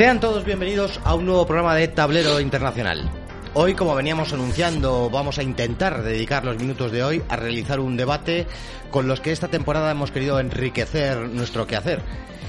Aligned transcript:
Sean 0.00 0.18
todos 0.18 0.46
bienvenidos 0.46 0.98
a 1.04 1.14
un 1.14 1.26
nuevo 1.26 1.44
programa 1.46 1.74
de 1.74 1.86
Tablero 1.86 2.40
Internacional. 2.40 3.10
Hoy, 3.52 3.74
como 3.74 3.94
veníamos 3.94 4.32
anunciando, 4.32 5.10
vamos 5.10 5.36
a 5.36 5.42
intentar 5.42 6.02
dedicar 6.02 6.42
los 6.42 6.56
minutos 6.56 6.90
de 6.90 7.04
hoy 7.04 7.22
a 7.28 7.36
realizar 7.36 7.80
un 7.80 7.98
debate 7.98 8.46
con 8.90 9.06
los 9.06 9.20
que 9.20 9.30
esta 9.30 9.48
temporada 9.48 9.90
hemos 9.90 10.10
querido 10.10 10.40
enriquecer 10.40 11.18
nuestro 11.28 11.66
quehacer. 11.66 12.00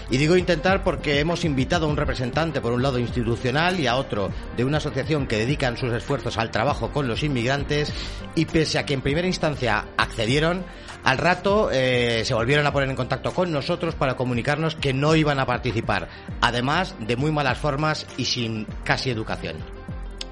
Y 0.09 0.16
digo 0.16 0.38
intentar 0.38 0.82
porque 0.82 1.20
hemos 1.20 1.44
invitado 1.44 1.88
a 1.88 1.90
un 1.90 1.98
representante, 1.98 2.62
por 2.62 2.72
un 2.72 2.84
lado 2.84 3.00
institucional, 3.00 3.81
y 3.81 3.88
a 3.88 3.98
otro 3.98 4.30
de 4.55 4.63
una 4.63 4.77
asociación 4.77 5.27
que 5.27 5.36
dedican 5.36 5.76
sus 5.76 5.91
esfuerzos 5.91 6.38
al 6.38 6.52
trabajo 6.52 6.91
con 6.91 7.09
los 7.09 7.22
inmigrantes, 7.22 7.94
y 8.34 8.45
pese 8.45 8.80
a 8.80 8.86
que 8.86 8.94
en 8.94 9.02
primera 9.02 9.27
instancia 9.27 9.88
accedieron, 9.98 10.63
al 11.04 11.18
rato 11.18 11.70
eh, 11.72 12.23
se 12.26 12.34
volvieron 12.34 12.66
a 12.68 12.73
poner 12.73 12.90
en 12.90 12.96
contacto 12.96 13.34
con 13.34 13.52
nosotros 13.52 13.96
para 13.96 14.16
comunicarnos 14.16 14.76
que 14.76 14.94
no 14.94 15.16
iban 15.16 15.40
a 15.40 15.46
participar, 15.46 16.08
además 16.42 16.96
de 17.00 17.16
muy 17.16 17.32
malas 17.32 17.58
formas 17.58 18.05
y 18.18 18.26
sin 18.26 18.66
casi 18.84 19.09
educación. 19.09 19.80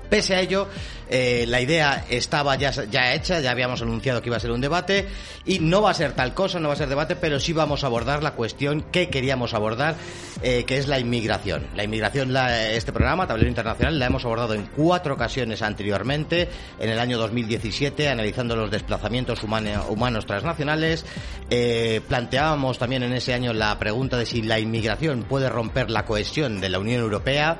Pese 0.09 0.35
a 0.35 0.41
ello, 0.41 0.67
eh, 1.09 1.45
la 1.47 1.61
idea 1.61 2.05
estaba 2.09 2.55
ya, 2.55 2.71
hecha, 3.13 3.39
ya 3.39 3.51
habíamos 3.51 3.81
anunciado 3.81 4.21
que 4.21 4.29
iba 4.29 4.37
a 4.37 4.39
ser 4.39 4.51
un 4.51 4.61
debate 4.61 5.07
y 5.45 5.59
no 5.59 5.81
va 5.81 5.91
a 5.91 5.93
ser 5.93 6.13
tal 6.13 6.33
cosa, 6.33 6.59
no 6.59 6.67
va 6.67 6.73
a 6.73 6.77
ser 6.77 6.89
debate, 6.89 7.15
pero 7.15 7.39
sí 7.39 7.53
vamos 7.53 7.83
a 7.83 7.87
abordar 7.87 8.23
la 8.23 8.31
cuestión 8.31 8.81
que 8.91 9.09
queríamos 9.09 9.53
abordar, 9.53 9.95
eh, 10.41 10.63
que 10.65 10.77
es 10.77 10.87
la 10.87 10.99
inmigración. 10.99 11.67
La 11.75 11.83
inmigración, 11.83 12.33
la, 12.33 12.71
este 12.71 12.91
programa, 12.91 13.27
Tablero 13.27 13.49
Internacional, 13.49 13.99
la 13.99 14.07
hemos 14.07 14.25
abordado 14.25 14.53
en 14.53 14.65
cuatro 14.75 15.13
ocasiones 15.13 15.61
anteriormente, 15.61 16.49
en 16.79 16.89
el 16.89 16.99
año 16.99 17.17
2017, 17.17 18.09
analizando 18.09 18.55
los 18.55 18.71
desplazamientos 18.71 19.43
humanos 19.43 20.25
transnacionales. 20.25 21.05
Eh, 21.49 22.01
planteábamos 22.07 22.77
también 22.77 23.03
en 23.03 23.13
ese 23.13 23.33
año 23.33 23.53
la 23.53 23.77
pregunta 23.79 24.17
de 24.17 24.25
si 24.25 24.41
la 24.41 24.59
inmigración 24.59 25.23
puede 25.23 25.49
romper 25.49 25.89
la 25.89 26.05
cohesión 26.05 26.61
de 26.61 26.69
la 26.69 26.79
Unión 26.79 27.01
Europea. 27.01 27.57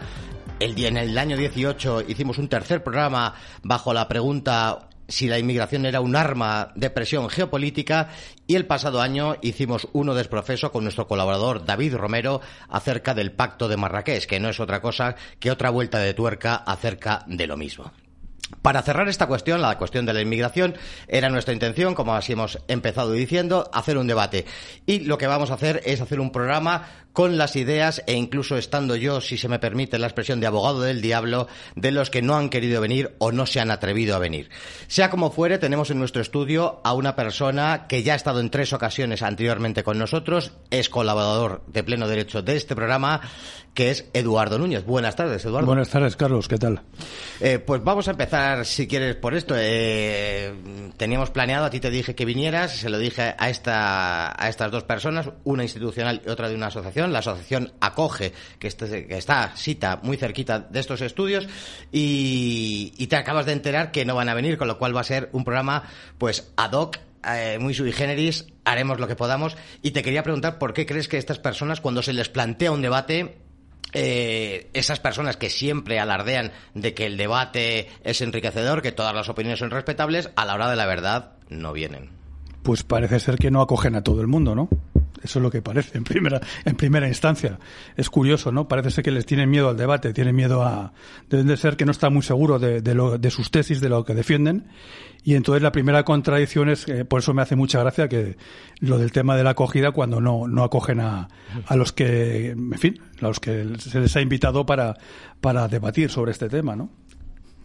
El 0.60 0.76
día, 0.76 0.90
en 0.90 0.98
el 0.98 1.18
año 1.18 1.38
18 1.38 2.02
hicimos 2.10 2.38
un 2.38 2.50
tercer 2.50 2.84
programa 2.84 3.34
bajo 3.64 3.94
la 3.94 4.10
pregunta 4.10 4.90
si 5.08 5.30
la 5.30 5.40
inmigración 5.40 5.86
era 5.86 6.02
un 6.02 6.18
arma 6.18 6.74
de 6.76 6.90
presión 6.90 7.30
geopolítica 7.30 8.10
y 8.46 8.56
el 8.56 8.66
pasado 8.66 9.00
año 9.00 9.38
hicimos 9.42 9.88
uno 9.94 10.14
desprofeso 10.14 10.70
con 10.74 10.84
nuestro 10.84 11.08
colaborador 11.08 11.64
David 11.64 11.96
Romero 11.96 12.42
acerca 12.68 13.14
del 13.14 13.32
pacto 13.32 13.70
de 13.70 13.78
Marrakech, 13.78 14.26
que 14.26 14.42
no 14.42 14.50
es 14.50 14.60
otra 14.60 14.82
cosa 14.82 15.16
que 15.40 15.50
otra 15.50 15.70
vuelta 15.70 16.00
de 16.00 16.14
tuerca 16.14 16.56
acerca 16.56 17.24
de 17.26 17.48
lo 17.48 17.56
mismo. 17.56 17.94
Para 18.62 18.82
cerrar 18.82 19.08
esta 19.08 19.28
cuestión, 19.28 19.62
la 19.62 19.78
cuestión 19.78 20.06
de 20.06 20.14
la 20.14 20.22
inmigración, 20.22 20.76
era 21.08 21.30
nuestra 21.30 21.54
intención, 21.54 21.96
como 21.96 22.16
así 22.16 22.34
hemos 22.34 22.60
empezado 22.68 23.12
diciendo, 23.12 23.70
hacer 23.74 23.98
un 23.98 24.08
debate. 24.08 24.46
Y 24.86 25.02
lo 25.02 25.18
que 25.18 25.28
vamos 25.28 25.52
a 25.52 25.54
hacer 25.54 25.82
es 25.86 26.02
hacer 26.02 26.20
un 26.20 26.32
programa 26.32 27.08
con 27.14 27.38
las 27.38 27.56
ideas 27.56 28.04
e 28.08 28.14
incluso 28.14 28.58
estando 28.58 28.96
yo, 28.96 29.22
si 29.22 29.38
se 29.38 29.50
me 29.50 29.60
permite 29.60 30.00
la 30.00 30.08
expresión 30.08 30.40
de 30.40 30.48
abogado 30.48 30.82
del 30.82 31.02
diablo, 31.02 31.48
de 31.76 31.92
los 31.92 32.10
que 32.10 32.22
no 32.22 32.36
han 32.36 32.50
querido 32.50 32.82
venir 32.82 33.16
o 33.20 33.32
no 33.32 33.46
se 33.46 33.60
han 33.60 33.72
atrevido 33.72 34.16
a 34.16 34.20
venir. 34.20 34.50
Sea 34.88 35.10
como 35.10 35.32
fuere, 35.32 35.58
tenemos 35.58 35.90
en 35.90 36.00
nuestro 36.00 36.22
estudio 36.22 36.82
a 36.84 36.94
una 36.94 37.16
persona 37.16 37.88
que 37.88 38.04
ya 38.04 38.14
ha 38.14 38.16
estado 38.16 38.40
en 38.40 38.50
tres 38.50 38.74
ocasiones 38.74 39.22
anteriormente 39.22 39.84
con 39.84 39.98
nosotros, 39.98 40.52
es 40.70 40.90
colaborador 40.90 41.64
de 41.68 41.84
pleno 41.84 42.08
derecho 42.08 42.42
de 42.42 42.56
este 42.56 42.76
programa, 42.76 43.22
que 43.74 43.92
es 43.92 44.10
Eduardo 44.14 44.58
Núñez. 44.58 44.86
Buenas 44.86 45.16
tardes, 45.16 45.46
Eduardo. 45.46 45.68
Buenas 45.68 45.90
tardes, 45.90 46.16
Carlos, 46.16 46.48
¿qué 46.48 46.58
tal? 46.58 46.82
Eh, 47.40 47.60
pues 47.60 47.84
vamos 47.84 48.08
a 48.08 48.12
empezar, 48.12 48.66
si 48.66 48.88
quieres, 48.88 49.16
por 49.16 49.34
esto. 49.36 49.56
Eh, 49.58 50.54
teníamos 50.98 51.30
planeado, 51.30 51.66
a 51.66 51.70
ti 51.70 51.80
te 51.80 51.90
dije 51.90 52.16
que 52.16 52.26
vinieras, 52.26 52.72
se 52.72 52.90
lo 52.90 52.98
dije 52.98 53.36
a, 53.38 53.50
esta, 53.50 54.44
a 54.44 54.50
estas 54.50 54.72
dos 54.72 54.84
personas, 54.84 55.30
una 55.44 55.64
institucional 55.64 56.22
y 56.26 56.30
otra 56.30 56.50
de 56.50 56.56
una 56.56 56.68
asociación. 56.68 56.99
La 57.08 57.20
asociación 57.20 57.74
acoge, 57.80 58.34
que, 58.60 58.68
este, 58.68 59.08
que 59.08 59.18
está 59.18 59.54
cita 59.56 60.00
muy 60.04 60.18
cerquita 60.18 60.60
de 60.60 60.80
estos 60.80 61.02
estudios, 61.02 61.48
y, 61.92 63.08
te 63.08 63.16
acabas 63.16 63.46
de 63.46 63.54
enterar 63.54 63.92
que 63.92 64.06
no 64.06 64.16
van 64.16 64.30
a 64.30 64.34
venir, 64.34 64.58
con 64.58 64.68
lo 64.68 64.78
cual 64.78 64.96
va 64.96 65.02
a 65.02 65.06
ser 65.06 65.30
un 65.32 65.44
programa 65.44 65.84
pues 66.18 66.52
ad 66.58 66.74
hoc 66.74 66.98
eh, 67.26 67.58
muy 67.60 67.74
sui 67.74 67.92
generis, 67.92 68.46
haremos 68.66 69.00
lo 69.00 69.08
que 69.08 69.16
podamos. 69.16 69.58
Y 69.82 69.92
te 69.92 70.04
quería 70.04 70.24
preguntar 70.24 70.60
por 70.60 70.74
qué 70.74 70.86
crees 70.86 71.08
que 71.08 71.18
estas 71.18 71.40
personas, 71.40 71.82
cuando 71.82 72.02
se 72.02 72.14
les 72.14 72.30
plantea 72.30 72.72
un 72.72 72.82
debate, 72.82 73.38
eh, 73.94 74.70
esas 74.74 75.00
personas 75.00 75.38
que 75.38 75.50
siempre 75.50 76.00
alardean 76.00 76.52
de 76.76 76.94
que 76.94 77.06
el 77.06 77.18
debate 77.18 77.88
es 78.04 78.22
enriquecedor, 78.22 78.82
que 78.82 78.92
todas 78.92 79.16
las 79.16 79.30
opiniones 79.30 79.60
son 79.60 79.72
respetables, 79.72 80.30
a 80.36 80.46
la 80.46 80.54
hora 80.54 80.70
de 80.70 80.76
la 80.76 80.86
verdad 80.86 81.34
no 81.50 81.74
vienen. 81.74 82.10
Pues 82.62 82.84
parece 82.84 83.20
ser 83.20 83.38
que 83.38 83.50
no 83.50 83.62
acogen 83.62 83.96
a 83.96 84.04
todo 84.04 84.22
el 84.22 84.28
mundo, 84.28 84.54
¿no? 84.54 84.70
Eso 85.22 85.40
es 85.40 85.44
lo 85.44 85.52
que 85.52 85.62
parece 85.62 85.98
en 85.98 86.04
primera, 86.04 86.40
en 86.66 86.76
primera 86.76 87.08
instancia. 87.08 87.60
Es 87.98 88.10
curioso, 88.10 88.52
¿no? 88.52 88.68
Parece 88.68 88.92
ser 88.92 89.04
que 89.04 89.12
les 89.12 89.26
tienen 89.26 89.50
miedo 89.50 89.70
al 89.70 89.78
debate, 89.78 90.14
tienen 90.14 90.36
miedo 90.36 90.64
a... 90.64 90.94
Deben 91.30 91.48
de 91.48 91.58
ser 91.58 91.76
que 91.76 91.86
no 91.86 91.92
están 91.92 92.14
muy 92.14 92.22
seguros 92.22 92.62
de, 92.62 92.82
lo, 92.96 93.18
de 93.18 93.32
sus 93.32 93.52
tesis, 93.52 93.82
de 93.82 93.90
lo 93.90 94.06
que 94.06 94.14
defienden. 94.14 94.68
Y 95.24 95.36
entonces 95.36 95.62
la 95.62 95.72
primera 95.72 96.04
contradicción 96.04 96.70
es, 96.70 96.88
eh, 96.88 97.04
por 97.04 97.20
eso 97.20 97.34
me 97.34 97.42
hace 97.42 97.56
mucha 97.56 97.80
gracia 97.80 98.08
que 98.08 98.38
lo 98.80 98.98
del 98.98 99.12
tema 99.12 99.36
de 99.36 99.44
la 99.44 99.52
acogida 99.52 99.92
cuando 99.92 100.22
no, 100.22 100.48
no 100.48 100.64
acogen 100.64 101.02
a, 101.02 101.28
a 101.66 101.76
los 101.76 101.92
que, 101.92 102.52
en 102.52 102.80
fin, 102.80 103.02
a 103.22 103.26
los 103.28 103.40
que 103.40 103.68
se 103.80 104.00
les 104.00 104.16
ha 104.16 104.22
invitado 104.22 104.66
para, 104.66 104.98
para 105.42 105.68
debatir 105.68 106.10
sobre 106.10 106.32
este 106.32 106.48
tema, 106.48 106.76
¿no? 106.76 106.90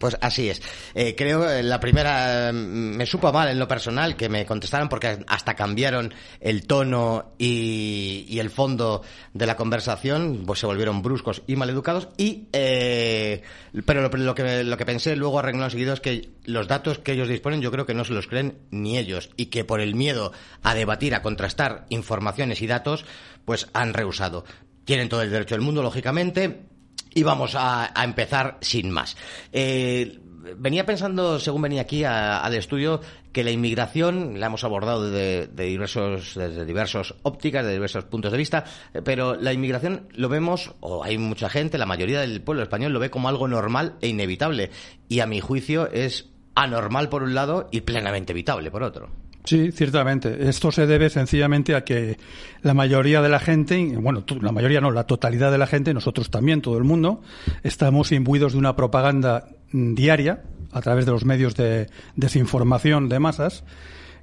Pues 0.05 0.17
así 0.21 0.51
es. 0.51 0.61
Eh, 0.93 1.15
creo 1.17 1.49
eh, 1.49 1.63
la 1.63 1.79
primera 1.79 2.51
me 2.53 3.07
supo 3.07 3.33
mal 3.33 3.49
en 3.49 3.57
lo 3.57 3.67
personal 3.67 4.15
que 4.15 4.29
me 4.29 4.45
contestaran 4.45 4.87
porque 4.87 5.17
hasta 5.25 5.55
cambiaron 5.55 6.13
el 6.39 6.67
tono 6.67 7.33
y, 7.39 8.23
y 8.29 8.37
el 8.37 8.51
fondo 8.51 9.01
de 9.33 9.47
la 9.47 9.57
conversación, 9.57 10.43
pues 10.45 10.59
se 10.59 10.67
volvieron 10.67 11.01
bruscos 11.01 11.41
y 11.47 11.55
maleducados. 11.55 12.09
Y 12.17 12.49
eh, 12.53 13.41
pero 13.83 14.01
lo, 14.01 14.09
lo, 14.09 14.35
que 14.35 14.63
lo 14.63 14.77
que 14.77 14.85
pensé 14.85 15.15
luego 15.15 15.39
arregló 15.39 15.67
seguido 15.71 15.93
es 15.93 16.01
que 16.01 16.29
los 16.43 16.67
datos 16.67 16.99
que 16.99 17.13
ellos 17.13 17.27
disponen 17.27 17.61
yo 17.61 17.71
creo 17.71 17.87
que 17.87 17.95
no 17.95 18.05
se 18.05 18.13
los 18.13 18.27
creen 18.27 18.59
ni 18.69 18.99
ellos 18.99 19.31
y 19.37 19.47
que 19.47 19.65
por 19.65 19.81
el 19.81 19.95
miedo 19.95 20.33
a 20.61 20.75
debatir, 20.75 21.15
a 21.15 21.23
contrastar 21.23 21.87
informaciones 21.89 22.61
y 22.61 22.67
datos, 22.67 23.05
pues 23.43 23.69
han 23.73 23.95
rehusado. 23.95 24.45
Tienen 24.83 25.09
todo 25.09 25.23
el 25.23 25.31
derecho 25.31 25.55
del 25.55 25.63
mundo, 25.63 25.81
lógicamente, 25.81 26.67
y 27.13 27.23
vamos 27.23 27.55
a, 27.55 27.91
empezar 28.03 28.57
sin 28.61 28.91
más. 28.91 29.15
Eh, 29.51 30.19
venía 30.57 30.85
pensando, 30.85 31.39
según 31.39 31.63
venía 31.63 31.81
aquí 31.81 32.03
a, 32.03 32.39
al 32.39 32.53
estudio, 32.55 33.01
que 33.31 33.43
la 33.43 33.51
inmigración 33.51 34.39
la 34.39 34.47
hemos 34.47 34.63
abordado 34.63 35.09
de, 35.09 35.47
de, 35.47 35.63
diversos, 35.65 36.35
desde 36.35 36.65
diversos 36.65 37.15
ópticas, 37.23 37.65
de 37.65 37.73
diversos 37.73 38.05
puntos 38.05 38.31
de 38.31 38.37
vista, 38.37 38.65
pero 39.03 39.35
la 39.35 39.53
inmigración 39.53 40.07
lo 40.11 40.29
vemos, 40.29 40.73
o 40.81 41.03
hay 41.03 41.17
mucha 41.17 41.49
gente, 41.49 41.77
la 41.77 41.85
mayoría 41.85 42.21
del 42.21 42.41
pueblo 42.41 42.63
español 42.63 42.93
lo 42.93 42.99
ve 42.99 43.09
como 43.09 43.29
algo 43.29 43.47
normal 43.47 43.95
e 44.01 44.07
inevitable. 44.07 44.71
Y 45.07 45.21
a 45.21 45.25
mi 45.25 45.39
juicio 45.39 45.89
es 45.91 46.29
anormal 46.55 47.09
por 47.09 47.23
un 47.23 47.35
lado 47.35 47.67
y 47.71 47.81
plenamente 47.81 48.31
evitable 48.33 48.71
por 48.71 48.83
otro. 48.83 49.09
Sí, 49.45 49.71
ciertamente. 49.71 50.49
Esto 50.49 50.71
se 50.71 50.87
debe 50.87 51.09
sencillamente 51.09 51.75
a 51.75 51.83
que 51.83 52.17
la 52.61 52.73
mayoría 52.73 53.21
de 53.21 53.29
la 53.29 53.39
gente, 53.39 53.95
bueno, 53.97 54.23
la 54.41 54.51
mayoría 54.51 54.81
no, 54.81 54.91
la 54.91 55.05
totalidad 55.05 55.51
de 55.51 55.57
la 55.57 55.67
gente, 55.67 55.93
nosotros 55.93 56.29
también, 56.29 56.61
todo 56.61 56.77
el 56.77 56.83
mundo, 56.83 57.21
estamos 57.63 58.11
imbuidos 58.11 58.53
de 58.53 58.59
una 58.59 58.75
propaganda 58.75 59.47
diaria 59.71 60.43
a 60.71 60.81
través 60.81 61.05
de 61.05 61.11
los 61.11 61.25
medios 61.25 61.55
de 61.55 61.87
desinformación 62.15 63.07
de 63.07 63.19
masas 63.19 63.63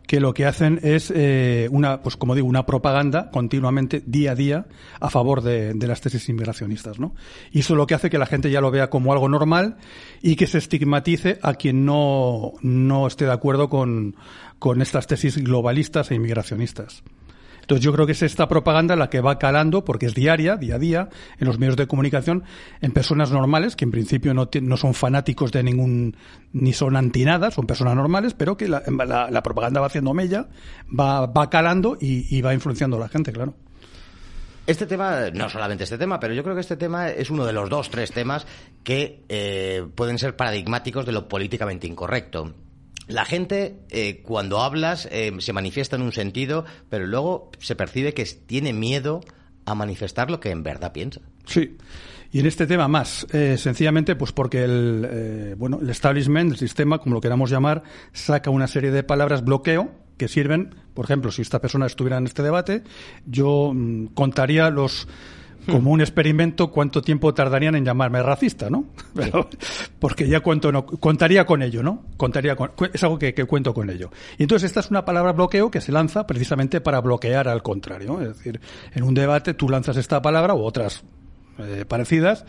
que 0.06 0.21
lo 0.21 0.34
que 0.34 0.47
hacen 0.47 0.81
es 0.82 1.12
eh, 1.15 1.69
una, 1.71 2.03
pues 2.03 2.16
como 2.16 2.34
digo, 2.34 2.49
una 2.49 2.66
propaganda 2.66 3.31
continuamente, 3.31 4.03
día 4.05 4.32
a 4.32 4.34
día, 4.34 4.66
a 5.00 5.11
favor 5.11 5.43
de, 5.43 5.75
de, 5.75 5.87
las 5.87 6.00
tesis 6.00 6.28
inmigracionistas, 6.28 6.99
¿no? 6.99 7.15
Y 7.53 7.61
eso 7.61 7.75
es 7.75 7.77
lo 7.77 7.87
que 7.87 7.94
hace 7.94 8.11
que 8.11 8.19
la 8.19 8.27
gente 8.27 8.50
ya 8.50 8.61
lo 8.61 8.71
vea 8.71 8.91
como 8.91 9.12
algo 9.12 9.28
normal 9.28 9.77
y 10.21 10.37
que 10.37 10.47
se 10.47 10.59
estigmatice 10.59 11.38
a 11.43 11.55
quien 11.55 11.84
no, 11.84 12.53
no 12.62 13.06
esté 13.06 13.27
de 13.27 13.32
acuerdo 13.32 13.69
con, 13.69 14.16
con 14.62 14.81
estas 14.81 15.09
tesis 15.09 15.39
globalistas 15.39 16.12
e 16.12 16.14
inmigracionistas. 16.14 17.03
Entonces 17.62 17.85
yo 17.85 17.93
creo 17.93 18.06
que 18.06 18.12
es 18.12 18.23
esta 18.23 18.47
propaganda 18.47 18.94
la 18.94 19.11
que 19.11 19.20
va 19.20 19.37
calando, 19.37 19.85
porque 19.85 20.06
es 20.06 20.14
diaria, 20.14 20.56
día 20.56 20.76
a 20.76 20.79
día, 20.79 21.09
en 21.41 21.49
los 21.49 21.59
medios 21.59 21.76
de 21.76 21.88
comunicación, 21.88 22.44
en 22.81 22.93
personas 22.93 23.32
normales, 23.32 23.75
que 23.75 23.85
en 23.85 23.91
principio 23.91 24.35
no, 24.35 24.49
no 24.61 24.76
son 24.76 24.94
fanáticos 24.94 25.50
de 25.50 25.64
ningún, 25.64 26.17
ni 26.53 26.73
son 26.73 26.94
anti 26.94 27.25
nada, 27.25 27.50
son 27.50 27.67
personas 27.67 27.97
normales, 27.97 28.35
pero 28.35 28.56
que 28.56 28.69
la, 28.69 29.43
propaganda 29.43 29.81
va 29.81 29.88
haciendo 29.88 30.14
mella, 30.14 30.47
va, 30.88 31.26
va 31.26 31.50
calando 31.50 31.99
y, 32.00 32.32
y 32.32 32.41
va 32.41 32.55
influenciando 32.55 32.99
a 32.99 33.00
la 33.00 33.09
gente, 33.09 33.32
claro. 33.32 33.56
Este 34.64 34.87
tema, 34.87 35.31
no 35.35 35.49
solamente 35.49 35.82
este 35.82 35.99
tema, 35.99 36.20
pero 36.20 36.35
yo 36.35 36.44
creo 36.44 36.55
que 36.55 36.61
este 36.61 36.76
tema 36.76 37.09
es 37.09 37.31
uno 37.31 37.44
de 37.44 37.53
los 37.53 37.69
dos, 37.69 37.91
tres 37.91 38.12
temas 38.12 38.47
que 38.85 39.25
eh, 39.29 39.85
pueden 39.97 40.20
ser 40.20 40.37
paradigmáticos 40.37 41.05
de 41.05 41.11
lo 41.11 41.26
políticamente 41.26 41.88
incorrecto. 41.88 42.55
La 43.08 43.25
gente, 43.25 43.76
eh, 43.90 44.22
cuando 44.22 44.60
hablas, 44.60 45.08
eh, 45.10 45.32
se 45.38 45.52
manifiesta 45.52 45.96
en 45.96 46.02
un 46.02 46.12
sentido, 46.12 46.64
pero 46.88 47.06
luego 47.06 47.50
se 47.58 47.75
percibe 47.75 48.14
que 48.14 48.25
tiene 48.25 48.72
miedo 48.72 49.20
a 49.64 49.75
manifestar 49.75 50.31
lo 50.31 50.40
que 50.40 50.50
en 50.50 50.62
verdad 50.62 50.93
piensa. 50.93 51.20
Sí. 51.44 51.76
Y 52.32 52.40
en 52.40 52.46
este 52.46 52.66
tema 52.66 52.88
más, 52.88 53.26
eh, 53.32 53.58
sencillamente, 53.58 54.16
pues 54.16 54.32
porque 54.32 54.64
el, 54.64 55.06
eh, 55.08 55.54
bueno, 55.58 55.81
el 55.82 55.90
establishment, 55.90 56.52
el 56.52 56.58
sistema, 56.58 56.99
como 56.99 57.14
lo 57.14 57.20
queramos 57.20 57.50
llamar, 57.50 57.82
saca 58.12 58.49
una 58.50 58.66
serie 58.66 58.90
de 58.90 59.02
palabras 59.02 59.44
bloqueo 59.44 59.90
que 60.16 60.28
sirven, 60.28 60.75
por 60.94 61.04
ejemplo, 61.04 61.31
si 61.31 61.43
esta 61.43 61.60
persona 61.60 61.84
estuviera 61.84 62.16
en 62.16 62.25
este 62.25 62.43
debate, 62.43 62.84
yo 63.26 63.72
mmm, 63.75 64.06
contaría 64.14 64.70
los 64.70 65.08
como 65.67 65.91
un 65.91 66.00
experimento 66.00 66.70
cuánto 66.70 67.03
tiempo 67.03 67.32
tardarían 67.35 67.75
en 67.75 67.85
llamarme 67.85 68.23
racista, 68.23 68.69
¿no? 68.70 68.87
porque 69.99 70.29
ya 70.29 70.41
cuento, 70.41 70.73
no, 70.73 70.85
contaría 70.87 71.44
con 71.47 71.62
ello, 71.62 71.82
¿no? 71.82 72.05
Contaría 72.17 72.56
con, 72.56 72.73
es 72.93 73.03
algo 73.03 73.19
que, 73.19 73.35
que, 73.35 73.44
cuento 73.44 73.73
con 73.75 73.91
ello. 73.91 74.11
Y 74.38 74.44
entonces 74.44 74.70
esta 74.70 74.81
es 74.81 74.91
una 74.91 75.05
palabra 75.05 75.32
bloqueo 75.32 75.70
que 75.70 75.81
se 75.81 75.93
lanza 75.93 76.26
precisamente 76.26 76.81
para 76.81 77.00
bloquear 77.00 77.49
al 77.49 77.62
contrario. 77.62 78.20
Es 78.20 78.29
decir, 78.29 78.61
en 78.94 79.03
un 79.03 79.14
debate 79.14 79.55
tú 79.55 79.69
lanzas 79.69 79.97
esta 79.97 80.20
palabra 80.20 80.55
u 80.55 80.62
otras 80.62 81.05
eh, 81.58 81.84
parecidas 81.87 82.44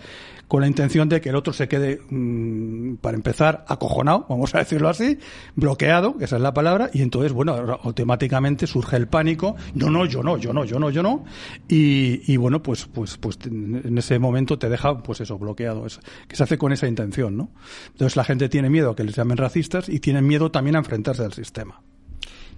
con 0.47 0.61
la 0.61 0.67
intención 0.67 1.09
de 1.09 1.19
que 1.19 1.29
el 1.29 1.35
otro 1.35 1.51
se 1.51 1.67
quede, 1.67 1.99
mmm, 2.09 2.97
para 2.97 3.15
empezar, 3.15 3.65
acojonado, 3.67 4.25
vamos 4.29 4.53
a 4.53 4.59
decirlo 4.59 4.87
así, 4.89 5.17
bloqueado, 5.55 6.17
que 6.17 6.25
esa 6.25 6.35
es 6.35 6.41
la 6.41 6.53
palabra, 6.53 6.91
y 6.93 7.01
entonces, 7.01 7.33
bueno, 7.33 7.53
automáticamente 7.81 8.67
surge 8.67 8.97
el 8.97 9.07
pánico, 9.07 9.55
yo 9.73 9.89
no, 9.89 10.05
yo 10.05 10.21
no, 10.21 10.37
yo 10.37 10.53
no, 10.53 10.63
yo 10.63 10.77
no, 10.77 10.91
yo 10.91 11.01
no, 11.01 11.25
y, 11.67 12.37
bueno, 12.37 12.61
pues, 12.61 12.85
pues, 12.85 13.17
pues 13.17 13.39
en 13.45 13.97
ese 13.97 14.19
momento 14.19 14.59
te 14.59 14.69
deja, 14.69 15.01
pues 15.01 15.21
eso, 15.21 15.39
bloqueado, 15.39 15.87
es, 15.87 15.99
que 16.27 16.35
se 16.35 16.43
hace 16.43 16.57
con 16.57 16.71
esa 16.71 16.87
intención, 16.87 17.35
¿no? 17.35 17.49
Entonces 17.87 18.15
la 18.15 18.23
gente 18.23 18.47
tiene 18.47 18.69
miedo 18.69 18.91
a 18.91 18.95
que 18.95 19.03
les 19.03 19.15
llamen 19.15 19.37
racistas 19.37 19.89
y 19.89 19.99
tienen 19.99 20.27
miedo 20.27 20.51
también 20.51 20.75
a 20.75 20.79
enfrentarse 20.79 21.23
al 21.23 21.33
sistema. 21.33 21.81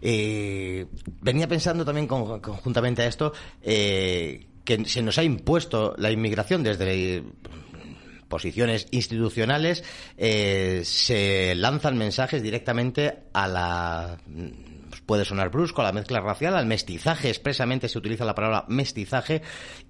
Eh, 0.01 0.85
venía 1.21 1.47
pensando 1.47 1.85
también 1.85 2.07
con, 2.07 2.41
conjuntamente 2.41 3.01
a 3.01 3.07
esto 3.07 3.31
eh, 3.61 4.45
que 4.65 4.83
se 4.85 5.01
nos 5.01 5.17
ha 5.17 5.23
impuesto 5.23 5.95
la 5.97 6.11
inmigración 6.11 6.63
desde 6.63 7.23
posiciones 8.27 8.87
institucionales, 8.91 9.83
eh, 10.17 10.81
se 10.83 11.55
lanzan 11.55 11.97
mensajes 11.97 12.41
directamente 12.41 13.19
a 13.33 13.47
la 13.47 14.17
puede 15.05 15.25
sonar 15.25 15.49
brusco, 15.49 15.81
a 15.81 15.85
la 15.85 15.91
mezcla 15.91 16.19
racial, 16.19 16.55
al 16.55 16.65
mestizaje, 16.65 17.29
expresamente 17.29 17.89
se 17.89 17.97
utiliza 17.97 18.25
la 18.25 18.33
palabra 18.33 18.65
mestizaje 18.67 19.41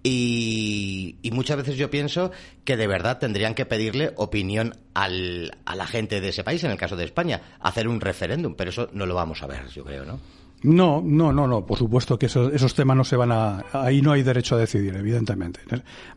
y, 0.04 1.18
y 1.22 1.31
muchas 1.31 1.57
veces 1.57 1.77
yo 1.77 1.89
pienso 1.89 2.31
que 2.63 2.75
de 2.75 2.88
verdad 2.88 3.19
tendrían 3.19 3.56
que 3.56 3.66
pedirle 3.66 4.12
opinión 4.18 4.77
al, 4.94 5.57
a 5.66 5.75
la 5.75 5.88
gente 5.88 6.22
de 6.22 6.30
ese 6.30 6.44
país, 6.44 6.63
en 6.63 6.72
el 6.72 6.77
caso 6.77 6.95
de 6.95 7.06
España, 7.06 7.42
hacer 7.60 7.88
un 7.88 8.01
referéndum, 8.01 8.56
pero 8.56 8.72
eso 8.72 8.89
no 8.94 9.06
lo 9.06 9.16
vamos 9.16 9.42
a 9.42 9.48
ver, 9.48 9.68
yo 9.69 9.83
creo, 9.86 10.06
¿no? 10.06 10.19
No, 10.65 11.01
no, 11.06 11.31
no, 11.31 11.47
no. 11.47 11.65
Por 11.65 11.77
supuesto 11.77 12.17
que 12.17 12.25
eso, 12.25 12.51
esos 12.51 12.73
temas 12.73 12.97
no 12.97 13.03
se 13.03 13.15
van 13.15 13.31
a. 13.31 13.63
Ahí 13.71 14.01
no 14.01 14.12
hay 14.12 14.23
derecho 14.23 14.56
a 14.56 14.57
decidir, 14.57 14.95
evidentemente. 14.95 15.59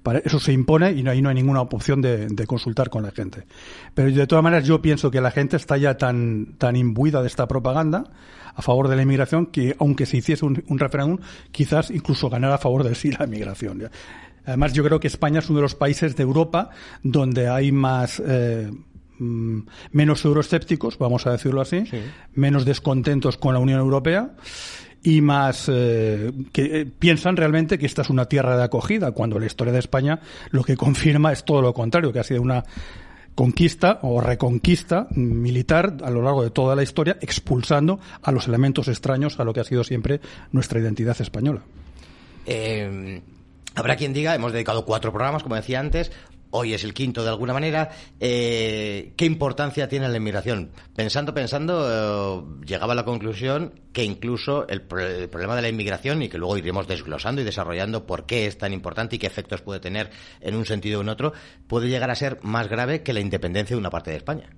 Para 0.03 0.21
eso 0.21 0.41
se 0.41 0.53
impone 0.53 0.93
y 0.93 1.07
ahí 1.07 1.21
no 1.21 1.29
hay 1.29 1.35
ninguna 1.35 1.61
opción 1.61 2.01
de, 2.01 2.47
consultar 2.47 2.89
con 2.89 3.03
la 3.03 3.11
gente. 3.11 3.45
Pero 3.95 4.11
de 4.11 4.27
todas 4.27 4.43
maneras, 4.43 4.67
yo 4.67 4.81
pienso 4.81 5.11
que 5.11 5.21
la 5.21 5.31
gente 5.31 5.57
está 5.57 5.77
ya 5.77 5.99
tan, 5.99 6.55
tan 6.57 6.77
imbuida 6.77 7.21
de 7.21 7.29
esta 7.29 7.47
propaganda 7.47 8.05
a 8.55 8.63
favor 8.63 8.89
de 8.89 8.97
la 8.97 9.03
inmigración 9.03 9.47
que, 9.47 9.77
aunque 9.79 10.07
se 10.07 10.17
hiciese 10.17 10.47
un, 10.47 10.65
un 10.67 10.79
referéndum, 10.79 11.19
quizás 11.53 11.91
incluso 11.91 12.31
ganara 12.31 12.55
a 12.55 12.59
favor 12.59 12.85
de 12.85 12.95
sí 12.95 13.11
la 13.13 13.27
inmigración. 13.27 13.91
Además, 14.49 14.73
yo 14.73 14.83
creo 14.83 14.99
que 14.99 15.09
España 15.09 15.41
es 15.41 15.51
uno 15.51 15.59
de 15.59 15.65
los 15.65 15.75
países 15.75 16.17
de 16.17 16.23
Europa 16.23 16.71
donde 17.03 17.49
hay 17.49 17.71
más. 17.71 18.23
Eh, 18.25 18.71
menos 19.19 20.25
euroescépticos, 20.25 20.99
vamos 20.99 21.27
a 21.27 21.33
decirlo 21.33 21.61
así, 21.61 21.87
sí. 21.87 22.01
menos 22.35 22.65
descontentos 22.65 23.37
con 23.37 23.55
la 23.55 23.61
Unión 23.61 23.81
Europea 23.81 24.31
y 25.03 25.21
más 25.21 25.69
eh, 25.69 26.33
que 26.53 26.81
eh, 26.81 26.87
piensan 26.87 27.37
realmente 27.37 27.79
que 27.79 27.87
esta 27.87 28.03
es 28.03 28.11
una 28.11 28.27
tierra 28.27 28.57
de 28.57 28.65
acogida, 28.65 29.13
cuando 29.13 29.39
la 29.39 29.47
historia 29.47 29.73
de 29.73 29.79
España 29.79 30.21
lo 30.51 30.65
que 30.65 30.77
confirma 30.77 31.33
es 31.33 31.45
todo 31.45 31.63
lo 31.63 31.73
contrario, 31.73 32.13
que 32.13 32.19
ha 32.19 32.25
sido 32.25 32.43
una 32.43 32.65
conquista 33.35 34.01
o 34.03 34.21
reconquista 34.21 35.07
militar 35.11 35.99
a 36.03 36.11
lo 36.11 36.23
largo 36.23 36.43
de 36.43 36.51
toda 36.51 36.75
la 36.75 36.83
historia, 36.83 37.19
expulsando 37.21 38.01
a 38.23 38.33
los 38.33 38.49
elementos 38.49 38.89
extraños 38.89 39.39
a 39.39 39.45
lo 39.45 39.53
que 39.53 39.61
ha 39.61 39.65
sido 39.65 39.85
siempre 39.85 40.21
nuestra 40.51 40.81
identidad 40.81 41.17
española. 41.21 41.63
Eh, 42.47 43.21
habrá 43.77 43.95
quien 43.95 44.13
diga, 44.13 44.35
hemos 44.35 44.53
dedicado 44.53 44.85
cuatro 44.85 45.13
programas, 45.13 45.45
como 45.45 45.55
decía 45.55 45.79
antes, 45.79 46.11
hoy 46.51 46.75
es 46.75 46.85
el 46.85 46.95
quinto 46.95 47.23
de 47.23 47.29
alguna 47.29 47.53
manera, 47.53 47.91
eh, 48.21 49.13
¿qué 49.17 49.25
importancia 49.25 49.89
tiene 49.89 50.09
la 50.09 50.17
inmigración? 50.17 50.71
Pensando, 50.95 51.35
pensando, 51.35 51.87
eh, 51.89 52.65
llegaba 52.67 52.93
a 52.93 52.97
la 52.97 53.05
conclusión 53.05 53.81
que 53.93 54.05
incluso 54.05 54.67
el, 54.69 54.85
el, 54.99 55.29
problema 55.29 55.57
de 55.57 55.63
la 55.63 55.69
inmigración, 55.69 56.23
y 56.23 56.29
que 56.29 56.39
luego 56.39 56.57
iremos 56.57 56.87
desglosando 56.87 57.41
y 57.43 57.45
desarrollando 57.45 58.07
por 58.07 58.27
qué 58.27 58.47
es 58.47 58.59
tan 58.59 58.73
importante 58.73 59.17
y 59.17 59.19
qué 59.19 59.27
efectos 59.27 59.63
puede 59.63 59.81
tener 59.81 60.11
en 60.41 60.55
un 60.55 60.65
sentido 60.65 61.01
o 61.01 61.03
en 61.03 61.09
otro, 61.09 61.33
puede 61.67 61.89
llegar 61.89 62.11
a 62.11 62.15
ser 62.15 62.39
más 62.43 62.69
grave 62.69 63.03
que 63.03 63.13
la 63.13 63.21
independencia 63.21 63.75
de 63.75 63.81
una 63.81 63.91
parte 63.91 64.11
de 64.11 64.17
España. 64.17 64.51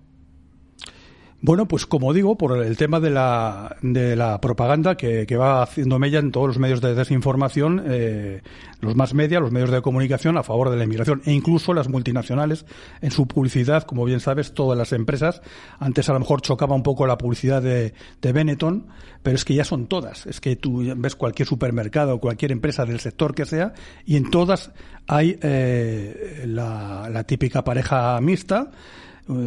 Bueno, 1.42 1.66
pues 1.66 1.86
como 1.86 2.12
digo, 2.12 2.36
por 2.36 2.62
el 2.62 2.76
tema 2.76 3.00
de 3.00 3.08
la, 3.08 3.76
de 3.80 4.14
la 4.14 4.42
propaganda 4.42 4.96
que, 4.96 5.26
que 5.26 5.38
va 5.38 5.62
haciendo 5.62 5.98
mella 5.98 6.18
en 6.18 6.32
todos 6.32 6.48
los 6.48 6.58
medios 6.58 6.82
de 6.82 6.94
desinformación, 6.94 7.82
eh, 7.86 8.42
los 8.82 8.94
más 8.94 9.14
media, 9.14 9.40
los 9.40 9.50
medios 9.50 9.70
de 9.70 9.80
comunicación 9.80 10.36
a 10.36 10.42
favor 10.42 10.68
de 10.68 10.76
la 10.76 10.84
inmigración 10.84 11.22
e 11.24 11.32
incluso 11.32 11.72
las 11.72 11.88
multinacionales 11.88 12.66
en 13.00 13.10
su 13.10 13.26
publicidad, 13.26 13.84
como 13.84 14.04
bien 14.04 14.20
sabes, 14.20 14.52
todas 14.52 14.76
las 14.76 14.92
empresas. 14.92 15.40
Antes 15.78 16.10
a 16.10 16.12
lo 16.12 16.20
mejor 16.20 16.42
chocaba 16.42 16.74
un 16.74 16.82
poco 16.82 17.06
la 17.06 17.16
publicidad 17.16 17.62
de, 17.62 17.94
de 18.20 18.32
Benetton, 18.32 18.88
pero 19.22 19.34
es 19.34 19.46
que 19.46 19.54
ya 19.54 19.64
son 19.64 19.86
todas. 19.86 20.26
Es 20.26 20.42
que 20.42 20.56
tú 20.56 20.84
ves 20.94 21.16
cualquier 21.16 21.48
supermercado, 21.48 22.20
cualquier 22.20 22.52
empresa 22.52 22.84
del 22.84 23.00
sector 23.00 23.34
que 23.34 23.46
sea, 23.46 23.72
y 24.04 24.16
en 24.16 24.30
todas 24.30 24.72
hay 25.06 25.38
eh, 25.40 26.44
la, 26.46 27.08
la 27.10 27.24
típica 27.24 27.64
pareja 27.64 28.20
mixta 28.20 28.70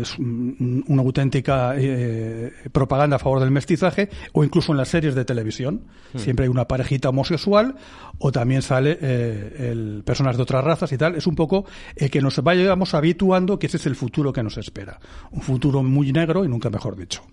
es 0.01 0.17
una 0.17 1.01
auténtica 1.01 1.75
eh, 1.77 2.51
propaganda 2.71 3.17
a 3.17 3.19
favor 3.19 3.39
del 3.39 3.51
mestizaje 3.51 4.09
o 4.31 4.43
incluso 4.43 4.71
en 4.71 4.77
las 4.77 4.89
series 4.89 5.15
de 5.15 5.25
televisión. 5.25 5.85
Hmm. 6.13 6.19
siempre 6.19 6.45
hay 6.45 6.49
una 6.49 6.67
parejita 6.67 7.09
homosexual 7.09 7.75
o 8.19 8.31
también 8.31 8.61
sale 8.61 8.97
eh, 9.01 9.71
el, 9.71 10.03
personas 10.05 10.37
de 10.37 10.43
otras 10.43 10.63
razas 10.63 10.91
y 10.91 10.97
tal. 10.97 11.15
Es 11.15 11.27
un 11.27 11.35
poco 11.35 11.65
el 11.95 12.09
que 12.09 12.21
nos 12.21 12.41
vayamos 12.41 12.93
habituando 12.93 13.59
que 13.59 13.67
ese 13.67 13.77
es 13.77 13.85
el 13.85 13.95
futuro 13.95 14.31
que 14.31 14.43
nos 14.43 14.57
espera. 14.57 14.99
Un 15.31 15.41
futuro 15.41 15.83
muy 15.83 16.11
negro 16.11 16.45
y 16.45 16.47
nunca 16.47 16.69
mejor 16.69 16.95
dicho. 16.95 17.23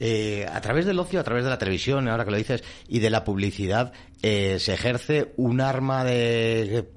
Eh, 0.00 0.46
a 0.50 0.60
través 0.60 0.86
del 0.86 0.98
ocio, 0.98 1.20
a 1.20 1.24
través 1.24 1.44
de 1.44 1.50
la 1.50 1.58
televisión, 1.58 2.08
ahora 2.08 2.24
que 2.24 2.30
lo 2.32 2.36
dices, 2.36 2.64
y 2.88 2.98
de 2.98 3.10
la 3.10 3.24
publicidad, 3.24 3.92
eh, 4.22 4.58
se 4.58 4.74
ejerce 4.74 5.32
un 5.36 5.60
arma 5.60 6.04
de 6.04 6.88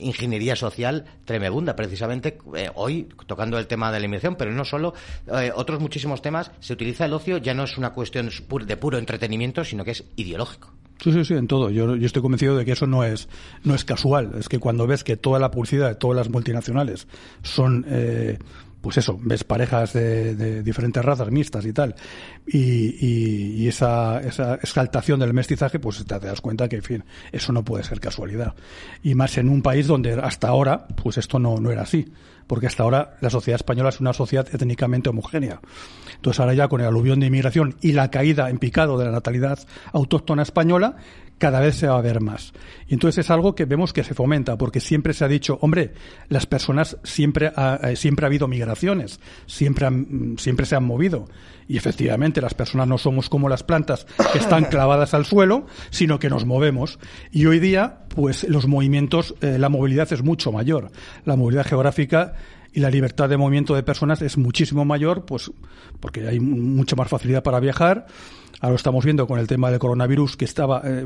ingeniería 0.00 0.56
social 0.56 1.04
tremenda, 1.24 1.76
precisamente 1.76 2.38
eh, 2.56 2.70
hoy 2.74 3.08
tocando 3.26 3.58
el 3.58 3.66
tema 3.66 3.92
de 3.92 4.00
la 4.00 4.06
inmigración, 4.06 4.36
pero 4.36 4.52
no 4.52 4.64
solo, 4.64 4.94
eh, 5.26 5.52
otros 5.54 5.80
muchísimos 5.80 6.22
temas, 6.22 6.50
se 6.60 6.72
utiliza 6.72 7.04
el 7.04 7.12
ocio, 7.12 7.38
ya 7.38 7.54
no 7.54 7.64
es 7.64 7.78
una 7.78 7.90
cuestión 7.90 8.28
de 8.66 8.76
puro 8.76 8.98
entretenimiento, 8.98 9.64
sino 9.64 9.84
que 9.84 9.92
es 9.92 10.04
ideológico. 10.16 10.72
Sí, 11.02 11.12
sí, 11.12 11.24
sí, 11.24 11.34
en 11.34 11.46
todo. 11.46 11.70
Yo, 11.70 11.94
yo 11.94 12.06
estoy 12.06 12.22
convencido 12.22 12.56
de 12.56 12.64
que 12.64 12.72
eso 12.72 12.86
no 12.86 13.04
es, 13.04 13.28
no 13.62 13.74
es 13.74 13.84
casual. 13.84 14.32
Es 14.38 14.48
que 14.48 14.58
cuando 14.58 14.86
ves 14.86 15.04
que 15.04 15.16
toda 15.16 15.38
la 15.38 15.50
publicidad 15.50 15.88
de 15.88 15.94
todas 15.94 16.16
las 16.16 16.28
multinacionales 16.28 17.06
son 17.42 17.86
eh, 17.88 18.38
pues 18.80 18.96
eso, 18.98 19.18
ves 19.20 19.44
parejas 19.44 19.92
de, 19.92 20.34
de, 20.34 20.62
diferentes 20.62 21.04
razas 21.04 21.30
mixtas 21.30 21.64
y 21.66 21.72
tal, 21.72 21.94
y, 22.46 23.66
esa, 23.68 24.20
esa 24.20 24.54
exaltación 24.54 25.20
del 25.20 25.34
mestizaje, 25.34 25.78
pues 25.78 25.98
te, 25.98 26.18
te, 26.18 26.26
das 26.26 26.40
cuenta 26.40 26.68
que, 26.68 26.76
en 26.76 26.82
fin, 26.82 27.04
eso 27.32 27.52
no 27.52 27.64
puede 27.64 27.84
ser 27.84 28.00
casualidad. 28.00 28.54
Y 29.02 29.14
más 29.14 29.36
en 29.36 29.48
un 29.48 29.62
país 29.62 29.86
donde 29.86 30.12
hasta 30.14 30.48
ahora, 30.48 30.86
pues 31.02 31.18
esto 31.18 31.38
no, 31.38 31.58
no 31.58 31.70
era 31.70 31.82
así, 31.82 32.12
porque 32.46 32.66
hasta 32.66 32.82
ahora 32.82 33.16
la 33.20 33.30
sociedad 33.30 33.56
española 33.56 33.90
es 33.90 34.00
una 34.00 34.12
sociedad 34.12 34.48
étnicamente 34.52 35.10
homogénea. 35.10 35.60
Entonces 36.16 36.40
ahora 36.40 36.54
ya 36.54 36.66
con 36.66 36.80
el 36.80 36.86
aluvión 36.86 37.20
de 37.20 37.26
inmigración 37.26 37.76
y 37.80 37.92
la 37.92 38.10
caída 38.10 38.50
en 38.50 38.58
picado 38.58 38.98
de 38.98 39.04
la 39.04 39.12
natalidad 39.12 39.58
autóctona 39.92 40.42
española, 40.42 40.96
cada 41.38 41.60
vez 41.60 41.76
se 41.76 41.86
va 41.86 41.96
a 41.96 42.02
ver 42.02 42.20
más. 42.20 42.52
Y 42.88 42.94
entonces 42.94 43.24
es 43.24 43.30
algo 43.30 43.54
que 43.54 43.64
vemos 43.64 43.92
que 43.92 44.04
se 44.04 44.14
fomenta, 44.14 44.58
porque 44.58 44.80
siempre 44.80 45.14
se 45.14 45.24
ha 45.24 45.28
dicho, 45.28 45.58
hombre, 45.62 45.92
las 46.28 46.46
personas 46.46 46.98
siempre 47.04 47.52
ha, 47.54 47.78
siempre 47.94 48.26
ha 48.26 48.28
habido 48.28 48.48
migraciones, 48.48 49.20
siempre, 49.46 49.86
han, 49.86 50.36
siempre 50.38 50.66
se 50.66 50.76
han 50.76 50.84
movido. 50.84 51.26
Y 51.68 51.76
efectivamente 51.76 52.40
las 52.40 52.54
personas 52.54 52.88
no 52.88 52.98
somos 52.98 53.28
como 53.28 53.48
las 53.48 53.62
plantas 53.62 54.06
que 54.32 54.38
están 54.38 54.64
clavadas 54.70 55.14
al 55.14 55.24
suelo, 55.24 55.66
sino 55.90 56.18
que 56.18 56.30
nos 56.30 56.44
movemos. 56.44 56.98
Y 57.30 57.46
hoy 57.46 57.60
día, 57.60 58.00
pues 58.08 58.48
los 58.48 58.66
movimientos, 58.66 59.34
eh, 59.40 59.58
la 59.58 59.68
movilidad 59.68 60.12
es 60.12 60.22
mucho 60.22 60.50
mayor. 60.50 60.90
La 61.24 61.36
movilidad 61.36 61.66
geográfica 61.66 62.34
y 62.72 62.80
la 62.80 62.90
libertad 62.90 63.28
de 63.28 63.36
movimiento 63.36 63.74
de 63.74 63.82
personas 63.82 64.22
es 64.22 64.36
muchísimo 64.36 64.84
mayor, 64.84 65.24
pues 65.24 65.50
porque 66.00 66.26
hay 66.26 66.40
mucha 66.40 66.96
más 66.96 67.08
facilidad 67.08 67.42
para 67.42 67.60
viajar. 67.60 68.06
Ahora 68.60 68.70
lo 68.70 68.76
estamos 68.76 69.04
viendo 69.04 69.26
con 69.26 69.38
el 69.38 69.46
tema 69.46 69.70
del 69.70 69.78
coronavirus 69.78 70.36
que 70.36 70.44
estaba 70.44 70.82
eh, 70.84 71.04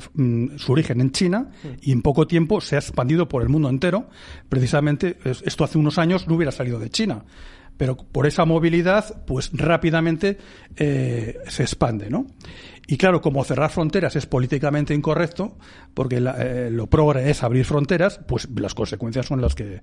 su 0.56 0.72
origen 0.72 1.00
en 1.00 1.10
China 1.10 1.50
y 1.80 1.92
en 1.92 2.02
poco 2.02 2.26
tiempo 2.26 2.60
se 2.60 2.76
ha 2.76 2.78
expandido 2.78 3.28
por 3.28 3.42
el 3.42 3.48
mundo 3.48 3.68
entero. 3.68 4.08
Precisamente 4.48 5.18
esto 5.24 5.64
hace 5.64 5.78
unos 5.78 5.98
años 5.98 6.26
no 6.26 6.34
hubiera 6.34 6.52
salido 6.52 6.78
de 6.78 6.90
China 6.90 7.24
pero 7.76 7.96
por 7.96 8.26
esa 8.26 8.44
movilidad, 8.44 9.24
pues 9.26 9.50
rápidamente 9.52 10.38
eh, 10.76 11.38
se 11.48 11.62
expande, 11.62 12.10
¿no? 12.10 12.26
Y 12.86 12.96
claro, 12.96 13.20
como 13.20 13.42
cerrar 13.44 13.70
fronteras 13.70 14.16
es 14.16 14.26
políticamente 14.26 14.94
incorrecto, 14.94 15.56
porque 15.94 16.20
la, 16.20 16.36
eh, 16.38 16.70
lo 16.70 16.88
progre 16.88 17.30
es 17.30 17.42
abrir 17.42 17.64
fronteras, 17.64 18.20
pues 18.26 18.48
las 18.54 18.74
consecuencias 18.74 19.26
son 19.26 19.40
las 19.40 19.54
que, 19.54 19.82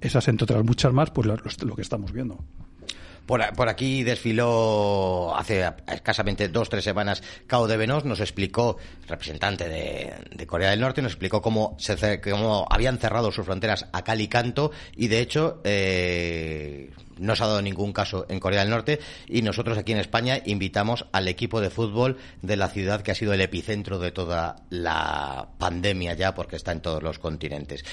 esas 0.00 0.28
entre 0.28 0.44
otras 0.44 0.64
muchas 0.64 0.92
más, 0.92 1.10
pues 1.10 1.26
lo, 1.26 1.36
lo 1.36 1.76
que 1.76 1.82
estamos 1.82 2.12
viendo. 2.12 2.44
Por, 3.26 3.68
aquí 3.68 4.04
desfiló 4.04 5.34
hace 5.36 5.70
escasamente 5.86 6.48
dos, 6.48 6.68
tres 6.68 6.84
semanas 6.84 7.22
Cao 7.46 7.66
de 7.66 7.76
Venos, 7.76 8.04
nos 8.04 8.20
explicó, 8.20 8.76
representante 9.08 9.68
de, 9.68 10.14
de 10.30 10.46
Corea 10.46 10.70
del 10.70 10.80
Norte, 10.80 11.00
nos 11.00 11.12
explicó 11.12 11.40
cómo, 11.40 11.74
se, 11.78 12.20
cómo 12.20 12.66
habían 12.70 12.98
cerrado 12.98 13.32
sus 13.32 13.46
fronteras 13.46 13.86
a 13.92 14.02
cal 14.02 14.20
y 14.20 14.28
canto 14.28 14.72
y 14.94 15.08
de 15.08 15.20
hecho 15.20 15.60
eh, 15.64 16.90
no 17.18 17.36
se 17.36 17.44
ha 17.44 17.46
dado 17.46 17.62
ningún 17.62 17.92
caso 17.92 18.26
en 18.28 18.40
Corea 18.40 18.60
del 18.60 18.70
Norte. 18.70 19.00
Y 19.26 19.42
nosotros 19.42 19.78
aquí 19.78 19.92
en 19.92 19.98
España 19.98 20.38
invitamos 20.44 21.06
al 21.12 21.28
equipo 21.28 21.60
de 21.60 21.70
fútbol 21.70 22.18
de 22.42 22.56
la 22.56 22.68
ciudad 22.68 23.02
que 23.02 23.12
ha 23.12 23.14
sido 23.14 23.32
el 23.32 23.40
epicentro 23.40 23.98
de 23.98 24.12
toda 24.12 24.56
la 24.70 25.48
pandemia 25.58 26.14
ya 26.14 26.34
porque 26.34 26.56
está 26.56 26.72
en 26.72 26.80
todos 26.80 27.02
los 27.02 27.18
continentes 27.18 27.84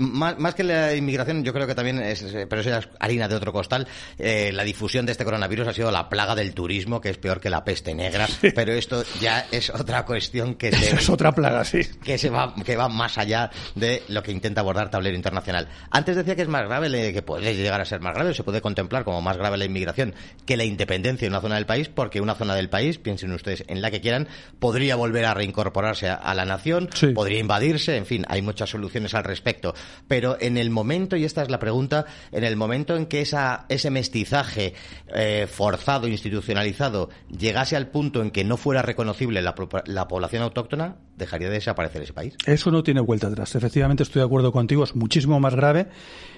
más, 0.00 0.54
que 0.54 0.64
la 0.64 0.94
inmigración, 0.94 1.44
yo 1.44 1.52
creo 1.52 1.66
que 1.66 1.74
también 1.74 2.00
es, 2.00 2.24
pero 2.48 2.62
eso 2.62 2.76
es 2.76 2.88
harina 2.98 3.28
de 3.28 3.36
otro 3.36 3.52
costal, 3.52 3.86
eh, 4.18 4.50
la 4.52 4.64
difusión 4.64 5.06
de 5.06 5.12
este 5.12 5.24
coronavirus 5.24 5.68
ha 5.68 5.72
sido 5.72 5.90
la 5.90 6.08
plaga 6.08 6.34
del 6.34 6.54
turismo, 6.54 7.00
que 7.00 7.10
es 7.10 7.18
peor 7.18 7.40
que 7.40 7.50
la 7.50 7.64
peste 7.64 7.94
negra, 7.94 8.26
pero 8.54 8.72
esto 8.72 9.04
ya 9.20 9.46
es 9.50 9.70
otra 9.70 10.04
cuestión 10.04 10.54
que 10.54 10.68
es 10.68 11.08
otra 11.08 11.32
plaga, 11.32 11.64
sí. 11.64 11.80
Que 12.02 12.18
se 12.18 12.30
va, 12.30 12.54
que 12.64 12.76
va 12.76 12.88
más 12.88 13.18
allá 13.18 13.50
de 13.74 14.02
lo 14.08 14.22
que 14.22 14.32
intenta 14.32 14.62
abordar 14.62 14.90
tablero 14.90 15.16
internacional. 15.16 15.68
Antes 15.90 16.16
decía 16.16 16.34
que 16.34 16.42
es 16.42 16.48
más 16.48 16.64
grave, 16.66 17.12
que 17.12 17.22
puede 17.22 17.54
llegar 17.54 17.80
a 17.80 17.84
ser 17.84 18.00
más 18.00 18.14
grave, 18.14 18.34
se 18.34 18.42
puede 18.42 18.60
contemplar 18.60 19.04
como 19.04 19.20
más 19.20 19.36
grave 19.36 19.58
la 19.58 19.66
inmigración 19.66 20.14
que 20.46 20.56
la 20.56 20.64
independencia 20.64 21.26
de 21.26 21.30
una 21.30 21.40
zona 21.40 21.56
del 21.56 21.66
país, 21.66 21.88
porque 21.88 22.20
una 22.20 22.34
zona 22.34 22.54
del 22.54 22.70
país, 22.70 22.98
piensen 22.98 23.32
ustedes 23.32 23.64
en 23.68 23.82
la 23.82 23.90
que 23.90 24.00
quieran, 24.00 24.28
podría 24.58 24.96
volver 24.96 25.26
a 25.26 25.34
reincorporarse 25.34 26.08
a, 26.08 26.34
la 26.34 26.44
nación, 26.44 26.88
podría 27.14 27.38
invadirse, 27.38 27.96
en 27.96 28.06
fin, 28.06 28.24
hay 28.28 28.40
muchas 28.40 28.70
soluciones 28.70 29.14
al 29.14 29.24
respecto 29.24 29.74
pero 30.08 30.36
en 30.40 30.56
el 30.56 30.70
momento, 30.70 31.16
y 31.16 31.24
esta 31.24 31.42
es 31.42 31.50
la 31.50 31.58
pregunta, 31.58 32.06
en 32.32 32.44
el 32.44 32.56
momento 32.56 32.96
en 32.96 33.06
que 33.06 33.20
esa, 33.20 33.66
ese 33.68 33.90
mestizaje 33.90 34.74
eh, 35.14 35.46
forzado, 35.50 36.08
institucionalizado, 36.08 37.10
llegase 37.28 37.76
al 37.76 37.88
punto 37.88 38.22
en 38.22 38.30
que 38.30 38.44
no 38.44 38.56
fuera 38.56 38.82
reconocible 38.82 39.42
la, 39.42 39.54
la 39.86 40.08
población 40.08 40.42
autóctona, 40.42 40.96
dejaría 41.16 41.48
de 41.48 41.54
desaparecer 41.54 42.02
ese 42.02 42.12
país. 42.12 42.36
Eso 42.46 42.70
no 42.70 42.82
tiene 42.82 43.00
vuelta 43.00 43.28
atrás. 43.28 43.54
Efectivamente, 43.54 44.02
estoy 44.02 44.20
de 44.20 44.26
acuerdo 44.26 44.52
contigo, 44.52 44.84
es 44.84 44.96
muchísimo 44.96 45.38
más 45.38 45.54
grave 45.54 45.88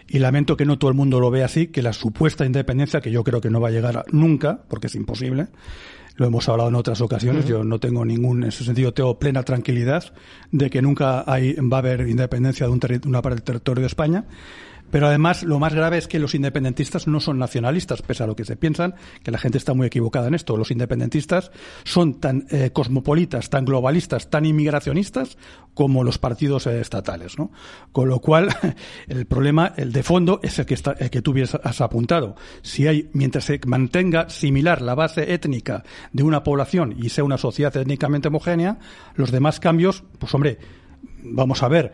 y 0.08 0.18
lamento 0.18 0.56
que 0.56 0.64
no 0.64 0.78
todo 0.78 0.90
el 0.90 0.96
mundo 0.96 1.20
lo 1.20 1.30
vea 1.30 1.46
así, 1.46 1.68
que 1.68 1.82
la 1.82 1.92
supuesta 1.92 2.44
independencia, 2.44 3.00
que 3.00 3.10
yo 3.10 3.24
creo 3.24 3.40
que 3.40 3.50
no 3.50 3.60
va 3.60 3.68
a 3.68 3.70
llegar 3.70 4.04
nunca, 4.12 4.62
porque 4.68 4.88
es 4.88 4.94
imposible, 4.94 5.48
lo 6.16 6.26
hemos 6.26 6.48
hablado 6.48 6.68
en 6.68 6.74
otras 6.74 7.00
ocasiones, 7.00 7.46
yo 7.46 7.64
no 7.64 7.78
tengo 7.78 8.04
ningún, 8.04 8.42
en 8.42 8.48
ese 8.48 8.64
sentido, 8.64 8.92
tengo 8.92 9.18
plena 9.18 9.42
tranquilidad 9.42 10.12
de 10.50 10.70
que 10.70 10.82
nunca 10.82 11.24
hay, 11.26 11.54
va 11.54 11.78
a 11.78 11.80
haber 11.80 12.08
independencia 12.08 12.66
de, 12.66 12.72
un 12.72 12.80
una 13.06 13.22
parte 13.22 13.36
del 13.36 13.44
territorio 13.44 13.82
de 13.82 13.86
España. 13.86 14.24
Pero 14.92 15.06
además, 15.06 15.42
lo 15.42 15.58
más 15.58 15.74
grave 15.74 15.96
es 15.96 16.06
que 16.06 16.18
los 16.18 16.34
independentistas 16.34 17.06
no 17.06 17.18
son 17.18 17.38
nacionalistas, 17.38 18.02
pese 18.02 18.24
a 18.24 18.26
lo 18.26 18.36
que 18.36 18.44
se 18.44 18.56
piensan, 18.56 18.94
que 19.22 19.30
la 19.30 19.38
gente 19.38 19.56
está 19.56 19.72
muy 19.72 19.86
equivocada 19.86 20.28
en 20.28 20.34
esto. 20.34 20.54
Los 20.58 20.70
independentistas 20.70 21.50
son 21.82 22.20
tan 22.20 22.46
eh, 22.50 22.72
cosmopolitas, 22.74 23.48
tan 23.48 23.64
globalistas, 23.64 24.28
tan 24.28 24.44
inmigracionistas 24.44 25.38
como 25.72 26.04
los 26.04 26.18
partidos 26.18 26.66
eh, 26.66 26.78
estatales, 26.78 27.38
¿no? 27.38 27.50
Con 27.92 28.10
lo 28.10 28.20
cual, 28.20 28.54
el 29.08 29.24
problema, 29.24 29.72
el 29.78 29.92
de 29.92 30.02
fondo, 30.02 30.40
es 30.42 30.58
el 30.58 30.66
que, 30.66 30.76
el 30.98 31.08
que 31.08 31.22
tú 31.22 31.34
has 31.62 31.80
apuntado. 31.80 32.36
Si 32.60 32.86
hay, 32.86 33.08
mientras 33.14 33.44
se 33.44 33.60
mantenga 33.66 34.28
similar 34.28 34.82
la 34.82 34.94
base 34.94 35.32
étnica 35.32 35.84
de 36.12 36.22
una 36.22 36.44
población 36.44 36.94
y 36.98 37.08
sea 37.08 37.24
una 37.24 37.38
sociedad 37.38 37.74
étnicamente 37.78 38.28
homogénea, 38.28 38.78
los 39.14 39.30
demás 39.30 39.58
cambios, 39.58 40.04
pues 40.18 40.34
hombre, 40.34 40.58
vamos 41.22 41.62
a 41.62 41.68
ver, 41.68 41.92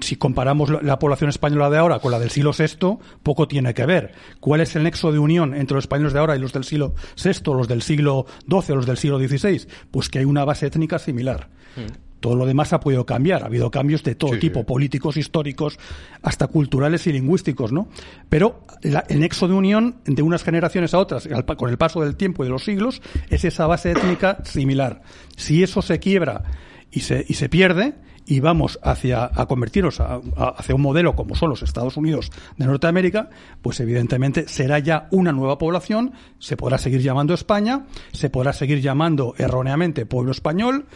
si 0.00 0.16
comparamos 0.16 0.70
la 0.82 0.98
población 0.98 1.30
española 1.30 1.70
de 1.70 1.78
ahora 1.78 1.98
con 1.98 2.12
la 2.12 2.18
del 2.18 2.30
siglo 2.30 2.52
VI, 2.56 2.98
poco 3.22 3.48
tiene 3.48 3.74
que 3.74 3.86
ver. 3.86 4.12
¿Cuál 4.40 4.60
es 4.60 4.76
el 4.76 4.84
nexo 4.84 5.12
de 5.12 5.18
unión 5.18 5.54
entre 5.54 5.74
los 5.74 5.84
españoles 5.84 6.12
de 6.12 6.18
ahora 6.18 6.36
y 6.36 6.38
los 6.38 6.52
del 6.52 6.64
siglo 6.64 6.94
VI, 7.22 7.52
los 7.52 7.68
del 7.68 7.82
siglo 7.82 8.26
XII, 8.48 8.76
los 8.76 8.86
del 8.86 8.96
siglo 8.96 9.18
XVI? 9.18 9.66
Pues 9.90 10.08
que 10.08 10.18
hay 10.18 10.24
una 10.24 10.44
base 10.44 10.66
étnica 10.66 10.98
similar. 10.98 11.48
Mm. 11.76 12.12
Todo 12.20 12.36
lo 12.36 12.46
demás 12.46 12.72
ha 12.72 12.78
podido 12.78 13.04
cambiar. 13.04 13.42
Ha 13.42 13.46
habido 13.46 13.70
cambios 13.72 14.04
de 14.04 14.14
todo 14.14 14.38
tipo, 14.38 14.64
políticos, 14.64 15.16
históricos, 15.16 15.78
hasta 16.22 16.46
culturales 16.46 17.04
y 17.08 17.12
lingüísticos, 17.12 17.72
¿no? 17.72 17.88
Pero 18.28 18.64
el 18.82 19.18
nexo 19.18 19.48
de 19.48 19.54
unión 19.54 19.96
de 20.04 20.22
unas 20.22 20.44
generaciones 20.44 20.94
a 20.94 20.98
otras, 20.98 21.28
con 21.56 21.68
el 21.68 21.78
paso 21.78 22.00
del 22.00 22.14
tiempo 22.14 22.44
y 22.44 22.46
de 22.46 22.52
los 22.52 22.64
siglos, 22.64 23.02
es 23.28 23.44
esa 23.44 23.66
base 23.66 23.90
étnica 23.90 24.38
similar. 24.44 25.02
Si 25.36 25.64
eso 25.64 25.82
se 25.82 25.98
quiebra 25.98 26.44
y 26.92 27.00
se, 27.00 27.24
y 27.28 27.34
se 27.34 27.48
pierde, 27.48 27.94
y 28.26 28.40
vamos 28.40 28.78
hacia 28.82 29.30
a 29.34 29.46
convertirnos 29.46 30.00
hacia 30.00 30.74
un 30.74 30.82
modelo 30.82 31.14
como 31.14 31.34
son 31.34 31.50
los 31.50 31.62
Estados 31.62 31.96
Unidos 31.96 32.30
de 32.56 32.66
Norteamérica, 32.66 33.30
pues 33.60 33.80
evidentemente 33.80 34.48
será 34.48 34.78
ya 34.78 35.08
una 35.10 35.32
nueva 35.32 35.58
población, 35.58 36.12
se 36.38 36.56
podrá 36.56 36.78
seguir 36.78 37.00
llamando 37.00 37.34
España, 37.34 37.86
se 38.12 38.30
podrá 38.30 38.52
seguir 38.52 38.80
llamando 38.80 39.34
erróneamente 39.38 40.06
pueblo 40.06 40.32
español, 40.32 40.86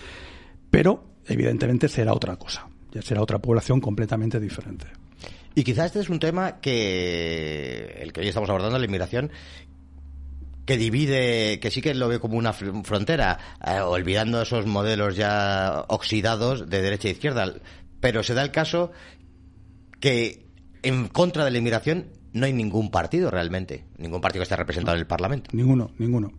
pero 0.71 1.05
evidentemente 1.27 1.89
será 1.89 2.13
otra 2.13 2.37
cosa, 2.37 2.67
ya 2.93 3.03
será 3.03 3.23
otra 3.23 3.39
población 3.39 3.81
completamente 3.81 4.41
diferente. 4.41 4.87
Y 5.59 5.65
quizás 5.65 5.87
este 5.87 6.01
es 6.01 6.11
un 6.11 6.19
tema 6.19 6.61
que 6.61 7.97
el 8.03 8.13
que 8.13 8.21
hoy 8.21 8.29
estamos 8.29 8.51
abordando, 8.51 8.79
la 8.79 8.85
inmigración, 8.85 9.31
que 10.67 10.77
divide, 10.77 11.61
que 11.61 11.71
sí 11.71 11.81
que 11.81 11.95
lo 11.95 12.09
ve 12.09 12.19
como 12.19 12.37
una 12.37 12.53
frontera, 12.53 13.39
eh, 13.65 13.81
olvidando 13.81 14.43
esos 14.43 14.67
modelos 14.67 15.17
ya 15.17 15.85
oxidados 15.89 16.69
de 16.69 16.83
derecha 16.83 17.09
e 17.09 17.13
izquierda. 17.13 17.55
Pero 18.01 18.23
se 18.23 18.35
da 18.35 18.43
el 18.43 18.51
caso 18.51 18.91
que 20.01 20.45
en 20.83 21.09
contra 21.09 21.45
de 21.45 21.53
la 21.53 21.59
inmigración 21.59 22.09
no 22.33 22.47
hay 22.47 22.53
ningún 22.53 22.91
partido 22.91 23.31
realmente, 23.31 23.85
ningún 23.97 24.21
partido 24.21 24.41
que 24.41 24.45
esté 24.45 24.57
representado 24.57 24.97
en 24.97 25.01
el 25.01 25.07
Parlamento. 25.07 25.51
Ninguno, 25.53 25.93
ninguno. 25.99 26.33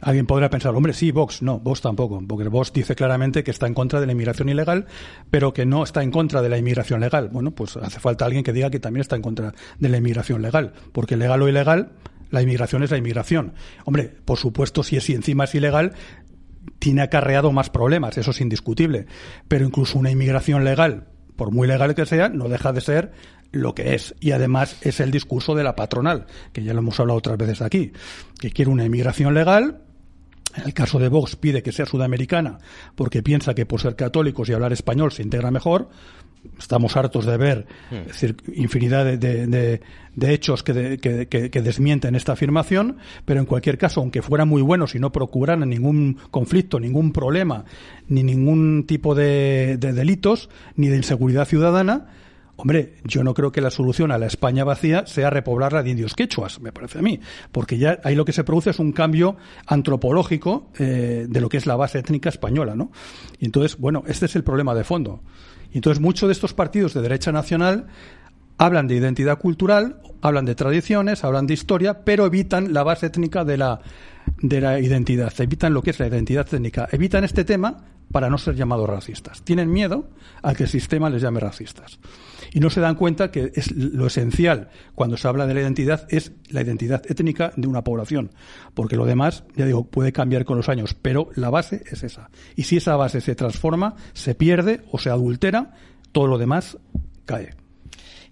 Alguien 0.00 0.26
podrá 0.26 0.50
pensar, 0.50 0.74
hombre, 0.74 0.94
sí, 0.94 1.12
Vox, 1.12 1.42
no, 1.42 1.60
Vox 1.60 1.80
tampoco, 1.80 2.20
porque 2.26 2.48
Vox 2.48 2.72
dice 2.72 2.96
claramente 2.96 3.44
que 3.44 3.52
está 3.52 3.68
en 3.68 3.74
contra 3.74 4.00
de 4.00 4.06
la 4.06 4.12
inmigración 4.12 4.48
ilegal, 4.48 4.86
pero 5.30 5.52
que 5.52 5.64
no 5.64 5.84
está 5.84 6.02
en 6.02 6.10
contra 6.10 6.42
de 6.42 6.48
la 6.48 6.58
inmigración 6.58 7.00
legal. 7.00 7.28
Bueno, 7.28 7.52
pues 7.52 7.76
hace 7.76 8.00
falta 8.00 8.24
alguien 8.24 8.42
que 8.42 8.52
diga 8.52 8.68
que 8.68 8.80
también 8.80 9.02
está 9.02 9.14
en 9.14 9.22
contra 9.22 9.54
de 9.78 9.88
la 9.88 9.98
inmigración 9.98 10.42
legal, 10.42 10.72
porque 10.92 11.16
legal 11.16 11.40
o 11.42 11.48
ilegal 11.48 11.92
la 12.32 12.42
inmigración 12.42 12.82
es 12.82 12.90
la 12.90 12.96
inmigración. 12.96 13.52
Hombre, 13.84 14.10
por 14.24 14.38
supuesto, 14.38 14.82
si 14.82 14.96
es 14.96 15.04
si 15.04 15.14
encima 15.14 15.44
es 15.44 15.54
ilegal, 15.54 15.92
tiene 16.78 17.02
acarreado 17.02 17.52
más 17.52 17.70
problemas, 17.70 18.18
eso 18.18 18.32
es 18.32 18.40
indiscutible. 18.40 19.06
Pero 19.46 19.66
incluso 19.66 19.98
una 19.98 20.10
inmigración 20.10 20.64
legal, 20.64 21.08
por 21.36 21.52
muy 21.52 21.68
legal 21.68 21.94
que 21.94 22.06
sea, 22.06 22.30
no 22.30 22.48
deja 22.48 22.72
de 22.72 22.80
ser 22.80 23.12
lo 23.52 23.74
que 23.74 23.94
es. 23.94 24.14
Y 24.18 24.32
además 24.32 24.78
es 24.80 25.00
el 25.00 25.10
discurso 25.10 25.54
de 25.54 25.62
la 25.62 25.76
patronal, 25.76 26.26
que 26.52 26.64
ya 26.64 26.72
lo 26.72 26.80
hemos 26.80 26.98
hablado 26.98 27.18
otras 27.18 27.36
veces 27.36 27.60
aquí, 27.60 27.92
que 28.40 28.50
quiere 28.50 28.70
una 28.70 28.86
inmigración 28.86 29.34
legal, 29.34 29.82
en 30.56 30.64
el 30.64 30.74
caso 30.74 30.98
de 30.98 31.08
Vox 31.08 31.36
pide 31.36 31.62
que 31.62 31.72
sea 31.72 31.86
sudamericana 31.86 32.58
porque 32.94 33.22
piensa 33.22 33.54
que 33.54 33.66
por 33.66 33.80
ser 33.80 33.96
católicos 33.96 34.48
y 34.48 34.52
hablar 34.52 34.72
español 34.72 35.12
se 35.12 35.22
integra 35.22 35.50
mejor 35.50 35.88
estamos 36.58 36.96
hartos 36.96 37.26
de 37.26 37.36
ver 37.36 37.66
hmm. 37.90 38.52
infinidad 38.54 39.04
de, 39.16 39.80
hechos 40.20 40.62
que, 40.62 40.98
que, 40.98 41.62
desmienten 41.62 42.14
esta 42.14 42.32
afirmación, 42.32 42.98
pero 43.24 43.40
en 43.40 43.46
cualquier 43.46 43.78
caso, 43.78 44.00
aunque 44.00 44.22
fueran 44.22 44.48
muy 44.48 44.62
buenos 44.62 44.94
y 44.94 44.98
no 44.98 45.12
procuraran 45.12 45.68
ningún 45.68 46.18
conflicto, 46.30 46.78
ningún 46.80 47.12
problema, 47.12 47.64
ni 48.08 48.22
ningún 48.22 48.84
tipo 48.86 49.14
de, 49.14 49.78
delitos, 49.78 50.50
ni 50.76 50.88
de 50.88 50.96
inseguridad 50.96 51.46
ciudadana, 51.46 52.08
Hombre, 52.56 52.94
yo 53.04 53.24
no 53.24 53.34
creo 53.34 53.50
que 53.50 53.60
la 53.60 53.70
solución 53.70 54.12
a 54.12 54.18
la 54.18 54.26
España 54.26 54.62
vacía 54.62 55.06
sea 55.06 55.30
repoblarla 55.30 55.82
de 55.82 55.90
indios 55.90 56.14
quechuas, 56.14 56.60
me 56.60 56.70
parece 56.70 56.98
a 56.98 57.02
mí, 57.02 57.18
porque 57.50 57.78
ya 57.78 57.98
ahí 58.04 58.14
lo 58.14 58.24
que 58.24 58.32
se 58.32 58.44
produce 58.44 58.70
es 58.70 58.78
un 58.78 58.92
cambio 58.92 59.36
antropológico 59.66 60.68
eh, 60.78 61.26
de 61.28 61.40
lo 61.40 61.48
que 61.48 61.56
es 61.56 61.66
la 61.66 61.76
base 61.76 61.98
étnica 61.98 62.28
española, 62.28 62.76
¿no? 62.76 62.92
Y 63.40 63.46
entonces, 63.46 63.78
bueno, 63.78 64.04
este 64.06 64.26
es 64.26 64.36
el 64.36 64.44
problema 64.44 64.74
de 64.74 64.84
fondo. 64.84 65.22
Y 65.72 65.78
entonces 65.78 66.00
muchos 66.00 66.28
de 66.28 66.34
estos 66.34 66.52
partidos 66.52 66.92
de 66.92 67.00
derecha 67.00 67.32
nacional 67.32 67.86
hablan 68.58 68.86
de 68.86 68.96
identidad 68.96 69.38
cultural, 69.38 70.00
hablan 70.20 70.44
de 70.44 70.54
tradiciones, 70.54 71.24
hablan 71.24 71.46
de 71.46 71.54
historia, 71.54 72.04
pero 72.04 72.26
evitan 72.26 72.72
la 72.72 72.82
base 72.82 73.06
étnica 73.06 73.44
de 73.44 73.58
la, 73.58 73.80
de 74.40 74.60
la 74.60 74.80
identidad, 74.80 75.32
evitan 75.38 75.74
lo 75.74 75.82
que 75.82 75.90
es 75.90 76.00
la 76.00 76.06
identidad 76.06 76.46
étnica, 76.52 76.88
evitan 76.92 77.24
este 77.24 77.44
tema 77.44 77.84
para 78.12 78.28
no 78.28 78.38
ser 78.38 78.54
llamados 78.54 78.88
racistas. 78.88 79.42
Tienen 79.42 79.72
miedo 79.72 80.10
a 80.42 80.54
que 80.54 80.64
el 80.64 80.68
sistema 80.68 81.10
les 81.10 81.22
llame 81.22 81.40
racistas. 81.40 81.98
Y 82.52 82.60
no 82.60 82.68
se 82.68 82.80
dan 82.80 82.94
cuenta 82.94 83.30
que 83.30 83.50
es 83.54 83.72
lo 83.72 84.06
esencial 84.06 84.68
cuando 84.94 85.16
se 85.16 85.26
habla 85.26 85.46
de 85.46 85.54
la 85.54 85.62
identidad 85.62 86.06
es 86.10 86.32
la 86.50 86.60
identidad 86.60 87.02
étnica 87.08 87.52
de 87.56 87.66
una 87.66 87.82
población. 87.82 88.30
Porque 88.74 88.96
lo 88.96 89.06
demás, 89.06 89.44
ya 89.56 89.64
digo, 89.64 89.84
puede 89.86 90.12
cambiar 90.12 90.44
con 90.44 90.58
los 90.58 90.68
años, 90.68 90.94
pero 90.94 91.30
la 91.34 91.48
base 91.48 91.82
es 91.90 92.02
esa. 92.02 92.28
Y 92.54 92.64
si 92.64 92.76
esa 92.76 92.96
base 92.96 93.22
se 93.22 93.34
transforma, 93.34 93.96
se 94.12 94.34
pierde 94.34 94.82
o 94.90 94.98
se 94.98 95.08
adultera, 95.08 95.72
todo 96.12 96.26
lo 96.26 96.36
demás 96.36 96.76
cae. 97.24 97.61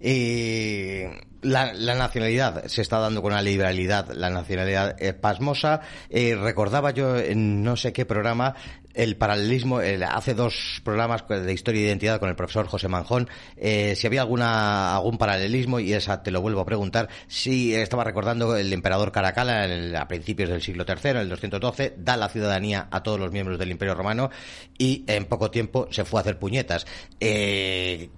Eh, 0.01 1.11
la, 1.43 1.73
nacionalidad 1.95 2.67
se 2.67 2.83
está 2.83 2.99
dando 2.99 3.23
con 3.23 3.33
una 3.33 3.43
liberalidad, 3.43 4.11
la 4.13 4.31
nacionalidad 4.31 4.97
es 5.01 5.15
pasmosa. 5.15 5.81
Eh, 6.09 6.37
recordaba 6.37 6.91
yo 6.91 7.17
en 7.17 7.63
no 7.63 7.77
sé 7.77 7.93
qué 7.93 8.05
programa 8.05 8.55
el 8.95 9.17
paralelismo, 9.17 9.81
hace 10.09 10.35
dos 10.35 10.81
programas 10.85 11.27
de 11.29 11.53
historia 11.53 11.83
e 11.83 11.85
identidad 11.87 12.19
con 12.19 12.29
el 12.29 12.37
profesor 12.37 12.67
José 12.67 12.89
Manjón, 12.89 13.29
eh, 13.57 13.95
si 13.97 14.07
había 14.07 14.23
alguna 14.23 14.97
algún 14.97 15.19
paralelismo, 15.19 15.81
y 15.81 15.93
esa 15.93 16.23
te 16.23 16.31
lo 16.31 16.41
vuelvo 16.41 16.61
a 16.61 16.67
preguntar, 16.67 17.09
si 17.29 17.75
estaba 17.75 18.05
recordando 18.05 18.57
el 18.57 18.73
emperador 18.73 19.13
Caracalla 19.13 20.01
a 20.01 20.09
principios 20.09 20.51
del 20.51 20.63
siglo 20.63 20.85
III, 20.87 21.11
en 21.11 21.17
el 21.19 21.29
212, 21.29 21.95
da 21.99 22.17
la 22.17 22.29
ciudadanía 22.29 22.89
a 22.91 23.03
todos 23.03 23.19
los 23.19 23.33
miembros 23.33 23.59
del 23.59 23.71
Imperio 23.71 23.95
Romano 23.95 24.31
y 24.79 25.05
en 25.07 25.27
poco 25.27 25.51
tiempo 25.51 25.89
se 25.91 26.05
fue 26.05 26.21
a 26.21 26.23
hacer 26.23 26.39
puñetas. 26.39 26.87
Eh, 27.21 28.11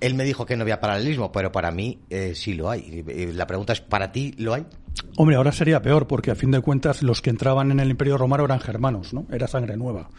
él 0.00 0.14
me 0.14 0.24
dijo 0.24 0.46
que 0.46 0.56
no 0.56 0.62
había 0.62 0.80
paralelismo, 0.80 1.32
pero 1.32 1.52
para 1.52 1.70
mí 1.70 2.00
eh, 2.10 2.34
sí 2.34 2.54
lo 2.54 2.70
hay. 2.70 3.04
La 3.34 3.46
pregunta 3.46 3.72
es, 3.72 3.80
¿para 3.80 4.12
ti 4.12 4.34
lo 4.38 4.54
hay? 4.54 4.66
Hombre, 5.18 5.36
ahora 5.36 5.50
sería 5.50 5.80
peor, 5.80 6.06
porque 6.06 6.30
a 6.30 6.34
fin 6.34 6.50
de 6.50 6.60
cuentas 6.60 7.02
los 7.02 7.22
que 7.22 7.30
entraban 7.30 7.70
en 7.70 7.80
el 7.80 7.90
Imperio 7.90 8.18
Romano 8.18 8.44
eran 8.44 8.60
germanos, 8.60 9.14
¿no? 9.14 9.26
Era 9.32 9.46
sangre 9.46 9.76
nueva. 9.76 10.10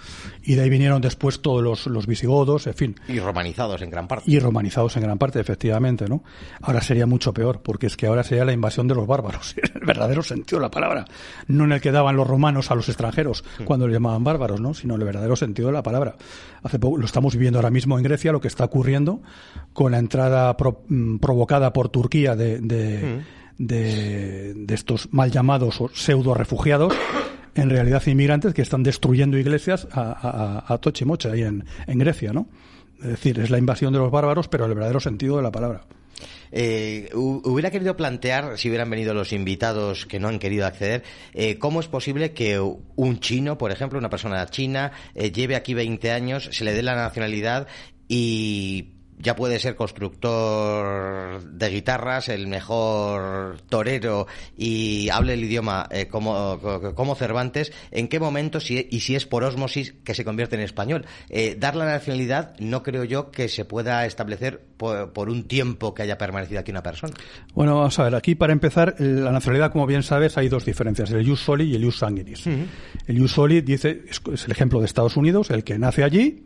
Y 0.41 0.55
de 0.55 0.63
ahí 0.63 0.69
vinieron 0.71 1.01
después 1.01 1.41
todos 1.41 1.63
los, 1.63 1.85
los 1.85 2.07
visigodos, 2.07 2.65
en 2.65 2.73
fin. 2.73 2.95
Y 3.07 3.19
romanizados 3.19 3.81
en 3.83 3.91
gran 3.91 4.07
parte. 4.07 4.29
Y 4.29 4.39
romanizados 4.39 4.97
en 4.97 5.03
gran 5.03 5.19
parte, 5.19 5.39
efectivamente, 5.39 6.07
¿no? 6.07 6.23
Ahora 6.61 6.81
sería 6.81 7.05
mucho 7.05 7.31
peor, 7.31 7.61
porque 7.61 7.85
es 7.85 7.95
que 7.95 8.07
ahora 8.07 8.23
sería 8.23 8.43
la 8.43 8.53
invasión 8.53 8.87
de 8.87 8.95
los 8.95 9.05
bárbaros, 9.05 9.55
en 9.61 9.81
el 9.81 9.85
verdadero 9.85 10.23
sentido 10.23 10.59
de 10.59 10.65
la 10.65 10.71
palabra. 10.71 11.05
No 11.47 11.65
en 11.65 11.73
el 11.73 11.81
que 11.81 11.91
daban 11.91 12.15
los 12.15 12.25
romanos 12.25 12.71
a 12.71 12.75
los 12.75 12.89
extranjeros 12.89 13.43
hmm. 13.59 13.63
cuando 13.65 13.87
les 13.87 13.93
llamaban 13.93 14.23
bárbaros, 14.23 14.59
¿no? 14.59 14.73
Sino 14.73 14.95
en 14.95 15.01
el 15.01 15.05
verdadero 15.05 15.35
sentido 15.35 15.67
de 15.67 15.73
la 15.73 15.83
palabra. 15.83 16.15
Hace 16.63 16.79
poco, 16.79 16.97
lo 16.97 17.05
estamos 17.05 17.35
viviendo 17.35 17.59
ahora 17.59 17.69
mismo 17.69 17.97
en 17.97 18.03
Grecia, 18.03 18.31
lo 18.31 18.41
que 18.41 18.47
está 18.47 18.65
ocurriendo 18.65 19.21
con 19.73 19.91
la 19.91 19.99
entrada 19.99 20.57
mm, 20.87 21.17
provocada 21.17 21.71
por 21.71 21.89
Turquía 21.89 22.35
de, 22.35 22.59
de 22.59 22.97
hmm 22.97 23.36
de, 23.57 24.65
estos 24.69 25.11
mal 25.11 25.31
llamados 25.31 25.81
pseudo 25.93 26.33
refugiados 26.33 26.93
en 27.55 27.69
realidad 27.69 28.05
inmigrantes 28.05 28.53
que 28.53 28.61
están 28.61 28.83
destruyendo 28.83 29.37
iglesias 29.37 29.87
a, 29.91 30.63
a, 30.67 30.73
a 30.73 30.77
toche 30.77 31.05
mocha 31.05 31.31
ahí 31.31 31.41
en, 31.41 31.63
Grecia, 31.87 32.31
¿no? 32.31 32.47
Es 32.99 33.09
decir, 33.09 33.39
es 33.39 33.49
la 33.49 33.57
invasión 33.57 33.93
de 33.93 33.99
los 33.99 34.11
bárbaros, 34.11 34.47
pero 34.47 34.65
el 34.65 34.73
verdadero 34.73 34.99
sentido 34.99 35.37
de 35.37 35.43
la 35.43 35.51
palabra. 35.51 35.85
Eh, 36.51 37.09
hubiera 37.13 37.71
querido 37.71 37.95
plantear, 37.97 38.57
si 38.57 38.69
hubieran 38.69 38.89
venido 38.89 39.13
los 39.13 39.33
invitados 39.33 40.05
que 40.05 40.19
no 40.19 40.27
han 40.27 40.39
querido 40.39 40.65
acceder, 40.65 41.03
eh, 41.33 41.57
cómo 41.57 41.79
es 41.79 41.87
posible 41.87 42.33
que 42.33 42.59
un 42.59 43.19
chino, 43.19 43.57
por 43.57 43.71
ejemplo, 43.71 43.99
una 43.99 44.09
persona 44.09 44.45
china, 44.47 44.91
eh, 45.13 45.31
lleve 45.31 45.55
aquí 45.55 45.73
20 45.73 46.11
años, 46.11 46.49
se 46.51 46.63
le 46.63 46.73
dé 46.73 46.83
la 46.83 46.95
nacionalidad 46.95 47.67
y 48.07 48.96
ya 49.19 49.35
puede 49.35 49.59
ser 49.59 49.75
constructor 49.75 51.43
de 51.43 51.69
guitarras, 51.69 52.29
el 52.29 52.47
mejor 52.47 53.59
torero 53.69 54.27
y 54.55 55.09
hable 55.09 55.33
el 55.33 55.43
idioma 55.43 55.87
eh, 55.91 56.07
como, 56.07 56.59
como, 56.95 57.15
Cervantes, 57.15 57.71
¿en 57.91 58.07
qué 58.07 58.19
momento 58.19 58.59
si, 58.59 58.87
y 58.91 58.99
si 58.99 59.15
es 59.15 59.25
por 59.25 59.43
osmosis 59.43 59.93
que 60.03 60.13
se 60.13 60.23
convierte 60.23 60.55
en 60.55 60.61
español? 60.61 61.05
Eh, 61.29 61.55
dar 61.59 61.75
la 61.75 61.85
nacionalidad 61.85 62.55
no 62.59 62.83
creo 62.83 63.03
yo 63.03 63.31
que 63.31 63.49
se 63.49 63.65
pueda 63.65 64.05
establecer 64.05 64.61
por, 64.77 65.29
un 65.29 65.43
tiempo 65.43 65.93
que 65.93 66.03
haya 66.03 66.17
permanecido 66.17 66.59
aquí 66.59 66.71
una 66.71 66.83
persona. 66.83 67.13
Bueno, 67.53 67.75
vamos 67.75 67.97
a 67.97 68.03
ver, 68.03 68.15
aquí 68.15 68.35
para 68.35 68.53
empezar, 68.53 68.95
la 68.99 69.31
nacionalidad, 69.31 69.71
como 69.71 69.87
bien 69.87 70.03
sabes, 70.03 70.37
hay 70.37 70.47
dos 70.47 70.63
diferencias, 70.63 71.09
el 71.11 71.27
ius 71.27 71.41
soli 71.41 71.71
y 71.71 71.75
el 71.75 71.83
ius 71.83 71.97
sanguinis. 71.97 72.45
El 72.45 73.17
ius 73.17 73.31
soli 73.31 73.61
dice, 73.61 74.03
es 74.31 74.45
el 74.45 74.51
ejemplo 74.51 74.79
de 74.79 74.85
Estados 74.85 75.17
Unidos, 75.17 75.49
el 75.49 75.63
que 75.63 75.79
nace 75.79 76.03
allí 76.03 76.43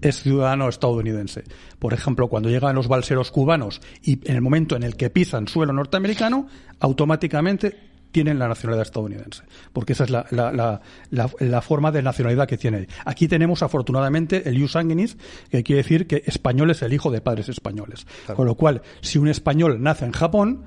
es 0.00 0.22
ciudadano 0.22 0.68
estadounidense. 0.68 1.44
Por 1.78 1.94
ejemplo, 1.94 2.28
cuando 2.28 2.50
llegan 2.50 2.74
los 2.74 2.88
balseros 2.88 3.30
cubanos 3.30 3.80
y 4.02 4.20
en 4.28 4.36
el 4.36 4.42
momento 4.42 4.76
en 4.76 4.82
el 4.82 4.96
que 4.96 5.10
pisan 5.10 5.48
suelo 5.48 5.72
norteamericano, 5.72 6.46
automáticamente 6.80 7.94
tienen 8.14 8.38
la 8.38 8.46
nacionalidad 8.46 8.86
estadounidense, 8.86 9.42
porque 9.72 9.92
esa 9.92 10.04
es 10.04 10.10
la, 10.10 10.24
la, 10.30 10.80
la, 11.10 11.60
forma 11.62 11.90
de 11.90 12.00
nacionalidad 12.00 12.46
que 12.46 12.56
tiene. 12.56 12.86
Aquí 13.04 13.26
tenemos 13.26 13.64
afortunadamente 13.64 14.48
el 14.48 14.56
ius 14.56 14.72
sanguinis, 14.72 15.16
que 15.50 15.64
quiere 15.64 15.82
decir 15.82 16.06
que 16.06 16.22
español 16.24 16.70
es 16.70 16.82
el 16.82 16.92
hijo 16.92 17.10
de 17.10 17.20
padres 17.20 17.48
españoles. 17.48 18.06
Con 18.36 18.46
lo 18.46 18.54
cual, 18.54 18.82
si 19.00 19.18
un 19.18 19.26
español 19.26 19.82
nace 19.82 20.04
en 20.04 20.12
Japón, 20.12 20.64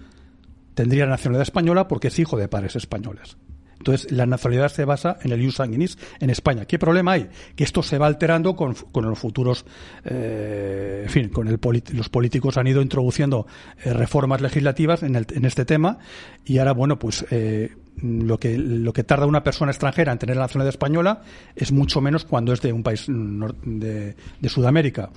tendría 0.73 1.05
nacionalidad 1.05 1.43
española 1.43 1.87
porque 1.87 2.09
es 2.09 2.19
hijo 2.19 2.35
de 2.35 2.49
padres 2.49 2.75
españoles. 2.75 3.37
Entonces, 3.77 4.11
la 4.11 4.25
nacionalidad 4.25 4.69
se 4.69 4.85
basa 4.85 5.17
en 5.21 5.31
el 5.31 5.41
ius 5.41 5.55
sanguinis 5.55 5.97
en 6.19 6.29
España. 6.29 6.65
¿Qué 6.65 6.79
problema 6.79 7.13
hay? 7.13 7.29
Que 7.55 7.63
esto 7.63 7.83
se 7.83 7.97
va 7.97 8.07
alterando 8.07 8.55
con, 8.55 8.75
los 8.93 9.19
futuros, 9.19 9.65
eh, 10.05 11.03
en 11.05 11.09
fin, 11.09 11.29
con 11.29 11.47
el 11.47 11.59
los 11.93 12.09
políticos 12.09 12.57
han 12.57 12.67
ido 12.67 12.81
introduciendo 12.81 13.47
eh, 13.83 13.93
reformas 13.93 14.41
legislativas 14.41 15.03
en, 15.03 15.15
el, 15.15 15.27
en, 15.31 15.45
este 15.45 15.65
tema 15.65 15.99
y 16.45 16.57
ahora, 16.57 16.73
bueno, 16.73 16.97
pues 16.99 17.25
eh, 17.31 17.75
lo 18.01 18.39
que 18.39 18.57
lo 18.57 18.93
que 18.93 19.03
tarda 19.03 19.25
una 19.25 19.43
persona 19.43 19.71
extranjera 19.71 20.11
en 20.11 20.19
tener 20.19 20.35
la 20.35 20.43
nacionalidad 20.43 20.73
española 20.73 21.21
es 21.55 21.71
mucho 21.71 21.99
menos 21.99 22.25
cuando 22.25 22.53
es 22.53 22.61
de 22.61 22.71
un 22.71 22.83
país 22.83 23.05
de, 23.07 24.15
de 24.39 24.49
Sudamérica 24.49 25.09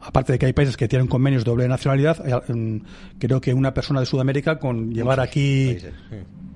aparte 0.00 0.32
de 0.32 0.38
que 0.38 0.46
hay 0.46 0.52
países 0.52 0.76
que 0.76 0.88
tienen 0.88 1.08
convenios 1.08 1.44
de 1.44 1.50
doble 1.50 1.68
nacionalidad, 1.68 2.22
mm, 2.48 2.76
creo 3.18 3.40
que 3.40 3.54
una 3.54 3.74
persona 3.74 4.00
de 4.00 4.06
Sudamérica 4.06 4.58
con 4.58 4.92
llevar 4.92 5.20
aquí 5.20 5.78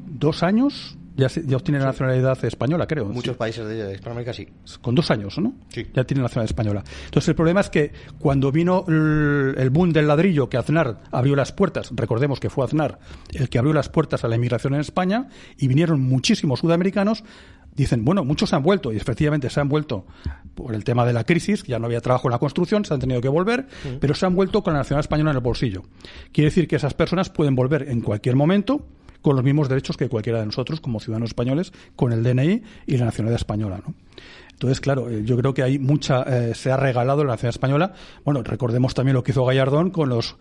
dos 0.06 0.42
años 0.42 0.98
ya, 1.20 1.28
ya 1.28 1.56
obtiene 1.56 1.78
la 1.78 1.86
nacionalidad 1.86 2.44
española, 2.44 2.86
creo. 2.86 3.06
Muchos 3.06 3.36
países 3.36 3.66
de 3.66 3.94
Hispanoamérica 3.94 4.32
sí. 4.32 4.48
Con 4.80 4.94
dos 4.94 5.10
años, 5.10 5.38
¿no? 5.38 5.54
Sí. 5.68 5.86
Ya 5.94 6.04
tiene 6.04 6.20
la 6.20 6.24
nacionalidad 6.28 6.50
española. 6.50 6.84
Entonces 7.04 7.28
el 7.28 7.34
problema 7.34 7.60
es 7.60 7.70
que 7.70 7.92
cuando 8.18 8.50
vino 8.50 8.84
el, 8.88 9.70
boom 9.70 9.92
del 9.92 10.08
ladrillo, 10.08 10.48
que 10.48 10.56
Aznar 10.56 11.02
abrió 11.10 11.36
las 11.36 11.52
puertas, 11.52 11.90
recordemos 11.94 12.40
que 12.40 12.50
fue 12.50 12.64
Aznar 12.64 12.98
el 13.32 13.48
que 13.48 13.58
abrió 13.58 13.72
las 13.72 13.88
puertas 13.88 14.24
a 14.24 14.28
la 14.28 14.36
inmigración 14.36 14.74
en 14.74 14.80
España, 14.80 15.28
y 15.56 15.68
vinieron 15.68 16.00
muchísimos 16.00 16.60
sudamericanos, 16.60 17.24
dicen, 17.74 18.04
bueno, 18.04 18.24
muchos 18.24 18.50
se 18.50 18.56
han 18.56 18.62
vuelto, 18.62 18.92
y 18.92 18.96
efectivamente 18.96 19.50
se 19.50 19.60
han 19.60 19.68
vuelto 19.68 20.06
por 20.54 20.74
el 20.74 20.84
tema 20.84 21.04
de 21.06 21.12
la 21.12 21.24
crisis, 21.24 21.62
ya 21.64 21.78
no 21.78 21.86
había 21.86 22.00
trabajo 22.00 22.28
en 22.28 22.32
la 22.32 22.38
construcción, 22.38 22.84
se 22.84 22.94
han 22.94 23.00
tenido 23.00 23.20
que 23.20 23.28
volver, 23.28 23.66
pero 24.00 24.14
se 24.14 24.26
han 24.26 24.34
vuelto 24.34 24.62
con 24.62 24.72
la 24.72 24.80
nacionalidad 24.80 25.06
española 25.06 25.30
en 25.30 25.36
el 25.36 25.42
bolsillo. 25.42 25.82
Quiere 26.32 26.50
decir 26.50 26.68
que 26.68 26.76
esas 26.76 26.94
personas 26.94 27.30
pueden 27.30 27.54
volver 27.54 27.88
en 27.88 28.00
cualquier 28.00 28.36
momento, 28.36 28.86
con 29.22 29.36
los 29.36 29.44
mismos 29.44 29.68
derechos 29.68 29.96
que 29.96 30.08
cualquiera 30.08 30.40
de 30.40 30.46
nosotros 30.46 30.80
como 30.80 31.00
ciudadanos 31.00 31.30
españoles, 31.30 31.72
con 31.96 32.12
el 32.12 32.22
DNI 32.22 32.62
y 32.86 32.96
la 32.96 33.06
nacionalidad 33.06 33.40
española, 33.40 33.82
¿no? 33.86 33.94
Entonces, 34.52 34.80
claro, 34.80 35.08
eh, 35.08 35.22
yo 35.24 35.38
creo 35.38 35.54
que 35.54 35.62
hay 35.62 35.78
mucha, 35.78 36.22
eh, 36.22 36.54
se 36.54 36.70
ha 36.70 36.76
regalado 36.76 37.24
la 37.24 37.32
nacionalidad 37.32 37.56
española. 37.56 37.92
Bueno, 38.24 38.42
recordemos 38.42 38.92
también 38.92 39.14
lo 39.14 39.22
que 39.22 39.32
hizo 39.32 39.44
Gallardón 39.46 39.90
con 39.90 40.10
los, 40.10 40.36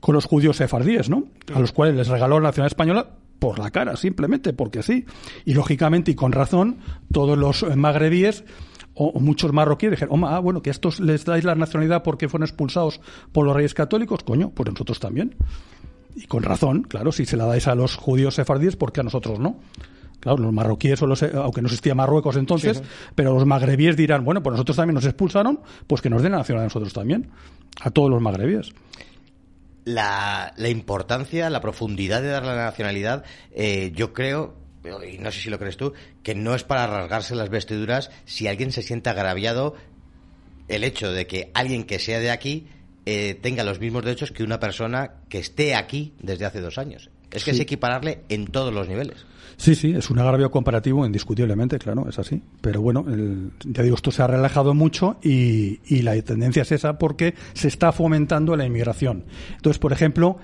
con 0.00 0.14
los 0.14 0.26
judíos 0.26 0.58
sefardíes, 0.58 1.08
¿no? 1.08 1.24
A 1.54 1.58
los 1.58 1.72
cuales 1.72 1.96
les 1.96 2.08
regaló 2.08 2.38
la 2.38 2.48
nacionalidad 2.50 2.72
española 2.72 3.10
por 3.38 3.58
la 3.58 3.70
cara, 3.70 3.96
simplemente 3.96 4.52
porque 4.52 4.82
sí. 4.82 5.06
Y 5.46 5.54
lógicamente 5.54 6.10
y 6.10 6.14
con 6.14 6.32
razón, 6.32 6.78
todos 7.10 7.38
los 7.38 7.64
magrebíes 7.76 8.44
o, 8.94 9.18
muchos 9.20 9.52
marroquíes 9.52 9.92
dijeron, 9.92 10.24
ah, 10.24 10.38
bueno, 10.38 10.62
que 10.62 10.70
estos 10.70 11.00
les 11.00 11.24
dais 11.24 11.44
la 11.44 11.54
nacionalidad 11.54 12.02
porque 12.02 12.28
fueron 12.28 12.46
expulsados 12.46 13.00
por 13.32 13.46
los 13.46 13.56
reyes 13.56 13.74
católicos, 13.74 14.22
coño, 14.22 14.50
pues 14.50 14.70
nosotros 14.70 15.00
también. 15.00 15.34
Y 16.14 16.26
con 16.26 16.42
razón, 16.42 16.82
claro, 16.82 17.12
si 17.12 17.24
se 17.24 17.36
la 17.36 17.46
dais 17.46 17.66
a 17.68 17.74
los 17.74 17.96
judíos 17.96 18.34
sefardíes, 18.34 18.76
¿por 18.76 18.92
qué 18.92 19.00
a 19.00 19.04
nosotros 19.04 19.38
no? 19.38 19.60
Claro, 20.20 20.38
los 20.38 20.52
marroquíes, 20.52 21.02
o 21.02 21.06
los, 21.06 21.22
aunque 21.22 21.62
no 21.62 21.66
existía 21.66 21.96
Marruecos 21.96 22.36
entonces, 22.36 22.80
pero 23.16 23.34
los 23.34 23.44
magrebíes 23.44 23.96
dirán, 23.96 24.24
bueno, 24.24 24.40
pues 24.40 24.52
nosotros 24.52 24.76
también 24.76 24.94
nos 24.94 25.04
expulsaron, 25.04 25.60
pues 25.88 26.00
que 26.00 26.10
nos 26.10 26.22
den 26.22 26.30
la 26.30 26.38
nacionalidad 26.38 26.66
a 26.66 26.68
nosotros 26.68 26.92
también, 26.92 27.30
a 27.80 27.90
todos 27.90 28.08
los 28.08 28.22
magrebíes. 28.22 28.72
La, 29.84 30.54
la 30.56 30.68
importancia, 30.68 31.50
la 31.50 31.60
profundidad 31.60 32.22
de 32.22 32.28
dar 32.28 32.44
la 32.44 32.54
nacionalidad, 32.54 33.24
eh, 33.50 33.90
yo 33.96 34.12
creo, 34.12 34.54
y 34.84 35.18
no 35.18 35.32
sé 35.32 35.40
si 35.40 35.50
lo 35.50 35.58
crees 35.58 35.76
tú, 35.76 35.92
que 36.22 36.36
no 36.36 36.54
es 36.54 36.62
para 36.62 36.86
rasgarse 36.86 37.34
las 37.34 37.48
vestiduras 37.48 38.12
si 38.24 38.46
alguien 38.46 38.70
se 38.70 38.82
siente 38.82 39.10
agraviado 39.10 39.74
el 40.68 40.84
hecho 40.84 41.10
de 41.10 41.26
que 41.26 41.50
alguien 41.54 41.82
que 41.82 41.98
sea 41.98 42.20
de 42.20 42.30
aquí 42.30 42.68
eh, 43.06 43.38
tenga 43.40 43.64
los 43.64 43.80
mismos 43.80 44.04
derechos 44.04 44.32
que 44.32 44.44
una 44.44 44.60
persona 44.60 45.12
que 45.28 45.38
esté 45.38 45.74
aquí 45.74 46.14
desde 46.20 46.44
hace 46.44 46.60
dos 46.60 46.78
años. 46.78 47.10
Es 47.30 47.44
que 47.44 47.52
es 47.52 47.60
equipararle 47.60 48.20
en 48.28 48.46
todos 48.46 48.74
los 48.74 48.88
niveles. 48.88 49.24
Sí, 49.56 49.74
sí, 49.74 49.94
es 49.96 50.10
un 50.10 50.18
agravio 50.18 50.50
comparativo 50.50 51.06
indiscutiblemente, 51.06 51.78
claro, 51.78 52.08
es 52.08 52.18
así. 52.18 52.42
Pero 52.60 52.82
bueno, 52.82 53.04
ya 53.64 53.82
digo, 53.82 53.96
esto 53.96 54.10
se 54.10 54.22
ha 54.22 54.26
relajado 54.26 54.74
mucho 54.74 55.16
y, 55.22 55.78
la 56.02 56.20
tendencia 56.22 56.62
es 56.62 56.72
esa 56.72 56.98
porque 56.98 57.34
se 57.54 57.68
está 57.68 57.92
fomentando 57.92 58.56
la 58.56 58.66
inmigración. 58.66 59.24
Entonces, 59.54 59.78
por 59.78 59.92
ejemplo, 59.92 60.38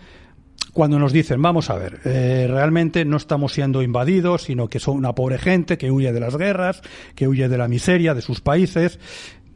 cuando 0.72 0.98
nos 0.98 1.12
dicen, 1.12 1.42
vamos 1.42 1.70
a 1.70 1.76
ver, 1.76 2.00
eh, 2.04 2.46
realmente 2.48 3.04
no 3.04 3.16
estamos 3.16 3.52
siendo 3.52 3.82
invadidos, 3.82 4.42
sino 4.42 4.68
que 4.68 4.78
son 4.78 4.96
una 4.96 5.14
pobre 5.14 5.38
gente 5.38 5.78
que 5.78 5.90
huye 5.90 6.12
de 6.12 6.20
las 6.20 6.36
guerras, 6.36 6.82
que 7.14 7.26
huye 7.26 7.48
de 7.48 7.58
la 7.58 7.66
miseria 7.66 8.14
de 8.14 8.22
sus 8.22 8.40
países, 8.40 9.00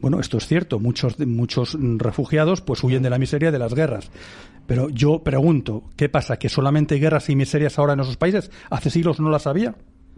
bueno, 0.03 0.19
esto 0.19 0.37
es 0.37 0.47
cierto, 0.47 0.79
muchos, 0.79 1.17
muchos 1.17 1.77
refugiados 1.79 2.59
pues 2.59 2.83
huyen 2.83 3.03
de 3.03 3.09
la 3.09 3.17
miseria 3.17 3.53
de 3.53 3.57
las 3.57 3.73
guerras. 3.73 4.11
Pero 4.67 4.89
yo 4.89 5.23
pregunto, 5.23 5.85
¿qué 5.95 6.09
pasa? 6.09 6.37
¿Que 6.37 6.49
solamente 6.49 6.95
hay 6.95 6.99
guerras 6.99 7.29
y 7.29 7.37
miserias 7.37 7.79
ahora 7.79 7.93
en 7.93 8.01
esos 8.01 8.17
países? 8.17 8.51
¿Hace 8.69 8.89
siglos 8.89 9.21
no 9.21 9.29
las 9.29 9.47
había? 9.47 9.75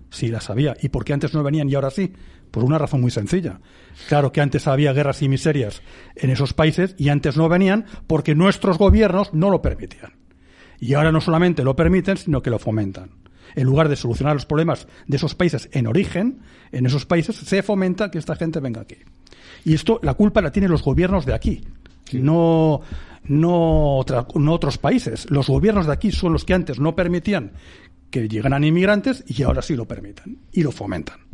Sí, 0.09 0.29
las 0.29 0.49
había. 0.49 0.75
¿Y 0.81 0.89
por 0.89 1.05
qué 1.05 1.13
antes 1.13 1.35
no 1.35 1.43
venían 1.43 1.69
y 1.69 1.75
ahora 1.75 1.91
sí? 1.91 2.11
Por 2.49 2.63
una 2.63 2.79
razón 2.79 2.99
muy 2.99 3.11
sencilla. 3.11 3.59
Claro 4.07 4.31
que 4.31 4.41
antes 4.41 4.67
había 4.67 4.91
guerras 4.91 5.21
y 5.21 5.29
miserias 5.29 5.83
en 6.15 6.31
esos 6.31 6.53
países 6.53 6.95
y 6.97 7.09
antes 7.09 7.37
no 7.37 7.47
venían 7.47 7.85
porque 8.07 8.33
nuestros 8.33 8.79
gobiernos 8.79 9.35
no 9.35 9.51
lo 9.51 9.61
permitían. 9.61 10.13
Y 10.79 10.95
ahora 10.95 11.11
no 11.11 11.21
solamente 11.21 11.63
lo 11.63 11.75
permiten, 11.75 12.17
sino 12.17 12.41
que 12.41 12.49
lo 12.49 12.57
fomentan. 12.57 13.11
En 13.53 13.65
lugar 13.65 13.87
de 13.87 13.97
solucionar 13.97 14.33
los 14.33 14.47
problemas 14.47 14.87
de 15.05 15.17
esos 15.17 15.35
países 15.35 15.69
en 15.73 15.85
origen, 15.85 16.39
en 16.71 16.87
esos 16.87 17.05
países 17.05 17.35
se 17.35 17.61
fomenta 17.61 18.09
que 18.09 18.17
esta 18.17 18.35
gente 18.35 18.59
venga 18.59 18.81
aquí. 18.81 18.97
Y 19.63 19.73
esto, 19.73 19.99
la 20.03 20.13
culpa 20.13 20.41
la 20.41 20.51
tienen 20.51 20.71
los 20.71 20.83
gobiernos 20.83 21.25
de 21.25 21.33
aquí, 21.33 21.63
no, 22.13 22.81
no, 23.23 24.05
no 24.35 24.53
otros 24.53 24.77
países. 24.77 25.29
Los 25.29 25.47
gobiernos 25.47 25.87
de 25.87 25.93
aquí 25.93 26.11
son 26.11 26.33
los 26.33 26.45
que 26.45 26.53
antes 26.53 26.79
no 26.79 26.95
permitían 26.95 27.53
que 28.09 28.27
llegaran 28.27 28.63
inmigrantes 28.63 29.23
y 29.27 29.43
ahora 29.43 29.61
sí 29.61 29.75
lo 29.75 29.85
permiten 29.85 30.39
y 30.51 30.63
lo 30.63 30.71
fomentan 30.71 31.24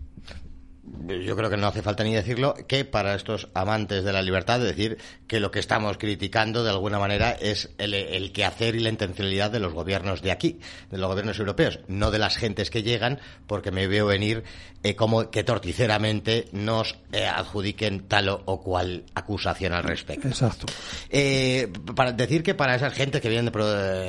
yo 1.08 1.36
creo 1.36 1.50
que 1.50 1.58
no 1.58 1.68
hace 1.68 1.82
falta 1.82 2.04
ni 2.04 2.14
decirlo, 2.14 2.54
que 2.68 2.86
para 2.86 3.16
estos 3.16 3.50
amantes 3.54 4.04
de 4.04 4.14
la 4.14 4.22
libertad, 4.22 4.60
decir 4.60 4.98
que 5.28 5.40
lo 5.40 5.52
que 5.52 5.60
estamos 5.60 5.98
criticando 5.98 6.64
de 6.64 6.70
alguna 6.70 7.00
manera 7.00 7.32
es 7.32 7.70
el, 7.78 7.94
el 7.94 8.32
quehacer 8.32 8.76
y 8.76 8.80
la 8.80 8.90
intencionalidad 8.90 9.52
de 9.52 9.60
los 9.60 9.74
gobiernos 9.74 10.22
de 10.22 10.32
aquí, 10.32 10.60
de 10.90 10.98
los 10.98 11.10
gobiernos 11.10 11.40
europeos, 11.40 11.80
no 11.88 12.12
de 12.12 12.20
las 12.20 12.38
gentes 12.38 12.70
que 12.70 12.84
llegan, 12.84 13.20
porque 13.48 13.72
me 13.72 13.88
veo 13.88 14.06
venir 14.06 14.44
eh, 14.84 14.96
como 14.96 15.30
que 15.30 15.44
torticeramente 15.44 16.48
nos 16.54 16.98
eh, 17.12 17.28
adjudiquen 17.28 18.08
tal 18.08 18.30
o, 18.30 18.62
cual 18.62 19.04
acusación 19.14 19.74
al 19.74 19.84
respecto. 19.84 20.28
Exacto. 20.28 20.66
Eh, 21.10 21.72
para 21.96 22.14
decir 22.14 22.42
que 22.42 22.56
para 22.56 22.76
esas 22.76 22.94
gentes 22.94 23.22
que 23.22 23.30
vienen, 23.30 23.52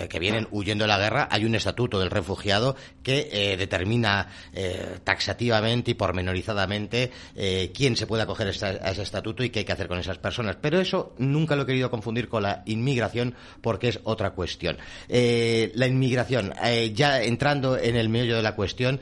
que 0.08 0.18
vienen 0.18 0.48
huyendo 0.50 0.84
de 0.84 0.88
la 0.88 0.98
guerra 0.98 1.28
hay 1.30 1.44
un 1.44 1.54
estatuto 1.54 1.98
del 2.00 2.10
refugiado 2.10 2.74
que 3.02 3.56
determina 3.58 4.28
taxativamente 5.04 5.90
y 5.90 5.94
pormenorizadamente 5.94 6.71
quién 7.74 7.96
se 7.96 8.06
puede 8.06 8.22
acoger 8.22 8.48
a 8.48 8.90
ese 8.90 9.02
estatuto 9.02 9.44
y 9.44 9.50
qué 9.50 9.60
hay 9.60 9.64
que 9.64 9.72
hacer 9.72 9.88
con 9.88 9.98
esas 9.98 10.18
personas. 10.18 10.56
Pero 10.60 10.80
eso 10.80 11.14
nunca 11.18 11.56
lo 11.56 11.62
he 11.62 11.66
querido 11.66 11.90
confundir 11.90 12.28
con 12.28 12.42
la 12.42 12.62
inmigración 12.66 13.34
porque 13.60 13.88
es 13.88 14.00
otra 14.04 14.30
cuestión. 14.30 14.78
la 15.08 15.86
inmigración, 15.86 16.52
ya 16.94 17.22
entrando 17.22 17.78
en 17.78 17.96
el 17.96 18.08
meollo 18.08 18.36
de 18.36 18.42
la 18.42 18.54
cuestión, 18.54 19.00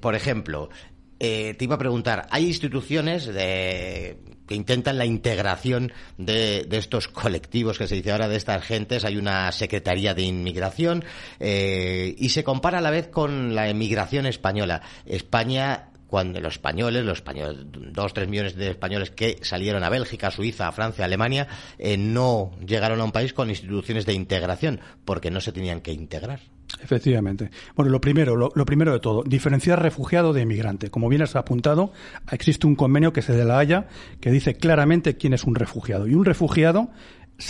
por 0.00 0.14
ejemplo, 0.14 0.70
eh, 1.18 1.54
te 1.54 1.64
iba 1.64 1.76
a 1.76 1.78
preguntar, 1.78 2.26
¿hay 2.30 2.46
instituciones 2.46 3.26
que 3.26 4.54
intentan 4.54 4.98
la 4.98 5.06
integración 5.06 5.92
de, 6.18 6.66
estos 6.70 7.08
colectivos 7.08 7.78
que 7.78 7.86
se 7.86 7.96
dice 7.96 8.12
ahora 8.12 8.28
de 8.28 8.36
estas 8.36 8.62
gentes? 8.64 9.04
Hay 9.04 9.16
una 9.16 9.50
Secretaría 9.52 10.14
de 10.14 10.22
Inmigración 10.22 11.04
eh, 11.40 12.14
y 12.18 12.28
se 12.28 12.44
compara 12.44 12.78
a 12.78 12.82
la 12.82 12.90
vez 12.90 13.08
con 13.08 13.54
la 13.54 13.68
emigración 13.68 14.26
española. 14.26 14.82
España 15.06 15.88
cuando 16.06 16.40
los 16.40 16.54
españoles, 16.54 17.04
los 17.04 17.18
españoles, 17.18 17.64
dos, 17.92 18.14
tres 18.14 18.28
millones 18.28 18.56
de 18.56 18.70
españoles 18.70 19.10
que 19.10 19.38
salieron 19.42 19.82
a 19.84 19.88
Bélgica, 19.88 20.30
Suiza, 20.30 20.70
Francia, 20.72 21.04
Alemania, 21.04 21.48
eh, 21.78 21.96
no 21.96 22.52
llegaron 22.66 23.00
a 23.00 23.04
un 23.04 23.12
país 23.12 23.32
con 23.32 23.50
instituciones 23.50 24.06
de 24.06 24.14
integración, 24.14 24.80
porque 25.04 25.30
no 25.30 25.40
se 25.40 25.52
tenían 25.52 25.80
que 25.80 25.92
integrar. 25.92 26.40
Efectivamente. 26.82 27.50
Bueno, 27.74 27.90
lo 27.90 28.00
primero, 28.00 28.36
lo, 28.36 28.66
primero 28.66 28.92
de 28.92 29.00
todo, 29.00 29.22
diferenciar 29.22 29.80
refugiado 29.80 30.32
de 30.32 30.42
inmigrante. 30.42 30.90
Como 30.90 31.08
bien 31.08 31.22
has 31.22 31.36
apuntado, 31.36 31.92
existe 32.30 32.66
un 32.66 32.74
convenio 32.74 33.12
que 33.12 33.22
se 33.22 33.32
de 33.32 33.44
la 33.44 33.58
Haya 33.58 33.86
que 34.20 34.30
dice 34.30 34.54
claramente 34.54 35.16
quién 35.16 35.32
es 35.32 35.44
un 35.44 35.54
refugiado. 35.54 36.06
Y 36.06 36.14
un 36.14 36.24
refugiado 36.24 36.90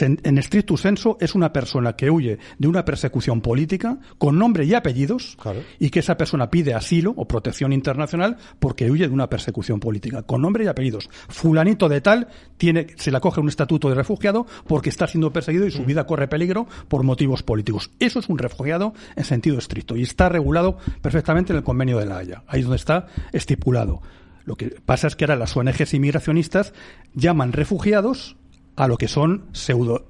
en 0.01 0.38
estricto 0.38 0.77
senso 0.77 1.16
es 1.20 1.35
una 1.35 1.53
persona 1.53 1.94
que 1.94 2.11
huye 2.11 2.38
de 2.59 2.68
una 2.68 2.85
persecución 2.85 3.40
política 3.40 3.99
con 4.18 4.38
nombre 4.38 4.64
y 4.64 4.75
apellidos 4.75 5.37
y 5.79 5.90
que 5.90 6.01
esa 6.01 6.16
persona 6.16 6.51
pide 6.51 6.75
asilo 6.75 7.12
o 7.16 7.27
protección 7.27 7.72
internacional 7.72 8.37
porque 8.59 8.90
huye 8.90 9.07
de 9.07 9.14
una 9.14 9.29
persecución 9.29 9.79
política 9.79 10.22
con 10.22 10.42
nombre 10.42 10.64
y 10.64 10.66
apellidos. 10.66 11.09
Fulanito 11.29 11.88
de 11.88 12.01
tal 12.01 12.29
tiene 12.57 12.88
se 12.96 13.11
le 13.11 13.16
acoge 13.16 13.40
un 13.40 13.49
estatuto 13.49 13.88
de 13.88 13.94
refugiado 13.94 14.46
porque 14.66 14.88
está 14.88 15.07
siendo 15.07 15.33
perseguido 15.33 15.66
y 15.66 15.70
su 15.70 15.83
mm. 15.83 15.87
vida 15.87 16.07
corre 16.07 16.29
peligro 16.29 16.66
por 16.88 17.05
motivos 17.05 17.42
políticos. 17.42 17.90
Eso 17.99 18.18
es 18.18 18.29
un 18.29 18.38
refugiado 18.38 18.92
en 19.14 19.25
sentido 19.25 19.59
estricto 19.59 19.96
y 19.96 20.03
está 20.03 20.29
regulado 20.29 20.79
perfectamente 21.01 21.53
en 21.53 21.59
el 21.59 21.64
convenio 21.64 21.99
de 21.99 22.07
la 22.07 22.18
Haya. 22.18 22.42
Ahí 22.49 22.61
es 22.61 22.66
donde 22.66 22.77
está 22.77 23.07
estipulado. 23.33 24.03
Lo 24.44 24.57
que 24.57 24.81
pasa 24.85 25.09
es 25.09 25.16
que 25.16 25.25
ahora 25.25 25.37
las 25.37 25.57
ONGs 25.57 25.94
inmigracionistas 25.94 26.72
llaman 27.14 27.53
refugiados 27.53 28.37
a 28.77 28.89
lo 28.89 28.97
que 28.99 29.09
son 29.09 29.47
pseudo 29.53 30.07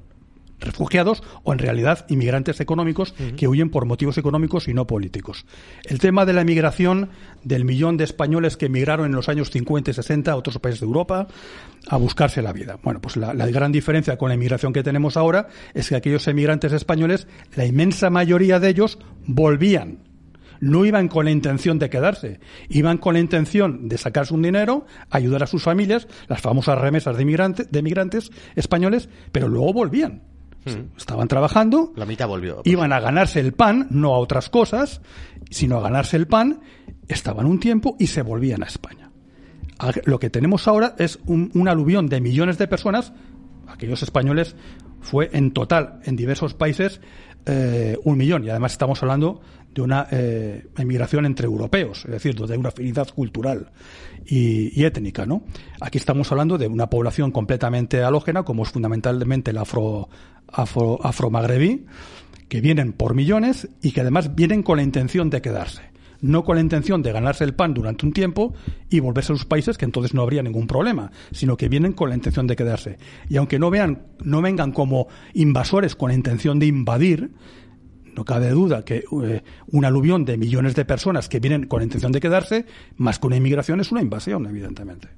refugiados 0.61 1.23
o 1.45 1.53
en 1.53 1.59
realidad 1.59 2.07
inmigrantes 2.09 2.61
económicos 2.61 3.15
que 3.37 3.49
huyen 3.49 3.71
por 3.71 3.85
motivos 3.85 4.19
económicos 4.19 4.69
y 4.69 4.75
no 4.75 4.87
políticos. 4.87 5.45
El 5.85 5.99
tema 5.99 6.25
de 6.25 6.33
la 6.33 6.43
emigración 6.43 7.11
del 7.45 7.65
millón 7.65 7.97
de 7.97 8.05
españoles 8.05 8.57
que 8.57 8.67
emigraron 8.67 9.07
en 9.07 9.13
los 9.13 9.29
años 9.29 9.51
50 9.51 9.91
y 9.91 9.95
60 9.95 10.33
a 10.33 10.37
otros 10.37 10.59
países 10.59 10.81
de 10.81 10.87
Europa 10.87 11.27
a 11.89 11.97
buscarse 11.97 12.43
la 12.43 12.53
vida. 12.53 12.79
Bueno, 12.83 13.01
pues 13.01 13.17
la, 13.17 13.35
la 13.35 13.47
gran 13.49 13.73
diferencia 13.73 14.17
con 14.17 14.29
la 14.29 14.35
inmigración 14.35 14.73
que 14.73 14.83
tenemos 14.83 15.17
ahora 15.17 15.49
es 15.75 15.89
que 15.89 15.97
aquellos 15.97 16.27
emigrantes 16.29 16.73
españoles, 16.73 17.27
la 17.55 17.67
inmensa 17.67 18.11
mayoría 18.11 18.59
de 18.59 18.71
ellos 18.71 18.99
volvían 19.27 19.99
no 20.61 20.85
iban 20.85 21.09
con 21.09 21.25
la 21.25 21.31
intención 21.31 21.79
de 21.79 21.91
quedarse, 21.91 22.41
iban 22.69 22.99
con 22.99 23.15
la 23.15 23.21
intención 23.21 23.89
de 23.89 23.99
sacarse 23.99 24.35
un 24.35 24.43
dinero, 24.43 24.87
ayudar 25.11 25.43
a 25.43 25.47
sus 25.47 25.63
familias, 25.63 26.09
las 26.29 26.41
famosas 26.41 26.79
remesas 26.79 27.17
de, 27.17 27.25
migrantes 27.25 28.31
españoles, 28.55 29.09
pero 29.33 29.49
luego 29.49 29.73
volvían. 29.73 30.23
Hmm. 30.65 30.97
Estaban 30.97 31.29
trabajando, 31.29 31.93
la 31.97 32.07
mitad 32.07 32.27
volvió. 32.27 32.57
Pues. 32.57 32.67
Iban 32.67 32.93
a 32.93 33.01
ganarse 33.01 33.41
el 33.41 33.53
pan, 33.53 33.87
no 33.91 34.15
a 34.15 34.19
otras 34.19 34.51
cosas, 34.51 35.01
sino 35.51 35.79
a 35.79 35.83
ganarse 35.83 36.17
el 36.17 36.27
pan, 36.27 36.61
estaban 37.09 37.47
un 37.47 37.61
tiempo 37.61 37.97
y 37.99 38.09
se 38.09 38.23
volvían 38.23 38.63
a 38.63 38.67
España. 38.67 39.11
Lo 40.05 40.19
que 40.19 40.31
tenemos 40.31 40.67
ahora 40.69 40.95
es 40.99 41.19
un, 41.27 41.69
aluvión 41.69 42.07
de 42.07 42.21
millones 42.21 42.57
de 42.57 42.67
personas, 42.67 43.13
aquellos 43.69 44.03
españoles 44.03 44.57
fue 45.01 45.31
en 45.33 45.53
total 45.53 46.01
en 46.05 46.17
diversos 46.17 46.55
países 46.55 47.01
eh, 47.45 47.97
un 48.03 48.17
millón 48.17 48.45
y 48.45 48.49
además 48.49 48.73
estamos 48.73 49.03
hablando 49.03 49.41
de 49.77 49.83
una 49.83 50.09
eh, 50.11 50.67
emigración 50.79 51.27
entre 51.27 51.45
europeos, 51.45 52.07
es 52.07 52.11
decir, 52.11 52.35
de 52.35 52.57
una 52.57 52.71
afinidad 52.71 53.09
cultural 53.11 53.73
y, 54.25 54.83
étnica, 54.83 55.27
¿no? 55.27 55.45
Aquí 55.81 55.99
estamos 55.99 56.33
hablando 56.33 56.57
de 56.57 56.67
una 56.67 56.89
población 56.89 57.31
completamente 57.31 58.03
halógena, 58.03 58.43
como 58.43 58.63
es 58.63 58.71
fundamentalmente 58.71 59.51
el 59.51 59.59
afro, 59.59 60.09
afro, 60.49 60.99
afro 61.05 61.31
que 62.49 62.61
vienen 62.63 62.95
por 62.95 63.15
millones 63.15 63.69
y 63.83 63.93
que 63.93 64.01
además 64.01 64.35
vienen 64.35 64.63
con 64.63 64.79
la 64.79 64.83
intención 64.83 65.29
de 65.29 65.43
quedarse 65.43 65.83
no 66.23 66.45
con 66.45 66.57
la 66.57 66.63
intención 66.63 67.03
de 67.03 67.13
ganarse 67.13 67.45
el 67.45 67.55
pan 67.55 67.75
durante 67.75 68.07
un 68.07 68.13
tiempo 68.13 68.55
y 68.89 69.01
volverse 69.01 69.35
a 69.35 69.37
sus 69.37 69.45
países, 69.45 69.77
que 69.77 69.85
entonces 69.85 70.15
no 70.15 70.23
habría 70.23 70.43
ningún 70.43 70.67
problema, 70.67 71.11
sino 71.31 71.59
que 71.59 71.69
vienen 71.69 71.93
con 71.93 72.09
la 72.09 72.15
intención 72.15 72.47
de 72.47 72.57
quedarse. 72.57 72.97
Y 73.29 73.37
aunque 73.37 73.59
no 73.59 73.69
vean, 73.69 74.07
no 74.25 74.41
vengan 74.41 74.73
como 74.73 75.09
invasores 75.35 75.95
con 75.95 76.09
la 76.09 76.15
intención 76.15 76.59
de 76.59 76.67
invadir, 76.67 77.33
no 78.17 78.25
cabe 78.25 78.51
duda 78.51 78.85
que 78.85 79.05
eh, 79.25 79.43
un 79.69 79.85
aluvión 79.85 80.25
de 80.25 80.37
millones 80.39 80.75
de 80.75 80.85
personas 80.85 81.29
que 81.29 81.39
vienen 81.39 81.67
con 81.67 81.81
la 81.81 81.85
intención 81.85 82.13
de 82.13 82.21
quedarse, 82.21 82.65
más 82.97 83.19
que 83.19 83.27
una 83.27 83.37
inmigración, 83.37 83.81
es 83.81 83.93
una 83.93 84.01
invasión, 84.01 84.47
evidentemente. 84.47 85.09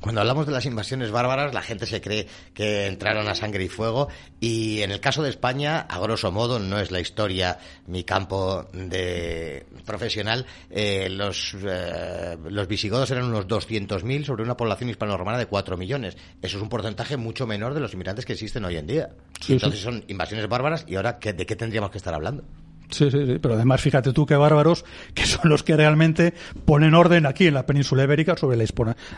Cuando 0.00 0.20
hablamos 0.20 0.46
de 0.46 0.52
las 0.52 0.64
invasiones 0.64 1.10
bárbaras, 1.10 1.52
la 1.52 1.62
gente 1.62 1.84
se 1.86 2.00
cree 2.00 2.26
que 2.54 2.86
entraron 2.86 3.28
a 3.28 3.34
sangre 3.34 3.64
y 3.64 3.68
fuego 3.68 4.08
y 4.38 4.82
en 4.82 4.92
el 4.92 5.00
caso 5.00 5.22
de 5.22 5.30
España, 5.30 5.80
a 5.80 5.98
grosso 5.98 6.30
modo, 6.30 6.60
no 6.60 6.78
es 6.78 6.92
la 6.92 7.00
historia 7.00 7.58
mi 7.86 8.04
campo 8.04 8.64
de 8.72 9.66
profesional, 9.84 10.46
eh, 10.70 11.08
los, 11.10 11.56
eh, 11.66 12.36
los 12.48 12.68
visigodos 12.68 13.10
eran 13.10 13.24
unos 13.24 13.48
200.000 13.48 14.24
sobre 14.24 14.44
una 14.44 14.56
población 14.56 14.90
hispano-romana 14.90 15.38
de 15.38 15.46
4 15.46 15.76
millones. 15.76 16.16
Eso 16.40 16.58
es 16.58 16.62
un 16.62 16.68
porcentaje 16.68 17.16
mucho 17.16 17.46
menor 17.46 17.74
de 17.74 17.80
los 17.80 17.92
inmigrantes 17.92 18.24
que 18.24 18.34
existen 18.34 18.64
hoy 18.64 18.76
en 18.76 18.86
día. 18.86 19.10
Entonces 19.48 19.80
son 19.80 20.04
invasiones 20.06 20.48
bárbaras 20.48 20.84
y 20.86 20.94
ahora, 20.94 21.18
¿de 21.20 21.46
qué 21.46 21.56
tendríamos 21.56 21.90
que 21.90 21.98
estar 21.98 22.14
hablando? 22.14 22.44
Sí, 22.90 23.10
sí, 23.10 23.26
sí, 23.26 23.38
pero 23.40 23.54
además 23.54 23.80
fíjate 23.80 24.12
tú 24.12 24.24
qué 24.24 24.34
bárbaros 24.36 24.84
que 25.14 25.26
son 25.26 25.50
los 25.50 25.62
que 25.62 25.76
realmente 25.76 26.32
ponen 26.64 26.94
orden 26.94 27.26
aquí 27.26 27.46
en 27.46 27.54
la 27.54 27.66
península 27.66 28.04
ibérica 28.04 28.36
sobre 28.36 28.56
la, 28.56 28.66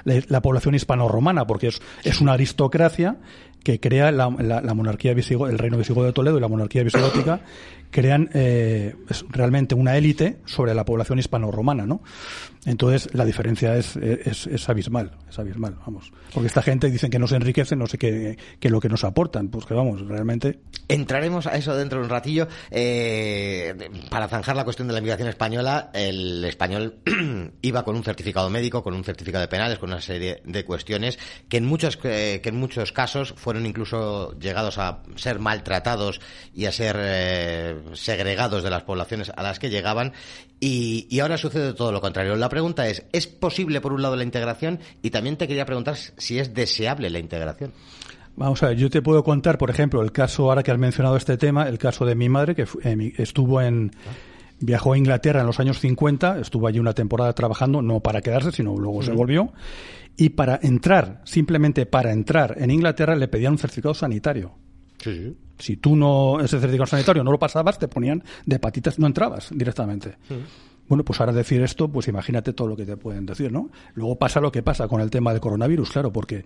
la, 0.05 0.43
población 0.43 0.75
hispano-romana, 0.75 1.47
porque 1.47 1.71
es 2.03 2.21
una 2.21 2.33
aristocracia 2.33 3.17
que 3.63 3.81
crea 3.81 4.11
la, 4.11 4.31
la, 4.31 4.75
monarquía 4.75 5.15
visigo, 5.15 5.49
el 5.49 5.59
reino 5.59 5.79
visigodo 5.79 6.07
de 6.07 6.13
Toledo 6.13 6.39
y 6.39 6.41
la 6.41 6.49
monarquía 6.49 6.83
visigótica 6.83 7.41
crean 7.91 8.31
eh, 8.35 8.95
realmente 9.29 9.75
una 9.75 9.97
élite 9.97 10.39
sobre 10.47 10.75
la 10.75 10.85
población 10.85 11.19
hispano-romana, 11.19 11.87
¿no? 11.87 12.03
Entonces 12.67 13.09
la 13.15 13.25
diferencia 13.25 13.77
es, 13.77 13.97
es, 13.97 14.47
es, 14.47 14.69
abismal, 14.69 15.13
es 15.29 15.39
abismal, 15.39 15.77
vamos. 15.87 16.13
Porque 16.33 16.47
esta 16.47 16.63
gente 16.63 16.91
dicen 16.91 17.11
que 17.11 17.19
no 17.19 17.27
se 17.27 17.37
enriquece, 17.37 17.75
no 17.75 17.87
sé 17.87 17.97
qué, 17.97 18.37
qué 18.59 18.69
lo 18.69 18.81
que 18.81 18.89
nos 18.89 19.03
aportan, 19.03 19.49
pues 19.49 19.65
que 19.65 19.75
vamos, 19.75 20.07
realmente. 20.07 20.61
Entraremos 20.87 21.47
a 21.47 21.57
eso 21.57 21.75
dentro 21.75 21.99
de 21.99 22.05
un 22.05 22.11
ratillo. 22.11 22.49
Eh, 22.71 23.75
para 24.11 24.29
zanjar 24.29 24.57
la 24.57 24.65
cuestión 24.65 24.89
de 24.89 24.93
la 24.93 24.99
inmigración 24.99 25.29
española, 25.29 25.91
el 25.95 26.45
español 26.45 26.97
iba 27.63 27.83
con 27.83 27.97
un 27.97 28.05
certificado 28.05 28.51
médico, 28.51 28.83
con 28.83 28.95
un 28.95 29.05
certificado 29.05 29.41
de 29.43 29.49
penales, 29.49 29.79
con 29.79 29.91
una 29.91 30.01
serie 30.01 30.43
de 30.45 30.65
cuestiones 30.65 31.19
que 31.49 31.57
en 31.57 31.65
muchos, 31.65 31.99
eh, 32.05 32.41
que 32.43 32.49
en 32.51 32.57
muchos 32.57 32.93
casos 32.93 33.35
fueron 33.51 33.67
incluso 33.67 34.39
llegados 34.39 34.79
a 34.79 35.01
ser 35.17 35.41
maltratados 35.41 36.21
y 36.55 36.67
a 36.67 36.73
ser 36.73 36.97
eh, 37.01 37.75
segregados 37.95 38.63
de 38.63 38.71
las 38.71 38.85
poblaciones 38.85 39.33
a 39.35 39.43
las 39.43 39.59
que 39.59 39.71
llegaban 39.71 40.13
y, 40.61 41.09
y, 41.11 41.19
ahora 41.19 41.37
sucede 41.37 41.73
todo 41.73 41.91
lo 41.91 42.01
contrario. 42.01 42.37
La 42.37 42.49
pregunta 42.49 42.87
es, 42.87 43.03
¿es 43.11 43.27
posible 43.27 43.81
por 43.81 43.93
un 43.93 44.03
lado 44.03 44.15
la 44.15 44.23
integración? 44.23 44.79
Y 45.03 45.11
también 45.11 45.37
te 45.37 45.49
quería 45.49 45.67
preguntar 45.67 45.97
si 45.97 46.39
es 46.39 46.55
deseable 46.55 47.11
la 47.11 47.19
integración. 47.19 47.73
Vamos 48.37 48.63
a 48.63 48.69
ver, 48.69 48.77
yo 48.77 48.89
te 48.89 49.03
puedo 49.03 49.25
contar, 49.25 49.59
por 49.59 49.69
ejemplo, 49.71 50.01
el 50.01 50.13
caso, 50.13 50.45
ahora 50.45 50.63
que 50.63 50.71
has 50.71 50.79
mencionado 50.79 51.17
este 51.17 51.37
tema, 51.37 51.69
el 51.69 51.79
caso 51.79 52.07
de 52.07 52.15
mi 52.15 52.29
madre, 52.29 52.55
que 52.55 52.69
estuvo 53.19 53.61
en, 53.61 53.91
viajó 54.61 54.93
a 54.93 54.99
Inglaterra 54.99 55.41
en 55.41 55.47
los 55.47 55.59
años 55.59 55.81
50, 55.81 56.39
estuvo 56.39 56.69
allí 56.69 56.79
una 56.79 56.93
temporada 56.93 57.33
trabajando, 57.33 57.83
no 57.83 57.99
para 57.99 58.21
quedarse, 58.21 58.53
sino 58.53 58.77
luego 58.77 59.03
se 59.03 59.11
volvió, 59.11 59.53
y 60.17 60.31
para 60.31 60.59
entrar, 60.63 61.23
simplemente 61.25 61.87
para 61.87 62.13
entrar 62.13 62.57
en 62.59 62.71
Inglaterra 62.71 63.15
le 63.15 63.29
pedían 63.29 63.53
un 63.53 63.59
certificado 63.59 63.95
sanitario. 63.95 64.53
Si 65.59 65.77
tú 65.77 65.97
no, 65.97 66.41
ese 66.41 66.59
certificado 66.59 66.87
sanitario 66.87 67.25
no 67.25 67.33
lo 67.33 67.39
pasabas, 67.39 67.79
te 67.79 67.89
ponían 67.89 68.23
de 68.45 68.59
patitas, 68.59 68.99
no 68.99 69.07
entrabas 69.07 69.49
directamente. 69.51 70.17
Bueno, 70.91 71.05
pues 71.05 71.21
ahora 71.21 71.33
decir 71.33 71.63
esto, 71.63 71.87
pues 71.87 72.09
imagínate 72.09 72.53
todo 72.53 72.67
lo 72.67 72.77
que 72.77 72.85
te 72.85 72.97
pueden 72.97 73.25
decir, 73.25 73.53
¿no? 73.53 73.71
Luego 73.95 74.19
pasa 74.19 74.41
lo 74.41 74.51
que 74.51 74.61
pasa 74.65 74.89
con 74.89 75.01
el 75.01 75.09
tema 75.09 75.31
del 75.31 75.41
coronavirus, 75.41 75.93
claro, 75.93 76.13
porque 76.13 76.45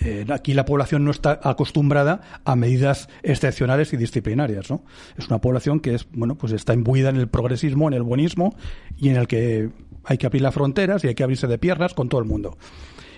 eh, 0.00 0.24
aquí 0.30 0.54
la 0.54 0.64
población 0.64 1.04
no 1.04 1.10
está 1.10 1.38
acostumbrada 1.42 2.40
a 2.46 2.56
medidas 2.56 3.10
excepcionales 3.22 3.92
y 3.92 3.98
disciplinarias, 3.98 4.70
¿no? 4.70 4.82
Es 5.18 5.28
una 5.28 5.42
población 5.42 5.80
que 5.80 5.94
es, 5.94 6.08
bueno, 6.12 6.36
pues 6.36 6.54
está 6.54 6.72
imbuida 6.72 7.10
en 7.10 7.16
el 7.16 7.28
progresismo, 7.28 7.86
en 7.88 7.92
el 7.92 8.02
buenismo 8.02 8.56
y 8.96 9.10
en 9.10 9.16
el 9.16 9.28
que 9.28 9.68
hay 10.06 10.18
que 10.18 10.26
abrir 10.26 10.42
las 10.42 10.54
fronteras 10.54 11.04
y 11.04 11.08
hay 11.08 11.14
que 11.14 11.22
abrirse 11.22 11.46
de 11.46 11.58
piernas 11.58 11.94
con 11.94 12.08
todo 12.08 12.20
el 12.20 12.26
mundo. 12.26 12.56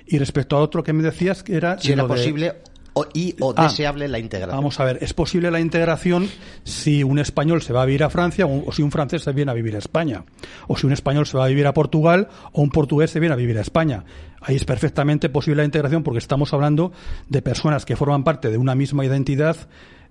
Y 0.06 0.18
respecto 0.18 0.56
a 0.56 0.60
otro 0.60 0.82
que 0.82 0.92
me 0.92 1.02
decías 1.02 1.42
que 1.42 1.56
era... 1.56 1.78
Si 1.78 1.92
era 1.92 2.06
posible 2.06 2.54
o, 2.94 3.06
y 3.12 3.36
o 3.40 3.54
ah, 3.56 3.64
deseable 3.64 4.08
la 4.08 4.18
integración. 4.18 4.56
Vamos 4.56 4.80
a 4.80 4.84
ver, 4.84 4.98
es 5.02 5.12
posible 5.12 5.50
la 5.50 5.60
integración 5.60 6.28
si 6.64 7.04
un 7.04 7.18
español 7.18 7.62
se 7.62 7.72
va 7.72 7.82
a 7.82 7.84
vivir 7.84 8.02
a 8.02 8.10
Francia 8.10 8.46
o, 8.46 8.72
si 8.72 8.82
un 8.82 8.90
francés 8.90 9.22
se 9.22 9.32
viene 9.32 9.50
a 9.50 9.54
vivir 9.54 9.76
a 9.76 9.78
España. 9.78 10.24
O 10.66 10.76
si 10.76 10.86
un 10.86 10.92
español 10.92 11.26
se 11.26 11.36
va 11.36 11.44
a 11.44 11.48
vivir 11.48 11.66
a 11.66 11.74
Portugal 11.74 12.28
o 12.52 12.62
un 12.62 12.70
portugués 12.70 13.10
se 13.10 13.20
viene 13.20 13.34
a 13.34 13.36
vivir 13.36 13.58
a 13.58 13.60
España. 13.60 14.04
Ahí 14.40 14.56
es 14.56 14.64
perfectamente 14.64 15.28
posible 15.28 15.62
la 15.62 15.64
integración 15.64 16.02
porque 16.02 16.18
estamos 16.18 16.52
hablando 16.52 16.92
de 17.28 17.42
personas 17.42 17.84
que 17.84 17.96
forman 17.96 18.24
parte 18.24 18.50
de 18.50 18.58
una 18.58 18.74
misma 18.74 19.04
identidad 19.04 19.56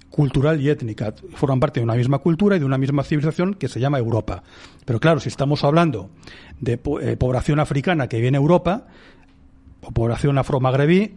cultural 0.09 0.61
y 0.61 0.69
étnica. 0.69 1.13
Forman 1.35 1.59
parte 1.59 1.79
de 1.79 1.83
una 1.83 1.95
misma 1.95 2.19
cultura 2.19 2.55
y 2.55 2.59
de 2.59 2.65
una 2.65 2.77
misma 2.77 3.03
civilización 3.03 3.53
que 3.53 3.67
se 3.67 3.79
llama 3.79 3.99
Europa. 3.99 4.43
Pero 4.85 4.99
claro, 4.99 5.19
si 5.19 5.29
estamos 5.29 5.63
hablando 5.63 6.09
de 6.59 6.79
eh, 7.01 7.17
población 7.17 7.59
africana 7.59 8.07
que 8.07 8.21
viene 8.21 8.37
a 8.37 8.41
Europa, 8.41 8.87
o 9.81 9.91
población 9.91 10.37
afro-magrebí, 10.37 11.15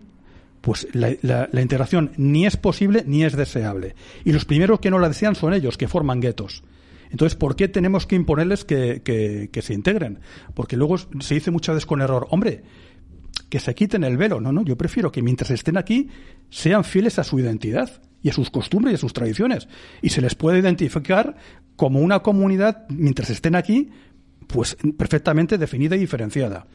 pues 0.61 0.87
la, 0.93 1.49
integración 1.61 2.13
ni 2.17 2.47
es 2.47 2.57
posible 2.57 3.05
ni 3.07 3.25
es 3.25 3.37
deseable. 3.37 3.95
Y 4.25 4.33
los 4.33 4.45
primeros 4.45 4.81
que 4.81 4.91
no 4.91 4.99
la 4.99 5.09
desean 5.09 5.35
son 5.35 5.55
ellos, 5.55 5.79
que 5.79 5.89
forman 5.89 6.21
guetos. 6.21 6.63
Entonces, 7.11 7.37
¿por 7.37 7.57
qué 7.57 7.67
tenemos 7.67 8.07
que 8.07 8.15
imponerles 8.15 8.65
que, 8.65 9.03
que, 9.03 9.63
se 9.63 9.75
integren? 9.75 10.21
Porque 10.55 10.77
luego 10.77 10.97
se 10.99 11.35
dice 11.35 11.51
muchas 11.51 11.75
veces 11.75 11.87
con 11.87 12.03
error, 12.03 12.29
hombre, 12.31 12.63
que 13.49 13.59
se 13.59 13.75
quiten 13.75 14.05
el 14.05 14.17
velo. 14.17 14.41
No, 14.41 14.53
no, 14.53 14.63
yo 14.63 14.77
prefiero 14.77 15.11
que 15.11 15.23
mientras 15.23 15.51
estén 15.51 15.77
aquí 15.77 16.09
sean 16.51 16.85
fieles 16.85 17.19
a 17.19 17.25
su 17.25 17.39
identidad 17.41 18.01
y 18.23 18.29
a 18.29 18.33
sus 18.33 18.51
costumbres 18.51 18.93
y 18.93 18.95
a 18.97 18.99
sus 18.99 19.13
tradiciones. 19.13 19.69
Y 20.03 20.11
se 20.11 20.21
les 20.21 20.35
puede 20.35 20.59
identificar 20.59 21.37
como 21.77 22.01
una 22.01 22.21
comunidad, 22.21 22.87
mientras 22.89 23.31
estén 23.31 23.55
aquí, 23.55 23.91
pues 24.47 24.77
perfectamente 24.99 25.59
definida 25.59 25.97
y 25.97 26.01
diferenciada. 26.01 26.67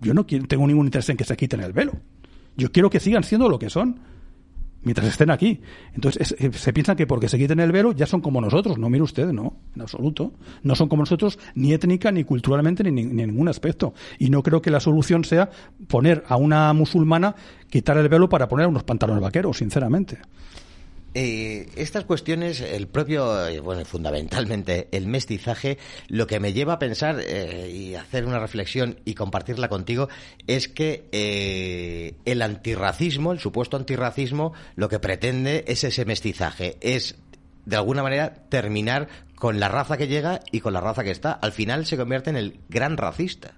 Yo 0.00 0.14
no 0.14 0.24
tengo 0.26 0.66
ningún 0.66 0.86
interés 0.86 1.08
en 1.08 1.16
que 1.16 1.24
se 1.24 1.36
quiten 1.36 1.60
el 1.60 1.72
velo. 1.72 1.92
Yo 2.56 2.70
quiero 2.70 2.90
que 2.90 3.00
sigan 3.00 3.24
siendo 3.24 3.48
lo 3.48 3.58
que 3.58 3.70
son 3.70 4.00
mientras 4.82 5.06
estén 5.06 5.30
aquí. 5.30 5.60
Entonces, 5.94 6.34
eh, 6.38 6.50
se 6.52 6.72
piensa 6.72 6.96
que 6.96 7.06
porque 7.06 7.28
se 7.28 7.38
quiten 7.38 7.60
el 7.60 7.72
velo 7.72 7.92
ya 7.92 8.06
son 8.06 8.20
como 8.20 8.40
nosotros. 8.40 8.78
No, 8.78 8.90
mire 8.90 9.02
usted, 9.02 9.32
no, 9.32 9.56
en 9.74 9.82
absoluto. 9.82 10.32
No 10.62 10.74
son 10.74 10.88
como 10.88 11.02
nosotros 11.02 11.38
ni 11.54 11.72
étnica, 11.72 12.10
ni 12.12 12.24
culturalmente, 12.24 12.82
ni, 12.84 12.90
ni, 12.90 13.02
en 13.22 13.30
ningún 13.30 13.48
aspecto. 13.48 13.94
Y 14.18 14.30
no 14.30 14.42
creo 14.42 14.60
que 14.60 14.70
la 14.70 14.80
solución 14.80 15.24
sea 15.24 15.50
poner 15.88 16.24
a 16.28 16.36
una 16.36 16.72
musulmana, 16.72 17.34
quitar 17.70 17.96
el 17.96 18.08
velo 18.08 18.28
para 18.28 18.48
poner 18.48 18.66
unos 18.66 18.84
pantalones 18.84 19.22
vaqueros, 19.22 19.58
sinceramente. 19.58 20.18
Eh, 21.14 21.68
estas 21.76 22.04
cuestiones, 22.04 22.60
el 22.62 22.88
propio, 22.88 23.46
eh, 23.46 23.60
bueno, 23.60 23.84
fundamentalmente 23.84 24.88
el 24.92 25.06
mestizaje, 25.06 25.76
lo 26.08 26.26
que 26.26 26.40
me 26.40 26.54
lleva 26.54 26.74
a 26.74 26.78
pensar 26.78 27.20
eh, 27.20 27.70
y 27.70 27.94
hacer 27.94 28.24
una 28.24 28.38
reflexión 28.38 28.98
y 29.04 29.14
compartirla 29.14 29.68
contigo 29.68 30.08
es 30.46 30.68
que 30.68 32.16
el 32.24 32.42
antirracismo, 32.42 33.32
el 33.32 33.40
supuesto 33.40 33.76
antirracismo, 33.76 34.54
lo 34.74 34.88
que 34.88 35.00
pretende 35.00 35.64
es 35.68 35.84
ese 35.84 36.06
mestizaje, 36.06 36.78
es 36.80 37.16
de 37.66 37.76
alguna 37.76 38.02
manera 38.02 38.34
terminar 38.48 39.08
con 39.34 39.60
la 39.60 39.68
raza 39.68 39.98
que 39.98 40.08
llega 40.08 40.40
y 40.50 40.60
con 40.60 40.72
la 40.72 40.80
raza 40.80 41.04
que 41.04 41.10
está. 41.10 41.32
Al 41.32 41.52
final 41.52 41.84
se 41.84 41.96
convierte 41.96 42.30
en 42.30 42.36
el 42.36 42.60
gran 42.68 42.96
racista. 42.96 43.54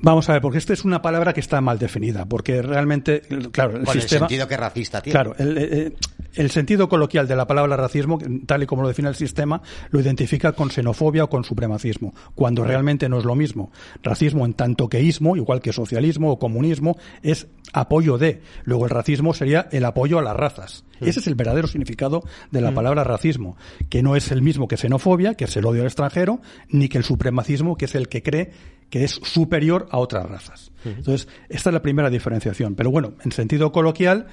Vamos 0.00 0.28
a 0.28 0.34
ver, 0.34 0.42
porque 0.42 0.58
esta 0.58 0.72
es 0.72 0.84
una 0.84 1.02
palabra 1.02 1.32
que 1.32 1.40
está 1.40 1.60
mal 1.60 1.78
definida, 1.78 2.24
porque 2.24 2.62
realmente, 2.62 3.22
claro, 3.50 3.78
el 3.78 3.86
sistema... 3.88 3.94
el 3.94 4.08
sentido 4.08 4.46
que 4.46 4.56
racista 4.56 5.00
tiene. 5.02 5.12
Claro, 5.12 5.34
el, 5.38 5.58
eh, 5.58 5.92
el, 6.34 6.50
sentido 6.52 6.88
coloquial 6.88 7.26
de 7.26 7.34
la 7.34 7.48
palabra 7.48 7.76
racismo, 7.76 8.18
tal 8.46 8.62
y 8.62 8.66
como 8.66 8.82
lo 8.82 8.88
define 8.88 9.08
el 9.08 9.16
sistema, 9.16 9.60
lo 9.90 10.00
identifica 10.00 10.52
con 10.52 10.70
xenofobia 10.70 11.24
o 11.24 11.28
con 11.28 11.42
supremacismo, 11.42 12.14
cuando 12.36 12.62
realmente 12.62 13.08
no 13.08 13.18
es 13.18 13.24
lo 13.24 13.34
mismo. 13.34 13.72
Racismo 14.00 14.46
en 14.46 14.54
tanto 14.54 14.88
que 14.88 15.02
ismo, 15.02 15.36
igual 15.36 15.60
que 15.60 15.72
socialismo 15.72 16.30
o 16.30 16.38
comunismo, 16.38 16.96
es 17.22 17.48
apoyo 17.72 18.18
de. 18.18 18.40
Luego 18.62 18.84
el 18.84 18.90
racismo 18.90 19.34
sería 19.34 19.68
el 19.72 19.84
apoyo 19.84 20.20
a 20.20 20.22
las 20.22 20.36
razas. 20.36 20.84
Ese 21.00 21.18
es 21.20 21.26
el 21.26 21.34
verdadero 21.34 21.66
significado 21.66 22.22
de 22.52 22.60
la 22.60 22.72
palabra 22.72 23.02
racismo, 23.02 23.56
que 23.88 24.02
no 24.02 24.14
es 24.14 24.30
el 24.30 24.42
mismo 24.42 24.68
que 24.68 24.76
xenofobia, 24.76 25.34
que 25.34 25.44
es 25.44 25.56
el 25.56 25.66
odio 25.66 25.82
al 25.82 25.88
extranjero, 25.88 26.40
ni 26.68 26.88
que 26.88 26.98
el 26.98 27.04
supremacismo, 27.04 27.76
que 27.76 27.86
es 27.86 27.94
el 27.94 28.08
que 28.08 28.22
cree 28.22 28.50
que 28.90 29.04
es 29.04 29.12
superior 29.22 29.88
a 29.90 29.98
otras 29.98 30.28
razas. 30.28 30.72
Entonces, 30.84 31.28
esta 31.48 31.70
es 31.70 31.74
la 31.74 31.82
primera 31.82 32.10
diferenciación. 32.10 32.74
Pero 32.74 32.90
bueno, 32.90 33.14
en 33.24 33.32
sentido 33.32 33.72
coloquial, 33.72 34.28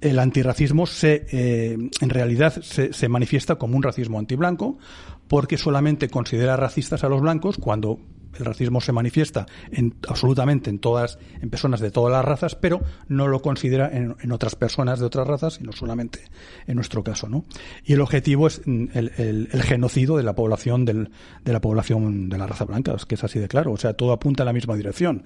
el 0.00 0.18
antirracismo 0.18 0.86
se, 0.86 1.26
eh, 1.32 1.76
en 2.00 2.10
realidad 2.10 2.62
se, 2.62 2.92
se, 2.92 3.08
manifiesta 3.08 3.56
como 3.56 3.76
un 3.76 3.82
racismo 3.82 4.18
antiblanco 4.18 4.78
porque 5.26 5.58
solamente 5.58 6.08
considera 6.08 6.56
racistas 6.56 7.02
a 7.02 7.08
los 7.08 7.20
blancos 7.20 7.58
cuando 7.58 7.98
el 8.36 8.44
racismo 8.44 8.80
se 8.80 8.92
manifiesta 8.92 9.46
en, 9.70 9.94
absolutamente 10.08 10.70
en 10.70 10.78
todas, 10.78 11.18
en 11.40 11.50
personas 11.50 11.80
de 11.80 11.90
todas 11.90 12.12
las 12.12 12.24
razas, 12.24 12.54
pero 12.54 12.80
no 13.08 13.26
lo 13.28 13.40
considera 13.42 13.90
en, 13.92 14.32
otras 14.32 14.54
personas 14.54 15.00
de 15.00 15.06
otras 15.06 15.26
razas, 15.26 15.54
sino 15.54 15.72
solamente 15.72 16.20
en 16.66 16.76
nuestro 16.76 17.02
caso, 17.02 17.28
¿no? 17.28 17.44
Y 17.84 17.94
el 17.94 18.00
objetivo 18.00 18.46
es 18.46 18.62
mm, 18.64 18.86
el, 18.94 19.62
genocidio 19.62 20.16
de 20.16 20.22
la 20.22 20.34
población 20.34 20.84
del, 20.84 21.10
de 21.44 21.52
la 21.52 21.60
población 21.60 22.28
de 22.28 22.38
la 22.38 22.46
raza 22.46 22.64
blanca, 22.64 22.94
que 23.06 23.14
es 23.14 23.24
así 23.24 23.38
de 23.38 23.48
claro. 23.48 23.72
O 23.72 23.76
sea, 23.76 23.94
todo 23.94 24.12
apunta 24.12 24.42
en 24.42 24.46
la 24.46 24.52
misma 24.52 24.76
dirección. 24.76 25.24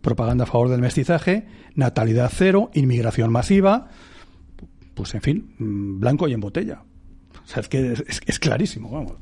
Propaganda 0.00 0.44
a 0.44 0.46
favor 0.46 0.68
del 0.68 0.80
mestizaje, 0.80 1.46
natalidad 1.74 2.30
cero, 2.32 2.70
inmigración 2.74 3.30
masiva, 3.30 3.88
pues 4.94 5.14
en 5.14 5.22
fin, 5.22 5.54
mm, 5.58 6.00
blanco 6.00 6.28
y 6.28 6.32
en 6.32 6.40
botella. 6.40 6.82
O 7.44 7.48
sea, 7.48 7.60
es 7.60 7.68
que 7.68 7.94
es 8.26 8.38
clarísimo, 8.38 8.90
vamos 8.90 9.16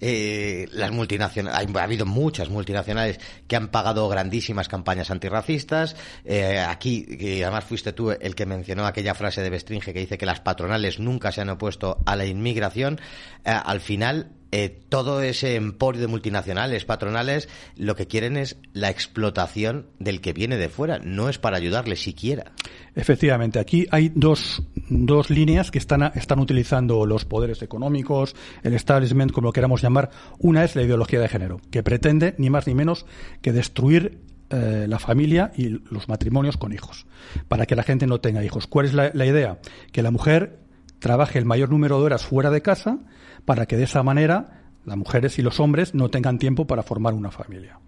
eh, 0.00 0.68
las 0.72 0.90
multinacionales, 0.90 1.68
ha 1.74 1.82
habido 1.82 2.06
muchas 2.06 2.50
multinacionales 2.50 3.18
que 3.46 3.56
han 3.56 3.68
pagado 3.68 4.08
grandísimas 4.08 4.68
campañas 4.68 5.10
antirracistas. 5.10 5.96
Eh, 6.24 6.58
aquí, 6.58 7.06
y 7.08 7.42
además 7.42 7.64
fuiste 7.64 7.92
tú 7.92 8.10
el 8.10 8.34
que 8.34 8.46
mencionó 8.46 8.86
aquella 8.86 9.14
frase 9.14 9.42
de 9.42 9.50
Bestringe 9.50 9.92
que 9.92 10.00
dice 10.00 10.18
que 10.18 10.26
las 10.26 10.40
patronales 10.40 10.98
nunca 10.98 11.32
se 11.32 11.40
han 11.40 11.50
opuesto 11.50 11.98
a 12.06 12.16
la 12.16 12.26
inmigración. 12.26 13.00
Eh, 13.44 13.50
al 13.50 13.80
final, 13.80 14.30
eh, 14.52 14.80
todo 14.88 15.22
ese 15.22 15.56
emporio 15.56 16.00
de 16.00 16.06
multinacionales, 16.06 16.84
patronales, 16.84 17.48
lo 17.76 17.96
que 17.96 18.06
quieren 18.06 18.36
es 18.36 18.56
la 18.72 18.90
explotación 18.90 19.86
del 19.98 20.20
que 20.20 20.32
viene 20.32 20.56
de 20.56 20.68
fuera, 20.68 21.00
no 21.00 21.28
es 21.28 21.38
para 21.38 21.56
ayudarle 21.56 21.96
siquiera. 21.96 22.52
Efectivamente, 22.94 23.58
aquí 23.58 23.86
hay 23.90 24.12
dos, 24.14 24.62
dos 24.88 25.30
líneas 25.30 25.70
que 25.70 25.78
están, 25.78 26.12
están 26.14 26.38
utilizando 26.38 27.06
los 27.06 27.24
poderes 27.24 27.60
económicos, 27.62 28.36
el 28.62 28.74
establishment, 28.74 29.32
como 29.32 29.48
lo 29.48 29.52
queramos 29.52 29.82
llamar. 29.82 30.10
Una 30.38 30.64
es 30.64 30.76
la 30.76 30.82
ideología 30.82 31.20
de 31.20 31.28
género, 31.28 31.60
que 31.70 31.82
pretende 31.82 32.34
ni 32.38 32.48
más 32.48 32.66
ni 32.68 32.74
menos 32.74 33.04
que 33.42 33.52
destruir 33.52 34.20
eh, 34.50 34.86
la 34.88 35.00
familia 35.00 35.50
y 35.56 35.70
los 35.92 36.08
matrimonios 36.08 36.56
con 36.56 36.72
hijos, 36.72 37.06
para 37.48 37.66
que 37.66 37.74
la 37.74 37.82
gente 37.82 38.06
no 38.06 38.20
tenga 38.20 38.44
hijos. 38.44 38.68
¿Cuál 38.68 38.86
es 38.86 38.94
la 38.94 39.26
idea? 39.26 39.58
Que 39.90 40.02
la 40.02 40.12
mujer 40.12 40.60
trabaje 40.98 41.38
el 41.38 41.44
mayor 41.44 41.70
número 41.70 41.98
de 41.98 42.04
horas 42.04 42.24
fuera 42.24 42.50
de 42.50 42.62
casa 42.62 42.98
para 43.46 43.64
que 43.64 43.78
de 43.78 43.84
esa 43.84 44.02
manera 44.02 44.64
las 44.84 44.98
mujeres 44.98 45.38
y 45.38 45.42
los 45.42 45.58
hombres 45.58 45.94
no 45.94 46.10
tengan 46.10 46.38
tiempo 46.38 46.66
para 46.66 46.82
formar 46.82 47.14
una 47.14 47.30
familia. 47.30 47.78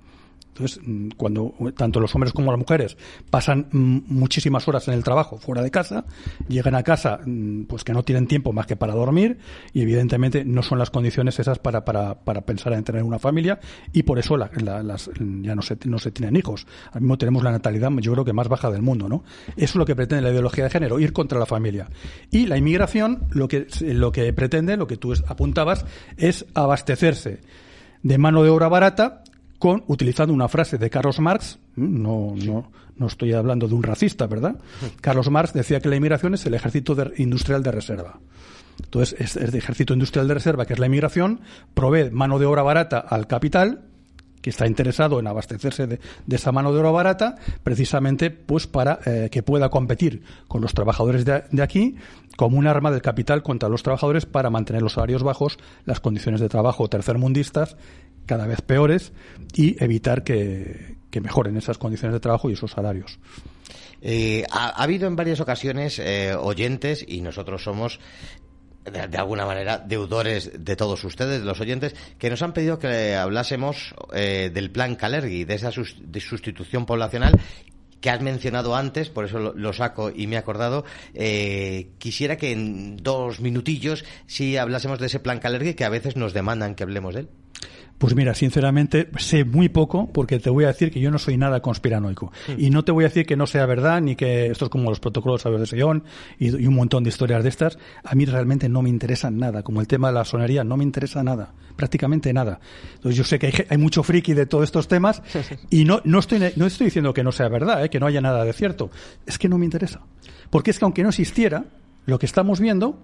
Entonces, 0.58 0.80
mm, 0.84 1.10
cuando 1.16 1.54
tanto 1.76 2.00
los 2.00 2.14
hombres 2.14 2.32
como 2.32 2.50
las 2.50 2.58
mujeres 2.58 2.96
pasan 3.30 3.68
mm, 3.70 3.98
muchísimas 4.08 4.66
horas 4.68 4.88
en 4.88 4.94
el 4.94 5.04
trabajo 5.04 5.38
fuera 5.38 5.62
de 5.62 5.70
casa, 5.70 6.04
llegan 6.48 6.74
a 6.74 6.82
casa 6.82 7.20
mm, 7.24 7.64
pues 7.64 7.84
que 7.84 7.92
no 7.92 8.02
tienen 8.02 8.26
tiempo 8.26 8.52
más 8.52 8.66
que 8.66 8.76
para 8.76 8.94
dormir 8.94 9.38
y 9.72 9.82
evidentemente 9.82 10.44
no 10.44 10.62
son 10.62 10.78
las 10.78 10.90
condiciones 10.90 11.38
esas 11.38 11.58
para, 11.58 11.84
para, 11.84 12.14
para 12.14 12.42
pensar 12.42 12.72
en 12.72 12.84
tener 12.84 13.02
una 13.02 13.18
familia 13.18 13.60
y 13.92 14.02
por 14.02 14.18
eso 14.18 14.36
las, 14.36 14.50
ya 15.18 15.54
no 15.54 15.62
se, 15.62 15.78
no 15.84 15.98
se 15.98 16.10
tienen 16.10 16.36
hijos. 16.36 16.66
Ahora 16.88 17.00
mismo 17.00 17.18
tenemos 17.18 17.42
la 17.42 17.52
natalidad 17.52 17.90
yo 18.00 18.12
creo 18.12 18.24
que 18.24 18.32
más 18.32 18.48
baja 18.48 18.70
del 18.70 18.82
mundo, 18.82 19.08
¿no? 19.08 19.24
Eso 19.56 19.72
es 19.72 19.76
lo 19.76 19.84
que 19.84 19.94
pretende 19.94 20.22
la 20.22 20.30
ideología 20.30 20.64
de 20.64 20.70
género, 20.70 20.98
ir 20.98 21.12
contra 21.12 21.38
la 21.38 21.46
familia. 21.46 21.88
Y 22.30 22.46
la 22.46 22.56
inmigración 22.56 23.28
lo 23.30 23.48
que, 23.48 23.66
lo 23.80 24.12
que 24.12 24.32
pretende, 24.32 24.76
lo 24.76 24.86
que 24.86 24.96
tú 24.96 25.14
apuntabas, 25.26 25.84
es 26.16 26.46
abastecerse 26.54 27.40
de 28.02 28.18
mano 28.18 28.42
de 28.42 28.50
obra 28.50 28.68
barata 28.68 29.22
con 29.58 29.84
utilizando 29.88 30.32
una 30.32 30.48
frase 30.48 30.78
de 30.78 30.90
Carlos 30.90 31.18
Marx, 31.20 31.58
no, 31.76 32.34
no, 32.36 32.70
no 32.96 33.06
estoy 33.06 33.32
hablando 33.32 33.68
de 33.68 33.74
un 33.74 33.82
racista, 33.82 34.26
¿verdad? 34.26 34.56
Carlos 35.00 35.30
Marx 35.30 35.52
decía 35.52 35.80
que 35.80 35.88
la 35.88 35.96
inmigración 35.96 36.34
es 36.34 36.46
el 36.46 36.54
ejército 36.54 36.96
industrial 37.16 37.62
de 37.62 37.72
reserva. 37.72 38.20
Entonces, 38.82 39.20
es 39.20 39.36
el 39.36 39.54
ejército 39.54 39.92
industrial 39.92 40.28
de 40.28 40.34
reserva, 40.34 40.64
que 40.64 40.74
es 40.74 40.78
la 40.78 40.86
inmigración, 40.86 41.40
provee 41.74 42.10
mano 42.10 42.38
de 42.38 42.46
obra 42.46 42.62
barata 42.62 42.98
al 42.98 43.26
capital, 43.26 43.82
que 44.40 44.50
está 44.50 44.68
interesado 44.68 45.18
en 45.18 45.26
abastecerse 45.26 45.88
de, 45.88 46.00
esa 46.30 46.52
mano 46.52 46.72
de 46.72 46.78
obra 46.78 46.90
barata, 46.90 47.34
precisamente 47.64 48.30
pues 48.30 48.68
para 48.68 49.00
eh, 49.04 49.28
que 49.32 49.42
pueda 49.42 49.68
competir 49.68 50.22
con 50.46 50.60
los 50.60 50.74
trabajadores 50.74 51.24
de, 51.24 51.42
de, 51.50 51.62
aquí 51.62 51.96
como 52.36 52.56
un 52.56 52.68
arma 52.68 52.92
del 52.92 53.02
capital 53.02 53.42
contra 53.42 53.68
los 53.68 53.82
trabajadores 53.82 54.26
para 54.26 54.48
mantener 54.48 54.82
los 54.82 54.92
salarios 54.92 55.24
bajos, 55.24 55.58
las 55.84 55.98
condiciones 55.98 56.40
de 56.40 56.48
trabajo 56.48 56.88
tercermundistas 56.88 57.76
cada 58.28 58.46
vez 58.46 58.60
peores 58.60 59.12
y 59.54 59.82
evitar 59.82 60.22
que, 60.22 60.96
mejoren 61.20 61.56
esas 61.56 61.78
condiciones 61.78 62.14
de 62.14 62.20
trabajo 62.20 62.48
y 62.48 62.52
esos 62.52 62.70
salarios. 62.70 63.18
Eh, 64.00 64.44
ha, 64.52 64.68
habido 64.80 65.08
en 65.08 65.16
varias 65.16 65.40
ocasiones 65.40 65.98
eh, 65.98 66.32
oyentes, 66.38 67.04
y 67.04 67.22
nosotros 67.22 67.64
somos 67.64 67.98
de, 68.84 69.18
alguna 69.18 69.44
manera 69.44 69.78
deudores 69.78 70.52
de 70.56 70.76
todos 70.76 71.02
ustedes, 71.02 71.40
de 71.40 71.44
los 71.44 71.60
oyentes, 71.60 71.96
que 72.18 72.30
nos 72.30 72.40
han 72.42 72.52
pedido 72.52 72.78
que 72.78 73.16
hablásemos 73.16 73.96
eh, 74.12 74.52
del 74.54 74.70
plan 74.70 74.94
Calergi, 74.94 75.44
de 75.44 75.54
esa 75.54 75.72
sustitución 75.72 76.86
poblacional 76.86 77.32
que 78.00 78.10
has 78.10 78.20
mencionado 78.20 78.76
antes, 78.76 79.10
por 79.10 79.24
eso 79.24 79.40
lo, 79.40 79.72
saco 79.72 80.12
y 80.14 80.28
me 80.28 80.36
he 80.36 80.38
acordado. 80.38 80.84
quisiera 81.98 82.36
que 82.36 82.52
en 82.52 82.96
dos 82.96 83.40
minutillos 83.40 84.04
si 84.26 84.56
hablásemos 84.56 85.00
de 85.00 85.06
ese 85.06 85.18
plan 85.18 85.40
Calergi 85.40 85.74
que 85.74 85.84
a 85.84 85.88
veces 85.88 86.14
nos 86.14 86.32
demandan 86.32 86.76
que 86.76 86.84
hablemos 86.84 87.14
de 87.14 87.22
él. 87.22 87.28
Pues 87.98 88.14
mira, 88.14 88.32
sinceramente 88.34 89.08
sé 89.18 89.44
muy 89.44 89.68
poco 89.68 90.08
porque 90.12 90.38
te 90.38 90.50
voy 90.50 90.64
a 90.64 90.68
decir 90.68 90.92
que 90.92 91.00
yo 91.00 91.10
no 91.10 91.18
soy 91.18 91.36
nada 91.36 91.60
conspiranoico. 91.60 92.32
Hmm. 92.46 92.52
Y 92.56 92.70
no 92.70 92.84
te 92.84 92.92
voy 92.92 93.04
a 93.04 93.08
decir 93.08 93.26
que 93.26 93.36
no 93.36 93.46
sea 93.46 93.66
verdad 93.66 94.00
ni 94.00 94.14
que 94.14 94.46
esto 94.46 94.66
es 94.66 94.70
como 94.70 94.88
los 94.88 95.00
protocolos 95.00 95.42
de 95.42 95.66
Sellón 95.66 96.04
y, 96.38 96.56
y, 96.56 96.66
un 96.66 96.74
montón 96.74 97.02
de 97.02 97.08
historias 97.08 97.42
de 97.42 97.48
estas. 97.48 97.76
A 98.04 98.14
mí 98.14 98.24
realmente 98.24 98.68
no 98.68 98.82
me 98.82 98.88
interesa 98.88 99.30
nada. 99.30 99.64
Como 99.64 99.80
el 99.80 99.88
tema 99.88 100.08
de 100.08 100.14
la 100.14 100.24
sonería, 100.24 100.62
no 100.62 100.76
me 100.76 100.84
interesa 100.84 101.24
nada. 101.24 101.52
Prácticamente 101.74 102.32
nada. 102.32 102.60
Entonces 102.94 103.16
yo 103.16 103.24
sé 103.24 103.38
que 103.40 103.48
hay, 103.48 103.52
hay 103.68 103.78
mucho 103.78 104.04
friki 104.04 104.32
de 104.32 104.46
todos 104.46 104.64
estos 104.64 104.86
temas 104.86 105.20
y 105.70 105.84
no, 105.84 106.00
no, 106.04 106.20
estoy, 106.20 106.38
no 106.54 106.66
estoy 106.66 106.86
diciendo 106.86 107.12
que 107.12 107.24
no 107.24 107.32
sea 107.32 107.48
verdad, 107.48 107.84
¿eh? 107.84 107.90
que 107.90 107.98
no 107.98 108.06
haya 108.06 108.20
nada 108.20 108.44
de 108.44 108.52
cierto. 108.52 108.90
Es 109.26 109.38
que 109.38 109.48
no 109.48 109.58
me 109.58 109.64
interesa. 109.64 110.02
Porque 110.50 110.70
es 110.70 110.78
que 110.78 110.84
aunque 110.84 111.02
no 111.02 111.08
existiera, 111.08 111.64
lo 112.06 112.18
que 112.18 112.26
estamos 112.26 112.60
viendo 112.60 113.00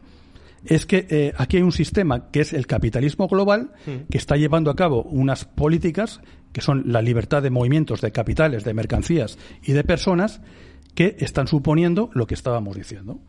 es 0.66 0.86
que 0.86 1.06
eh, 1.10 1.32
aquí 1.36 1.58
hay 1.58 1.62
un 1.62 1.72
sistema 1.72 2.30
que 2.30 2.40
es 2.40 2.52
el 2.52 2.66
capitalismo 2.66 3.28
global 3.28 3.72
hmm. 3.86 4.10
que 4.10 4.18
está 4.18 4.36
llevando 4.36 4.70
a 4.70 4.76
cabo 4.76 5.02
unas 5.02 5.44
políticas 5.44 6.20
que 6.52 6.60
son 6.60 6.84
la 6.86 7.02
libertad 7.02 7.42
de 7.42 7.50
movimientos 7.50 8.00
de 8.00 8.12
capitales, 8.12 8.64
de 8.64 8.74
mercancías 8.74 9.38
y 9.62 9.72
de 9.72 9.84
personas 9.84 10.40
que 10.94 11.16
están 11.18 11.48
suponiendo 11.48 12.10
lo 12.14 12.26
que 12.26 12.34
estábamos 12.34 12.76
diciendo 12.76 13.20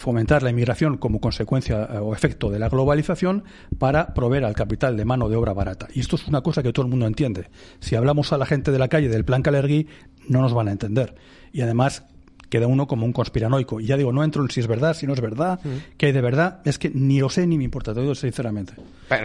fomentar 0.00 0.42
la 0.42 0.48
inmigración 0.48 0.96
como 0.96 1.20
consecuencia 1.20 1.86
eh, 1.92 1.98
o 1.98 2.14
efecto 2.14 2.48
de 2.48 2.58
la 2.58 2.70
globalización 2.70 3.44
para 3.78 4.14
proveer 4.14 4.46
al 4.46 4.54
capital 4.54 4.96
de 4.96 5.04
mano 5.04 5.28
de 5.28 5.36
obra 5.36 5.52
barata. 5.52 5.88
Y 5.92 6.00
esto 6.00 6.16
es 6.16 6.26
una 6.26 6.40
cosa 6.40 6.62
que 6.62 6.72
todo 6.72 6.86
el 6.86 6.90
mundo 6.90 7.06
entiende. 7.06 7.50
Si 7.80 7.96
hablamos 7.96 8.32
a 8.32 8.38
la 8.38 8.46
gente 8.46 8.72
de 8.72 8.78
la 8.78 8.88
calle 8.88 9.10
del 9.10 9.26
plan 9.26 9.42
Calergui, 9.42 9.88
no 10.26 10.40
nos 10.40 10.54
van 10.54 10.68
a 10.68 10.72
entender. 10.72 11.16
Y 11.52 11.60
además 11.60 12.06
queda 12.50 12.66
uno 12.66 12.86
como 12.86 13.06
un 13.06 13.12
conspiranoico. 13.12 13.80
Y 13.80 13.86
ya 13.86 13.96
digo, 13.96 14.12
no 14.12 14.22
entro 14.22 14.42
en 14.42 14.50
si 14.50 14.60
es 14.60 14.66
verdad, 14.66 14.94
si 14.94 15.06
no 15.06 15.14
es 15.14 15.20
verdad, 15.20 15.60
mm. 15.64 15.96
que 15.96 16.06
hay 16.06 16.12
de 16.12 16.20
verdad, 16.20 16.60
es 16.64 16.78
que 16.78 16.90
ni 16.92 17.20
lo 17.20 17.30
sé 17.30 17.46
ni 17.46 17.56
me 17.56 17.64
importa, 17.64 17.94
te 17.94 18.00
digo 18.00 18.14
sinceramente. 18.14 18.74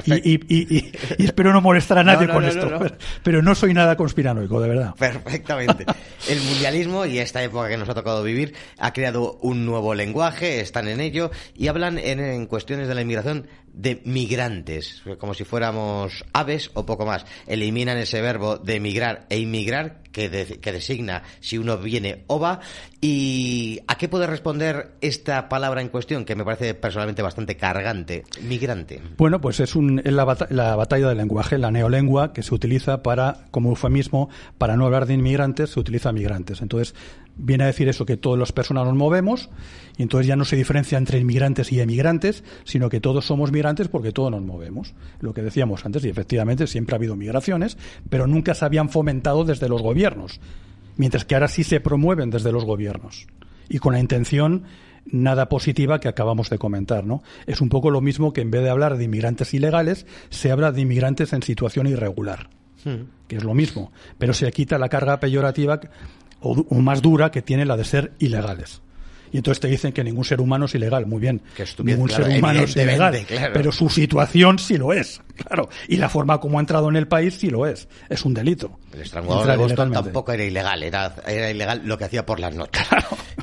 Y, 0.05 0.39
y, 0.47 0.91
espero 1.19 1.51
no 1.51 1.61
molestar 1.61 1.97
a 1.97 2.03
nadie 2.03 2.27
con 2.27 2.43
esto, 2.45 2.79
pero, 3.23 3.41
no 3.41 3.53
soy 3.53 3.73
nada 3.73 3.95
conspiranoico, 3.97 4.59
de 4.61 4.69
verdad. 4.69 4.95
Perfectamente. 4.97 5.85
El 6.29 6.41
mundialismo 6.41 7.05
y 7.05 7.19
esta 7.19 7.43
época 7.43 7.69
que 7.69 7.77
nos 7.77 7.89
ha 7.89 7.93
tocado 7.93 8.23
vivir 8.23 8.53
ha 8.79 8.93
creado 8.93 9.37
un 9.41 9.65
nuevo 9.65 9.93
lenguaje, 9.93 10.61
están 10.61 10.87
en 10.87 11.01
ello 11.01 11.31
y 11.55 11.67
hablan 11.67 11.97
en 11.97 12.45
cuestiones 12.47 12.87
de 12.87 12.95
la 12.95 13.01
inmigración 13.01 13.47
de 13.75 14.01
migrantes, 14.05 15.03
como 15.19 15.33
si 15.33 15.43
fuéramos 15.43 16.23
aves 16.33 16.71
o 16.73 16.85
poco 16.85 17.05
más. 17.05 17.25
Eliminan 17.45 17.97
ese 17.97 18.21
verbo 18.21 18.57
de 18.57 18.75
emigrar 18.75 19.25
e 19.29 19.37
inmigrar 19.37 20.01
que, 20.11 20.59
que 20.61 20.71
designa 20.71 21.23
si 21.41 21.57
uno 21.57 21.77
viene 21.77 22.23
o 22.27 22.39
va. 22.39 22.61
¿Y 23.01 23.81
a 23.87 23.97
qué 23.97 24.07
puede 24.07 24.27
responder 24.27 24.93
esta 25.01 25.49
palabra 25.49 25.81
en 25.81 25.89
cuestión, 25.89 26.25
que 26.25 26.35
me 26.35 26.45
parece 26.45 26.73
personalmente 26.73 27.21
bastante 27.21 27.57
cargante? 27.57 28.23
Migrante. 28.41 29.01
Bueno, 29.17 29.41
pues 29.41 29.59
es, 29.59 29.75
un, 29.75 30.01
la, 30.03 30.23
batalla 30.23 31.09
del 31.09 31.17
lenguaje, 31.17 31.57
la 31.57 31.69
neolengua, 31.69 32.33
que 32.33 32.43
se 32.43 32.55
utiliza 32.55 33.03
para, 33.03 33.45
como 33.51 33.69
eufemismo, 33.69 34.29
para 34.57 34.77
no 34.77 34.85
hablar 34.85 35.05
de 35.05 35.15
inmigrantes, 35.15 35.71
se 35.71 35.79
utiliza 35.79 36.13
migrantes. 36.13 36.61
Entonces, 36.61 36.95
viene 37.37 37.63
a 37.63 37.67
decir 37.67 37.87
eso, 37.89 38.05
que 38.05 38.17
todas 38.17 38.39
las 38.39 38.51
personas 38.51 38.85
nos 38.85 38.95
movemos 38.95 39.49
y 39.97 40.03
entonces 40.03 40.27
ya 40.27 40.35
no 40.35 40.45
se 40.45 40.55
diferencia 40.55 40.97
entre 40.97 41.19
inmigrantes 41.19 41.71
y 41.71 41.79
emigrantes, 41.79 42.43
sino 42.63 42.89
que 42.89 42.99
todos 42.99 43.25
somos 43.25 43.51
migrantes 43.51 43.87
porque 43.87 44.11
todos 44.11 44.31
nos 44.31 44.41
movemos. 44.41 44.93
Lo 45.19 45.33
que 45.33 45.41
decíamos 45.41 45.85
antes, 45.85 46.03
y 46.05 46.09
efectivamente 46.09 46.67
siempre 46.67 46.95
ha 46.95 46.97
habido 46.97 47.15
migraciones, 47.15 47.77
pero 48.09 48.27
nunca 48.27 48.53
se 48.53 48.65
habían 48.65 48.89
fomentado 48.89 49.43
desde 49.45 49.69
los 49.69 49.81
gobiernos, 49.81 50.39
mientras 50.97 51.25
que 51.25 51.35
ahora 51.35 51.47
sí 51.47 51.63
se 51.63 51.79
promueven 51.79 52.29
desde 52.29 52.51
los 52.51 52.65
gobiernos. 52.65 53.27
Y 53.69 53.79
con 53.79 53.93
la 53.93 53.99
intención 53.99 54.63
nada 55.05 55.49
positiva 55.49 55.99
que 55.99 56.07
acabamos 56.07 56.49
de 56.49 56.57
comentar, 56.57 57.05
¿no? 57.05 57.23
Es 57.45 57.61
un 57.61 57.69
poco 57.69 57.91
lo 57.91 58.01
mismo 58.01 58.33
que 58.33 58.41
en 58.41 58.51
vez 58.51 58.63
de 58.63 58.69
hablar 58.69 58.97
de 58.97 59.03
inmigrantes 59.03 59.53
ilegales, 59.53 60.05
se 60.29 60.51
habla 60.51 60.71
de 60.71 60.81
inmigrantes 60.81 61.31
en 61.33 61.43
situación 61.43 61.87
irregular, 61.87 62.49
hmm. 62.83 63.27
que 63.27 63.35
es 63.37 63.43
lo 63.43 63.53
mismo, 63.53 63.91
pero 64.17 64.33
se 64.33 64.51
quita 64.51 64.77
la 64.77 64.89
carga 64.89 65.19
peyorativa 65.19 65.79
o, 66.45 66.75
más 66.75 67.01
dura 67.01 67.31
que 67.31 67.41
tiene 67.41 67.65
la 67.65 67.77
de 67.77 67.83
ser 67.83 68.13
ilegales. 68.19 68.81
Y 69.31 69.37
entonces 69.37 69.59
te 69.59 69.67
dicen 69.67 69.91
que 69.91 70.03
ningún 70.03 70.23
ser 70.23 70.39
humano 70.39 70.65
es 70.65 70.75
ilegal. 70.75 71.07
Muy 71.07 71.19
bien. 71.19 71.41
ningún 71.83 72.09
ser 72.09 72.37
humano 72.37 72.61
es 72.61 72.75
ilegal. 72.75 73.25
Pero 73.53 73.71
su 73.71 73.89
situación 73.89 74.59
sí 74.59 74.77
lo 74.77 74.93
es. 74.93 75.21
Claro. 75.35 75.69
Y 75.87 75.97
la 75.97 76.09
forma 76.09 76.39
como 76.39 76.57
ha 76.57 76.61
entrado 76.61 76.89
en 76.89 76.95
el 76.95 77.07
país 77.07 77.35
sí 77.35 77.49
lo 77.49 77.67
es. 77.67 77.87
Es 78.09 78.23
un 78.25 78.33
delito. 78.33 78.79
El 78.93 79.01
estrangulador 79.01 79.47
de 79.47 79.57
Boston 79.57 79.91
tampoco 79.91 80.31
era 80.31 80.43
ilegal. 80.43 80.83
Era, 80.83 81.15
era 81.27 81.51
ilegal 81.51 81.81
lo 81.85 81.97
que 81.97 82.05
hacía 82.05 82.25
por 82.25 82.39
las 82.39 82.55
noches. 82.55 82.85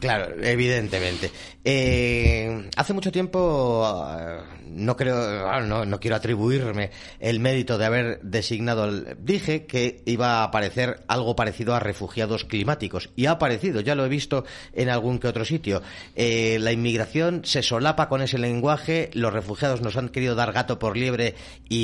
Claro, 0.03 0.35
evidentemente. 0.43 1.31
Eh, 1.63 2.69
hace 2.77 2.93
mucho 2.93 3.13
tiempo, 3.13 3.85
ah, 3.87 4.43
no 4.67 4.97
creo, 4.97 5.47
ah, 5.49 5.61
no, 5.61 5.85
no, 5.85 6.01
quiero 6.01 6.17
atribuirme 6.17 6.91
el 7.21 7.39
mérito 7.39 7.79
de 7.79 7.85
haber 7.87 8.21
designado, 8.21 8.91
dije 9.19 9.65
que 9.65 10.03
iba 10.07 10.41
a 10.41 10.45
aparecer 10.45 11.05
algo 11.07 11.37
parecido 11.37 11.77
a 11.77 11.79
refugiados 11.79 12.45
climáticos. 12.45 13.11
Y 13.15 13.27
ha 13.27 13.33
aparecido, 13.33 13.81
ya 13.81 13.95
lo 13.95 14.05
he 14.05 14.09
visto 14.09 14.45
en 14.73 14.89
algún 14.89 15.21
que 15.21 15.29
otro 15.29 15.45
sitio. 15.45 15.83
Eh, 16.17 16.59
la 16.59 16.73
inmigración 16.73 17.43
se 17.45 17.63
solapa 17.63 18.09
con 18.09 18.23
ese 18.23 18.39
lenguaje, 18.39 19.09
los 19.13 19.33
refugiados 19.33 19.83
nos 19.83 19.97
han 19.97 20.09
querido 20.09 20.35
dar 20.35 20.53
gato 20.53 20.81
por 20.81 20.97
liebre 20.97 21.37
y 21.69 21.82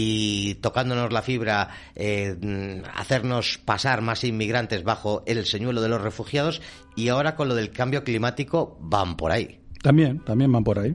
tocándonos 0.60 1.12
la 1.12 1.22
fibra, 1.22 1.68
eh, 1.94 2.82
hacernos 2.94 3.58
pasar 3.64 4.02
más 4.02 4.24
inmigrantes 4.24 4.84
bajo 4.84 5.22
el 5.26 5.44
señuelo 5.46 5.80
de 5.80 5.88
los 5.88 6.00
refugiados 6.00 6.60
y 6.96 7.08
ahora 7.08 7.36
con 7.36 7.48
lo 7.48 7.54
del 7.54 7.70
cambio 7.70 8.04
climático 8.04 8.78
van 8.80 9.16
por 9.16 9.32
ahí. 9.32 9.60
También, 9.82 10.20
también 10.20 10.50
van 10.50 10.64
por 10.64 10.78
ahí. 10.78 10.94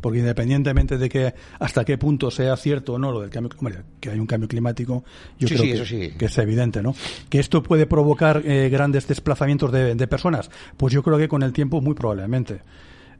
Porque 0.00 0.20
independientemente 0.20 0.96
de 0.96 1.08
que 1.08 1.34
hasta 1.58 1.84
qué 1.84 1.98
punto 1.98 2.30
sea 2.30 2.56
cierto 2.56 2.94
o 2.94 2.98
no 2.98 3.12
lo 3.12 3.20
del 3.20 3.30
cambio 3.30 3.50
climático, 3.50 3.84
que 4.00 4.10
hay 4.10 4.18
un 4.18 4.26
cambio 4.26 4.48
climático, 4.48 5.04
yo 5.38 5.46
creo 5.46 5.84
que, 5.84 6.24
es 6.24 6.38
evidente, 6.38 6.82
¿no? 6.82 6.94
Que 7.28 7.38
esto 7.38 7.62
puede 7.62 7.86
provocar 7.86 8.42
eh, 8.44 8.70
grandes 8.70 9.06
desplazamientos 9.06 9.70
de, 9.72 9.94
de, 9.94 10.06
personas, 10.06 10.50
pues 10.78 10.94
yo 10.94 11.02
creo 11.02 11.18
que 11.18 11.28
con 11.28 11.42
el 11.42 11.52
tiempo 11.52 11.82
muy 11.82 11.94
probablemente. 11.94 12.62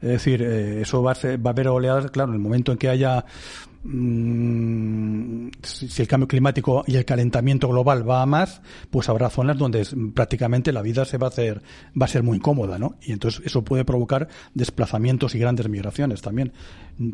Es 0.01 0.09
decir, 0.09 0.43
eh, 0.43 0.81
eso 0.81 1.03
va 1.03 1.13
a, 1.13 1.15
ser, 1.15 1.45
va 1.45 1.51
a 1.51 1.53
haber 1.53 1.69
oleadas, 1.69 2.11
claro, 2.11 2.31
en 2.31 2.37
el 2.37 2.41
momento 2.41 2.73
en 2.73 2.79
que 2.79 2.89
haya 2.89 3.25
si 3.83 6.03
el 6.03 6.09
cambio 6.09 6.29
climático 6.29 6.85
y 6.87 6.97
el 6.97 7.07
calentamiento 7.07 7.67
global 7.69 8.09
va 8.09 8.21
a 8.21 8.27
más, 8.27 8.61
pues 8.91 9.09
habrá 9.09 9.31
zonas 9.31 9.57
donde 9.57 9.87
prácticamente 10.15 10.71
la 10.71 10.83
vida 10.83 11.07
se 11.07 11.17
va 11.17 11.29
a 11.29 11.31
hacer, 11.31 11.63
va 12.01 12.05
a 12.05 12.09
ser 12.09 12.23
muy 12.23 12.37
incómoda, 12.37 12.79
¿no? 12.79 12.97
Y 13.01 13.13
entonces 13.13 13.41
eso 13.45 13.63
puede 13.63 13.87
provocar 13.87 14.29
desplazamientos 14.53 15.35
y 15.35 15.39
grandes 15.39 15.67
migraciones 15.69 16.21
también. 16.21 16.53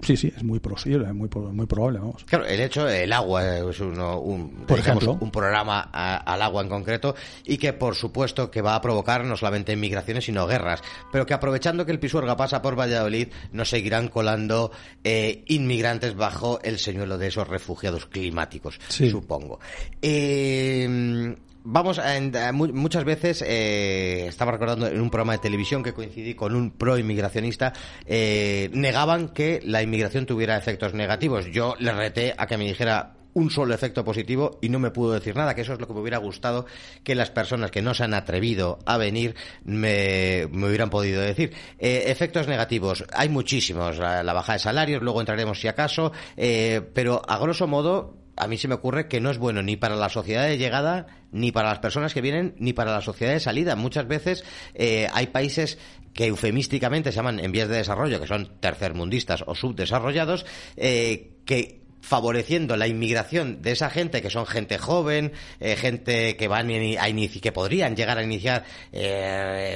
Sí, 0.03 0.17
sí, 0.17 0.33
es 0.37 0.43
muy 0.43 0.59
posible, 0.59 1.13
muy, 1.13 1.31
muy 1.53 1.67
probable, 1.67 2.01
vamos. 2.01 2.25
Claro, 2.25 2.45
el 2.45 2.59
hecho, 2.59 2.89
el 2.89 3.13
agua 3.13 3.59
es 3.59 3.79
uno, 3.79 4.19
un, 4.19 4.65
por 4.67 4.81
ejemplo, 4.81 5.17
un 5.21 5.31
programa 5.31 5.83
al 5.83 6.43
agua 6.43 6.63
en 6.63 6.69
concreto 6.69 7.15
y 7.45 7.59
que 7.59 7.73
por 7.73 7.95
supuesto 7.95 8.51
que 8.51 8.63
va 8.63 8.75
a 8.75 8.81
provocar 8.81 9.25
no 9.25 9.37
solamente 9.37 9.77
migraciones 9.77 10.25
sino 10.25 10.49
guerras, 10.49 10.83
pero 11.13 11.27
que 11.27 11.35
aprovechando 11.35 11.87
que 11.87 11.93
el 11.93 12.01
Pisuerga 12.01 12.37
pasa 12.37 12.61
por 12.61 12.77
Valladolid, 12.77 13.29
nos 13.53 13.71
seguirán 13.71 14.09
colando 14.09 14.73
eh, 15.05 15.45
inmigrantes 15.47 16.17
bajo 16.17 16.56
el 16.63 16.79
señuelo 16.79 17.19
de 17.19 17.29
esos 17.29 17.49
refugiados 17.49 18.07
climáticos, 18.07 18.79
supongo. 18.89 19.61
Eh, 20.03 21.37
vamos 21.67 21.99
a, 21.99 22.53
muchas 22.53 23.05
veces 23.05 23.43
eh, 23.47 24.27
estaba 24.29 24.53
recordando 24.53 24.87
en 24.87 25.01
un 25.01 25.11
programa 25.11 25.33
de 25.33 25.39
televisión 25.39 25.83
que 25.83 25.93
coincidí 25.93 26.35
con 26.35 26.55
un 26.55 26.71
pro 26.71 26.97
inmigracionista 26.97 27.73
eh, 28.07 28.71
negaban 28.73 29.29
que 29.29 29.61
la 29.65 29.83
inmigración 29.83 30.27
tuviera 30.27 30.57
efectos 30.57 30.95
negativos 30.95 31.47
yo 31.47 31.75
le 31.81 31.93
reté 31.93 32.35
a 32.39 32.47
que 32.47 32.57
me 32.57 32.65
dijera 32.65 33.16
un 33.37 33.51
solo 33.51 33.75
efecto 33.75 34.03
positivo 34.03 34.59
y 34.63 34.71
no 34.71 34.79
me 34.79 34.91
pudo 34.91 35.13
decir 35.13 35.37
nada, 35.37 35.55
que 35.55 35.61
eso 35.61 35.75
es 35.75 35.79
lo 35.79 35.87
que 35.87 35.93
me 35.93 36.01
hubiera 36.01 36.17
gustado 36.17 36.65
que 37.05 37.15
las 37.15 37.31
personas 37.31 37.71
que 37.71 37.83
no 37.83 37.93
se 37.93 38.03
han 38.03 38.15
atrevido 38.15 38.79
a 38.87 38.97
venir 38.97 39.35
me, 39.63 40.47
hubieran 40.47 40.89
podido 40.89 41.21
decir. 41.21 41.53
Eh, 41.79 42.05
efectos 42.07 42.49
negativos, 42.49 43.05
hay 43.13 43.29
muchísimos, 43.29 43.99
la, 43.99 44.33
baja 44.33 44.55
de 44.55 44.59
salarios, 44.59 45.03
luego 45.03 45.21
entraremos 45.21 45.61
si 45.61 45.69
acaso, 45.69 46.13
eh, 46.39 46.81
pero 46.95 47.21
a 47.29 47.37
grosso 47.37 47.67
modo 47.67 48.17
a 48.39 48.47
mí 48.49 48.57
se 48.57 48.69
me 48.69 48.75
ocurre 48.75 49.07
que 49.07 49.21
no 49.21 49.31
es 49.31 49.37
bueno 49.37 49.63
ni 49.63 49.77
para 49.77 49.97
la 49.97 50.09
sociedad 50.09 50.47
de 50.47 50.57
llegada, 50.57 51.07
ni 51.31 51.53
para 51.53 51.69
las 51.69 51.81
personas 51.81 52.15
que 52.15 52.23
vienen, 52.23 52.55
ni 52.59 52.73
para 52.73 52.93
la 52.93 53.03
sociedad 53.03 53.35
de 53.35 53.41
salida. 53.41 53.77
Muchas 53.77 54.09
veces 54.09 54.45
eh, 54.73 55.09
hay 55.13 55.27
países 55.27 55.79
que 56.15 56.29
eufemísticamente 56.29 57.13
se 57.13 57.17
llaman 57.17 57.39
en 57.39 57.53
vías 57.53 57.69
de 57.69 57.77
desarrollo, 57.77 58.19
que 58.19 58.27
son 58.27 58.59
tercermundistas 58.61 59.45
o 59.47 59.55
subdesarrollados, 59.55 60.47
que 60.77 61.86
favoreciendo 62.07 62.77
la 62.77 62.87
inmigración 62.87 63.63
de 63.63 63.73
esa 63.73 63.91
gente 63.91 64.23
que 64.23 64.31
son 64.31 64.47
gente 64.47 64.79
joven, 64.79 65.33
eh, 65.59 65.75
gente 65.75 66.37
que 66.37 66.49
van 66.49 66.71
a 66.71 67.07
que 67.41 67.53
podrían 67.53 67.97
llegar 67.97 68.19
a 68.19 68.23
iniciar 68.23 68.65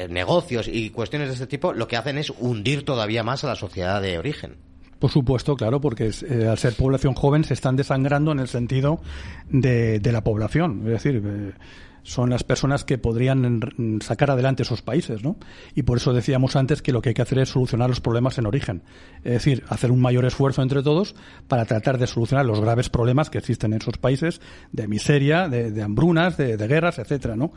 negocios 0.09 0.69
y 0.69 0.91
cuestiones 0.91 1.29
de 1.29 1.35
este 1.35 1.47
tipo, 1.47 1.73
lo 1.73 1.89
que 1.89 1.97
hacen 1.97 2.19
es 2.19 2.31
hundir 2.31 2.85
todavía 2.85 3.23
más 3.23 3.45
a 3.45 3.49
la 3.49 3.57
sociedad 3.57 4.01
de 4.01 4.19
origen. 4.19 4.57
Por 5.01 5.11
supuesto, 5.11 5.57
claro, 5.57 5.81
porque 5.81 6.11
eh, 6.29 6.47
al 6.47 6.59
ser 6.59 6.75
población 6.75 7.15
joven 7.15 7.43
se 7.43 7.55
están 7.55 7.75
desangrando 7.75 8.33
en 8.33 8.39
el 8.39 8.49
sentido 8.49 9.01
de, 9.49 9.99
de 9.99 10.13
la 10.13 10.23
población. 10.23 10.83
Es 10.85 11.03
decir, 11.03 11.23
eh, 11.25 11.53
son 12.03 12.31
las 12.31 12.45
personas 12.45 12.85
que 12.85 12.99
podrían 12.99 13.61
sacar 14.03 14.31
adelante 14.31 14.63
esos 14.63 14.83
países, 14.83 15.23
¿no? 15.23 15.37
Y 15.75 15.83
por 15.83 15.99
eso 15.99 16.13
decíamos 16.13 16.57
antes 16.57 16.83
que 16.83 16.93
lo 16.93 17.03
que 17.03 17.11
hay 17.11 17.15
que 17.15 17.23
hacer 17.23 17.39
es 17.39 17.51
solucionar 17.51 17.89
los 17.89 18.01
problemas 18.01 18.39
en 18.39 18.47
origen. 18.47 18.83
Es 19.25 19.33
decir, 19.33 19.65
hacer 19.69 19.91
un 19.91 20.01
mayor 20.01 20.25
esfuerzo 20.25 20.63
entre 20.63 20.83
todos 20.83 21.15
para 21.49 21.65
tratar 21.65 21.99
de 21.99 22.07
solucionar 22.07 22.47
los 22.47 22.61
graves 22.61 22.89
problemas 22.89 23.31
que 23.31 23.39
existen 23.39 23.73
en 23.73 23.81
esos 23.81 23.99
países 23.99 24.41
de 24.73 24.89
miseria, 24.89 25.49
de, 25.49 25.71
de 25.71 25.83
hambrunas, 25.83 26.37
de, 26.37 26.57
de 26.57 26.67
guerras, 26.67 26.99
etcétera, 26.99 27.37
¿no? 27.37 27.53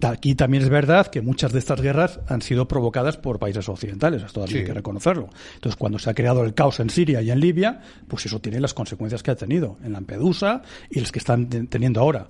Aquí 0.00 0.36
también 0.36 0.62
es 0.62 0.68
verdad 0.68 1.08
que 1.08 1.22
muchas 1.22 1.52
de 1.52 1.58
estas 1.58 1.80
guerras 1.80 2.20
han 2.28 2.40
sido 2.40 2.68
provocadas 2.68 3.16
por 3.16 3.40
países 3.40 3.68
occidentales, 3.68 4.22
esto 4.22 4.40
también 4.40 4.60
hay 4.60 4.66
que 4.66 4.74
reconocerlo. 4.74 5.28
Entonces, 5.54 5.76
cuando 5.76 5.98
se 5.98 6.08
ha 6.08 6.14
creado 6.14 6.44
el 6.44 6.54
caos 6.54 6.78
en 6.78 6.88
Siria 6.88 7.20
y 7.20 7.32
en 7.32 7.40
Libia, 7.40 7.80
pues 8.06 8.24
eso 8.26 8.40
tiene 8.40 8.60
las 8.60 8.74
consecuencias 8.74 9.24
que 9.24 9.32
ha 9.32 9.36
tenido 9.36 9.76
en 9.82 9.92
Lampedusa 9.92 10.62
y 10.88 11.00
las 11.00 11.10
que 11.10 11.18
están 11.18 11.48
teniendo 11.48 12.00
ahora. 12.00 12.28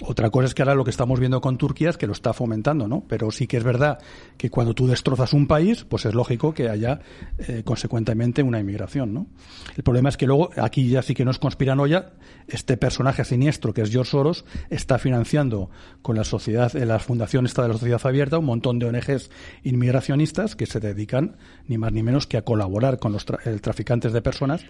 Otra 0.00 0.30
cosa 0.30 0.46
es 0.46 0.54
que 0.54 0.62
ahora 0.62 0.74
lo 0.74 0.84
que 0.84 0.90
estamos 0.90 1.18
viendo 1.18 1.40
con 1.40 1.58
Turquía 1.58 1.90
es 1.90 1.96
que 1.96 2.06
lo 2.06 2.12
está 2.12 2.32
fomentando, 2.32 2.86
¿no? 2.86 3.04
Pero 3.08 3.30
sí 3.30 3.46
que 3.46 3.56
es 3.56 3.64
verdad 3.64 3.98
que 4.36 4.48
cuando 4.48 4.72
tú 4.72 4.86
destrozas 4.86 5.32
un 5.32 5.46
país, 5.46 5.84
pues 5.84 6.06
es 6.06 6.14
lógico 6.14 6.54
que 6.54 6.68
haya 6.68 7.00
eh, 7.38 7.62
consecuentemente 7.64 8.42
una 8.42 8.60
inmigración, 8.60 9.12
¿no? 9.12 9.26
El 9.76 9.82
problema 9.82 10.08
es 10.08 10.16
que 10.16 10.26
luego, 10.26 10.50
aquí 10.56 10.88
ya 10.88 11.02
sí 11.02 11.14
que 11.14 11.24
no 11.24 11.32
es 11.32 11.38
conspiranoia, 11.38 12.12
este 12.46 12.76
personaje 12.76 13.24
siniestro 13.24 13.74
que 13.74 13.82
es 13.82 13.90
George 13.90 14.12
Soros 14.12 14.44
está 14.70 14.98
financiando 14.98 15.70
con 16.00 16.16
la 16.16 16.24
sociedad, 16.24 16.74
en 16.76 16.88
la 16.88 17.00
fundación 17.00 17.46
esta 17.46 17.62
de 17.62 17.68
la 17.68 17.74
sociedad 17.74 18.00
abierta, 18.04 18.38
un 18.38 18.46
montón 18.46 18.78
de 18.78 18.86
ONGs 18.86 19.30
inmigracionistas 19.64 20.54
que 20.54 20.66
se 20.66 20.78
dedican 20.80 21.36
ni 21.66 21.76
más 21.76 21.92
ni 21.92 22.04
menos 22.04 22.26
que 22.26 22.36
a 22.36 22.42
colaborar 22.42 22.98
con 22.98 23.12
los 23.12 23.24
traficantes 23.24 24.12
de 24.12 24.22
personas 24.22 24.64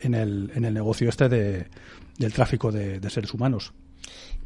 en 0.00 0.14
el, 0.14 0.52
en 0.54 0.64
el 0.66 0.74
negocio 0.74 1.08
este 1.08 1.28
de, 1.28 1.68
del 2.18 2.32
tráfico 2.34 2.70
de 2.70 3.08
seres 3.08 3.32
humanos 3.32 3.72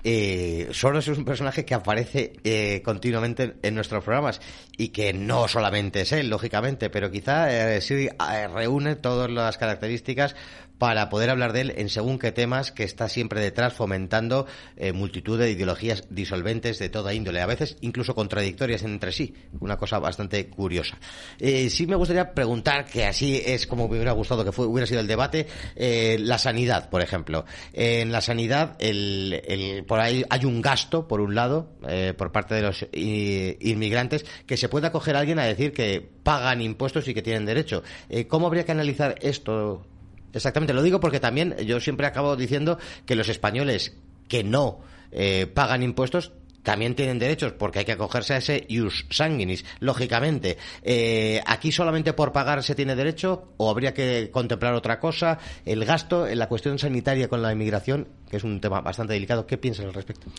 eh, 0.04 0.68
Soros 0.72 1.08
es 1.08 1.18
un 1.18 1.24
personaje 1.24 1.64
que 1.64 1.74
aparece 1.74 2.32
eh, 2.44 2.82
continuamente 2.84 3.56
en 3.62 3.74
nuestros 3.74 4.04
programas 4.04 4.40
y 4.76 4.88
que 4.88 5.12
no 5.12 5.48
solamente 5.48 6.02
es 6.02 6.12
él, 6.12 6.30
lógicamente, 6.30 6.88
pero 6.88 7.10
quizá 7.10 7.74
eh, 7.74 7.80
sí 7.80 8.06
eh, 8.06 8.48
reúne 8.48 8.96
todas 8.96 9.30
las 9.30 9.58
características 9.58 10.36
para 10.78 11.08
poder 11.08 11.30
hablar 11.30 11.52
de 11.52 11.62
él 11.62 11.74
en 11.76 11.88
según 11.88 12.18
qué 12.18 12.32
temas 12.32 12.72
que 12.72 12.84
está 12.84 13.08
siempre 13.08 13.40
detrás 13.40 13.74
fomentando 13.74 14.46
eh, 14.76 14.92
multitud 14.92 15.38
de 15.38 15.50
ideologías 15.50 16.04
disolventes 16.10 16.78
de 16.78 16.88
toda 16.88 17.14
índole, 17.14 17.40
a 17.40 17.46
veces 17.46 17.76
incluso 17.80 18.14
contradictorias 18.14 18.82
entre 18.82 19.12
sí, 19.12 19.34
una 19.60 19.76
cosa 19.76 19.98
bastante 19.98 20.48
curiosa. 20.48 20.98
Eh, 21.38 21.68
sí 21.70 21.86
me 21.86 21.96
gustaría 21.96 22.32
preguntar, 22.32 22.86
que 22.86 23.04
así 23.04 23.42
es 23.44 23.66
como 23.66 23.88
me 23.88 23.96
hubiera 23.96 24.12
gustado 24.12 24.44
que 24.44 24.60
hubiera 24.60 24.86
sido 24.86 25.00
el 25.00 25.06
debate, 25.06 25.46
eh, 25.76 26.16
la 26.20 26.38
sanidad, 26.38 26.88
por 26.88 27.02
ejemplo. 27.02 27.44
en 27.72 28.12
la 28.12 28.20
sanidad, 28.20 28.76
el, 28.78 29.42
el, 29.46 29.84
por 29.84 30.00
ahí 30.00 30.24
hay 30.30 30.44
un 30.44 30.62
gasto, 30.62 31.08
por 31.08 31.20
un 31.20 31.34
lado, 31.34 31.72
eh, 31.88 32.14
por 32.16 32.32
parte 32.32 32.54
de 32.54 32.62
los 32.62 32.86
inmigrantes, 32.92 34.24
que 34.46 34.56
se 34.56 34.68
pueda 34.68 34.88
acoger 34.88 35.16
a 35.16 35.20
alguien 35.20 35.38
a 35.38 35.44
decir 35.44 35.72
que 35.72 36.08
pagan 36.22 36.60
impuestos 36.60 37.08
y 37.08 37.14
que 37.14 37.22
tienen 37.22 37.46
derecho. 37.46 37.82
¿Cómo 38.28 38.46
habría 38.46 38.64
que 38.64 38.72
analizar 38.72 39.16
esto? 39.20 39.84
Exactamente, 40.38 40.72
lo 40.72 40.82
digo 40.82 41.00
porque 41.00 41.20
también 41.20 41.56
yo 41.58 41.80
siempre 41.80 42.06
acabo 42.06 42.36
diciendo 42.36 42.78
que 43.04 43.14
los 43.14 43.28
españoles 43.28 43.96
que 44.28 44.44
no 44.44 44.80
eh, 45.10 45.46
pagan 45.52 45.82
impuestos 45.82 46.32
también 46.62 46.94
tienen 46.94 47.18
derechos 47.18 47.52
porque 47.52 47.80
hay 47.80 47.84
que 47.84 47.92
acogerse 47.92 48.34
a 48.34 48.36
ese 48.38 48.66
ius 48.68 49.06
sanguinis, 49.10 49.64
lógicamente. 49.80 50.58
Eh, 50.82 51.40
¿Aquí 51.46 51.72
solamente 51.72 52.12
por 52.12 52.32
pagar 52.32 52.62
se 52.62 52.74
tiene 52.74 52.94
derecho 52.94 53.54
o 53.56 53.70
habría 53.70 53.94
que 53.94 54.30
contemplar 54.30 54.74
otra 54.74 55.00
cosa? 55.00 55.38
El 55.64 55.84
gasto 55.84 56.26
la 56.26 56.46
cuestión 56.46 56.78
sanitaria 56.78 57.28
con 57.28 57.40
la 57.40 57.52
inmigración, 57.52 58.08
que 58.28 58.36
es 58.36 58.44
un 58.44 58.60
tema 58.60 58.80
bastante 58.80 59.14
delicado, 59.14 59.46
¿qué 59.46 59.56
piensas 59.56 59.86
al 59.86 59.94
respecto? 59.94 60.30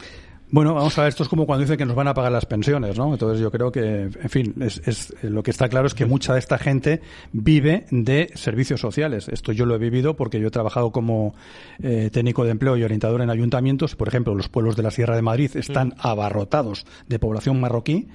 Bueno, 0.51 0.73
vamos 0.73 0.97
a 0.97 1.03
ver, 1.03 1.09
esto 1.09 1.21
es 1.21 1.29
como 1.29 1.45
cuando 1.45 1.61
dicen 1.61 1.77
que 1.77 1.85
nos 1.85 1.95
van 1.95 2.07
a 2.07 2.15
pagar 2.15 2.31
las 2.31 2.47
pensiones, 2.47 2.97
¿no? 2.97 3.13
Entonces 3.13 3.39
yo 3.39 3.51
creo 3.51 3.71
que, 3.71 4.03
en 4.03 4.29
fin, 4.29 4.55
es, 4.59 5.13
lo 5.21 5.43
que 5.43 5.51
está 5.51 5.69
claro 5.69 5.85
es 5.85 5.93
que 5.93 6.07
mucha 6.07 6.33
de 6.33 6.39
esta 6.39 6.57
gente 6.57 7.01
vive 7.31 7.85
de 7.91 8.31
servicios 8.33 8.81
sociales. 8.81 9.27
Esto 9.29 9.51
yo 9.51 9.67
lo 9.67 9.75
he 9.75 9.77
vivido 9.77 10.15
porque 10.15 10.39
yo 10.39 10.47
he 10.47 10.51
trabajado 10.51 10.91
como 10.91 11.35
eh, 11.83 12.09
técnico 12.11 12.45
de 12.45 12.51
empleo 12.51 12.77
y 12.77 12.83
orientador 12.83 13.21
en 13.21 13.29
ayuntamientos. 13.29 13.95
Por 13.95 14.07
ejemplo, 14.07 14.33
los 14.33 14.49
pueblos 14.49 14.75
de 14.75 14.81
la 14.81 14.89
Sierra 14.89 15.15
de 15.15 15.21
Madrid 15.21 15.51
están 15.55 15.93
abarrotados 15.99 16.87
de 17.07 17.19
población 17.19 17.59
marroquí 17.59 18.07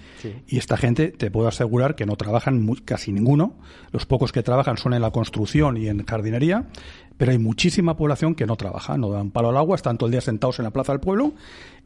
y 0.49 0.59
esta 0.59 0.77
gente, 0.77 1.09
te 1.09 1.31
puedo 1.31 1.47
asegurar 1.47 1.95
que 1.95 2.05
no 2.05 2.17
trabajan 2.17 2.67
casi 2.85 3.13
ninguno. 3.13 3.55
Los 3.93 4.07
pocos 4.07 4.33
que 4.33 4.43
trabajan 4.43 4.77
son 4.77 4.93
en 4.95 5.03
la 5.03 5.13
construcción 5.13 5.77
y 5.77 5.87
en 5.87 6.05
jardinería 6.05 6.67
pero 7.17 7.33
hay 7.33 7.39
muchísima 7.39 7.97
población 7.97 8.35
que 8.35 8.47
no 8.47 8.57
trabaja, 8.57 8.99
no 8.99 9.11
dan 9.11 9.31
palo 9.31 9.51
al 9.51 9.57
agua, 9.57 9.77
están 9.77 9.99
todo 9.99 10.09
el 10.09 10.13
día 10.13 10.21
sentados 10.21 10.59
en 10.59 10.65
la 10.65 10.73
plaza 10.73 10.93
del 10.93 11.01
pueblo 11.01 11.35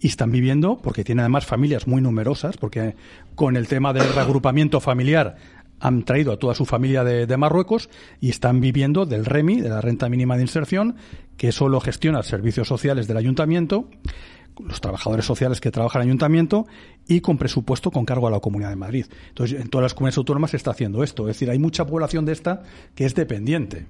y 0.00 0.06
están 0.06 0.30
viviendo, 0.40 0.78
porque 0.78 1.04
tienen 1.04 1.20
además 1.20 1.46
familias 1.46 1.86
muy 1.86 2.00
numerosas, 2.00 2.56
porque 2.56 2.94
con 3.34 3.56
el 3.56 3.66
tema 3.66 3.92
del 3.92 4.12
reagrupamiento 4.14 4.80
familiar 4.80 5.36
han 5.80 6.04
traído 6.04 6.32
a 6.32 6.38
toda 6.38 6.54
su 6.54 6.64
familia 6.64 7.04
de, 7.04 7.36
Marruecos 7.36 7.88
y 8.20 8.30
están 8.30 8.60
viviendo 8.60 9.06
del 9.06 9.24
REMI, 9.24 9.60
de 9.60 9.68
la 9.68 9.80
renta 9.80 10.08
mínima 10.08 10.36
de 10.36 10.42
inserción, 10.42 10.96
que 11.36 11.52
solo 11.52 11.80
gestiona 11.80 12.22
servicios 12.22 12.68
sociales 12.68 13.06
del 13.06 13.16
ayuntamiento, 13.16 13.88
los 14.58 14.80
trabajadores 14.80 15.24
sociales 15.24 15.60
que 15.60 15.70
trabajan 15.70 16.02
en 16.02 16.08
el 16.08 16.10
ayuntamiento 16.10 16.66
y 17.06 17.20
con 17.20 17.38
presupuesto 17.38 17.90
con 17.90 18.04
cargo 18.04 18.26
a 18.26 18.30
la 18.30 18.40
Comunidad 18.40 18.70
de 18.70 18.76
Madrid. 18.76 19.06
Entonces, 19.28 19.60
en 19.60 19.68
todas 19.68 19.84
las 19.84 19.94
comunidades 19.94 20.18
autónomas 20.18 20.50
se 20.50 20.56
está 20.56 20.72
haciendo 20.72 21.04
esto. 21.04 21.28
Es 21.28 21.36
decir, 21.36 21.50
hay 21.50 21.58
mucha 21.58 21.86
población 21.86 22.24
de 22.24 22.32
esta 22.32 22.62
que 22.94 23.04
es 23.04 23.14
dependiente. 23.14 23.86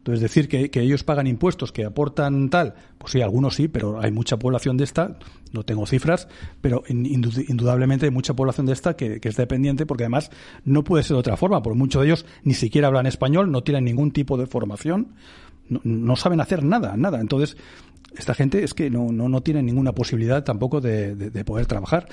Entonces, 0.00 0.22
decir 0.22 0.48
que, 0.48 0.70
ellos 0.80 1.04
pagan 1.04 1.26
impuestos, 1.26 1.72
que 1.72 1.84
aportan 1.84 2.48
tal, 2.48 2.74
pues 2.96 3.12
sí, 3.12 3.20
algunos 3.20 3.54
sí, 3.54 3.68
pero 3.68 4.00
hay 4.00 4.10
mucha 4.10 4.38
población 4.38 4.78
de 4.78 4.84
esta, 4.84 5.18
no 5.52 5.62
tengo 5.62 5.84
cifras, 5.86 6.26
pero 6.62 6.82
indudablemente 6.88 8.06
hay 8.06 8.10
mucha 8.10 8.32
población 8.32 8.64
de 8.64 8.72
esta 8.72 8.96
que, 8.96 9.20
es 9.22 9.36
dependiente, 9.36 9.84
porque 9.84 10.04
además 10.04 10.30
no 10.64 10.84
puede 10.84 11.04
ser 11.04 11.16
de 11.16 11.20
otra 11.20 11.36
forma, 11.36 11.62
porque 11.62 11.78
muchos 11.78 12.00
de 12.00 12.08
ellos 12.08 12.24
ni 12.44 12.54
siquiera 12.54 12.88
hablan 12.88 13.04
español, 13.04 13.52
no 13.52 13.62
tienen 13.62 13.84
ningún 13.84 14.10
tipo 14.10 14.38
de 14.38 14.46
formación, 14.46 15.08
no, 15.68 15.82
no 15.84 16.16
saben 16.16 16.40
hacer 16.40 16.64
nada, 16.64 16.96
nada. 16.96 17.20
Entonces, 17.20 17.58
esta 18.16 18.32
gente 18.32 18.64
es 18.64 18.72
que 18.72 18.88
no, 18.88 19.12
no, 19.12 19.28
no 19.28 19.42
tiene 19.42 19.62
ninguna 19.62 19.92
posibilidad 19.92 20.42
tampoco 20.42 20.80
de, 20.80 21.14
de 21.14 21.44
poder 21.44 21.66
trabajar. 21.66 22.08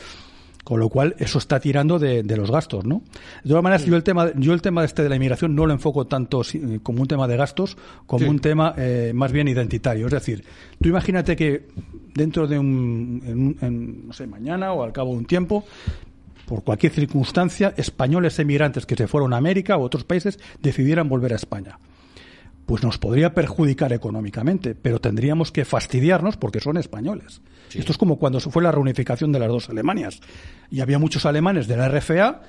Con 0.67 0.81
lo 0.81 0.89
cual, 0.89 1.15
eso 1.17 1.37
está 1.37 1.61
tirando 1.61 1.97
de, 1.97 2.23
los 2.35 2.51
gastos, 2.51 2.83
¿no? 2.83 3.01
De 3.41 3.51
todas 3.51 3.63
maneras, 3.63 3.85
yo 3.85 3.95
el 3.95 4.03
tema, 4.03 4.33
yo 4.35 4.51
el 4.51 4.61
tema 4.61 4.83
este 4.83 5.01
de 5.01 5.07
la 5.07 5.15
inmigración 5.15 5.55
no 5.55 5.65
lo 5.65 5.71
enfoco 5.71 6.07
tanto 6.07 6.41
como 6.83 7.03
un 7.03 7.07
tema 7.07 7.25
de 7.25 7.37
gastos, 7.37 7.77
como 8.05 8.29
un 8.29 8.39
tema 8.39 8.73
eh, 8.77 9.13
más 9.15 9.31
bien 9.31 9.47
identitario. 9.47 10.07
Es 10.07 10.11
decir, 10.11 10.43
tú 10.81 10.89
imagínate 10.89 11.37
que 11.37 11.67
dentro 12.13 12.47
de 12.47 12.59
un, 12.59 14.03
no 14.07 14.11
sé, 14.11 14.27
mañana 14.27 14.73
o 14.73 14.83
al 14.83 14.91
cabo 14.91 15.11
de 15.11 15.19
un 15.19 15.25
tiempo, 15.25 15.63
por 16.45 16.65
cualquier 16.65 16.91
circunstancia, 16.91 17.73
españoles 17.77 18.37
emigrantes 18.37 18.85
que 18.85 18.97
se 18.97 19.07
fueron 19.07 19.33
a 19.33 19.37
América 19.37 19.77
o 19.77 19.83
otros 19.83 20.03
países 20.03 20.37
decidieran 20.61 21.07
volver 21.07 21.31
a 21.31 21.37
España 21.37 21.79
pues 22.67 22.83
nos 22.83 22.97
podría 22.97 23.33
perjudicar 23.33 23.93
económicamente, 23.93 24.75
pero 24.75 24.99
tendríamos 24.99 25.53
que 25.53 25.63
fastidiarnos 25.63 26.35
porque 26.35 26.59
son 26.59 26.75
españoles. 26.75 27.41
Esto 27.73 27.93
es 27.93 27.97
como 27.97 28.19
cuando 28.19 28.41
fue 28.41 28.61
la 28.61 28.73
reunificación 28.73 29.31
de 29.31 29.39
las 29.39 29.47
dos 29.47 29.69
Alemanias. 29.69 30.19
Y 30.69 30.81
había 30.81 30.99
muchos 30.99 31.25
alemanes 31.25 31.67
de 31.67 31.77
la 31.77 31.87
RFA 31.87 32.41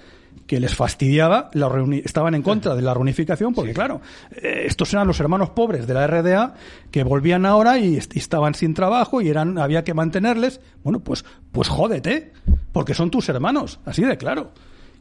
que 0.48 0.58
les 0.58 0.74
fastidiaba, 0.74 1.50
la 1.54 1.70
estaban 2.04 2.34
en 2.34 2.42
contra 2.42 2.74
de 2.74 2.82
la 2.82 2.94
reunificación, 2.94 3.54
porque 3.54 3.72
claro, 3.72 4.00
eh, 4.32 4.64
estos 4.66 4.92
eran 4.92 5.06
los 5.06 5.20
hermanos 5.20 5.50
pobres 5.50 5.86
de 5.86 5.94
la 5.94 6.08
RDA 6.08 6.54
que 6.90 7.04
volvían 7.04 7.46
ahora 7.46 7.78
y, 7.78 7.96
estaban 7.96 8.54
sin 8.54 8.74
trabajo 8.74 9.20
y 9.20 9.28
eran, 9.28 9.56
había 9.56 9.84
que 9.84 9.94
mantenerles. 9.94 10.60
Bueno, 10.82 10.98
pues, 10.98 11.24
pues 11.52 11.68
jódete, 11.68 12.32
porque 12.72 12.92
son 12.92 13.12
tus 13.12 13.28
hermanos, 13.28 13.78
así 13.84 14.02
de 14.02 14.16
claro. 14.16 14.50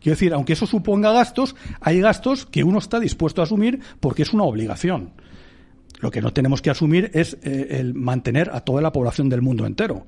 Quiero 0.01 0.15
decir, 0.15 0.33
aunque 0.33 0.53
eso 0.53 0.65
suponga 0.65 1.11
gastos, 1.11 1.55
hay 1.79 1.99
gastos 1.99 2.45
que 2.45 2.63
uno 2.63 2.79
está 2.79 2.99
dispuesto 2.99 3.41
a 3.41 3.45
asumir 3.45 3.79
porque 3.99 4.23
es 4.23 4.33
una 4.33 4.43
obligación. 4.43 5.13
Lo 5.99 6.11
que 6.11 6.21
no 6.21 6.31
tenemos 6.31 6.61
que 6.61 6.69
asumir 6.69 7.09
es 7.13 7.37
eh, 7.41 7.67
el 7.79 7.93
mantener 7.93 8.51
a 8.53 8.61
toda 8.61 8.81
la 8.81 8.91
población 8.91 9.29
del 9.29 9.41
mundo 9.41 9.65
entero. 9.65 10.05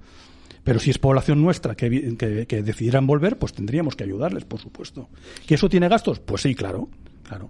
Pero 0.64 0.80
si 0.80 0.92
es 0.92 1.00
población 1.00 1.42
nuestra 1.42 1.76
que, 1.76 2.16
que, 2.48 2.62
decidieran 2.64 3.08
volver, 3.08 3.40
pues 3.40 3.54
tendríamos 3.54 3.96
que 3.96 4.04
ayudarles, 4.04 4.46
por 4.46 4.60
supuesto. 4.60 5.10
¿Que 5.48 5.56
eso 5.56 5.70
tiene 5.70 5.88
gastos? 5.88 6.20
Pues 6.20 6.42
sí, 6.42 6.54
claro, 6.54 6.90
claro. 7.24 7.50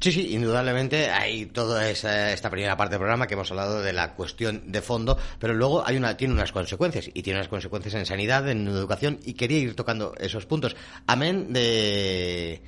Sí, 0.00 0.12
sí, 0.12 0.34
indudablemente 0.34 1.10
hay 1.10 1.44
toda 1.44 1.90
esta 1.90 2.50
primera 2.50 2.74
parte 2.74 2.92
del 2.92 3.00
programa 3.00 3.26
que 3.26 3.34
hemos 3.34 3.50
hablado 3.50 3.82
de 3.82 3.92
la 3.92 4.14
cuestión 4.14 4.72
de 4.72 4.80
fondo, 4.80 5.18
pero 5.38 5.52
luego 5.52 5.86
hay 5.86 5.98
una, 5.98 6.16
tiene 6.16 6.32
unas 6.32 6.52
consecuencias 6.52 7.10
y 7.12 7.22
tiene 7.22 7.38
unas 7.38 7.48
consecuencias 7.48 7.94
en 7.94 8.06
sanidad, 8.06 8.48
en 8.48 8.66
educación 8.66 9.20
y 9.22 9.34
quería 9.34 9.58
ir 9.58 9.76
tocando 9.76 10.14
esos 10.18 10.46
puntos. 10.46 10.74
Amén 11.06 11.52
de 11.52 12.62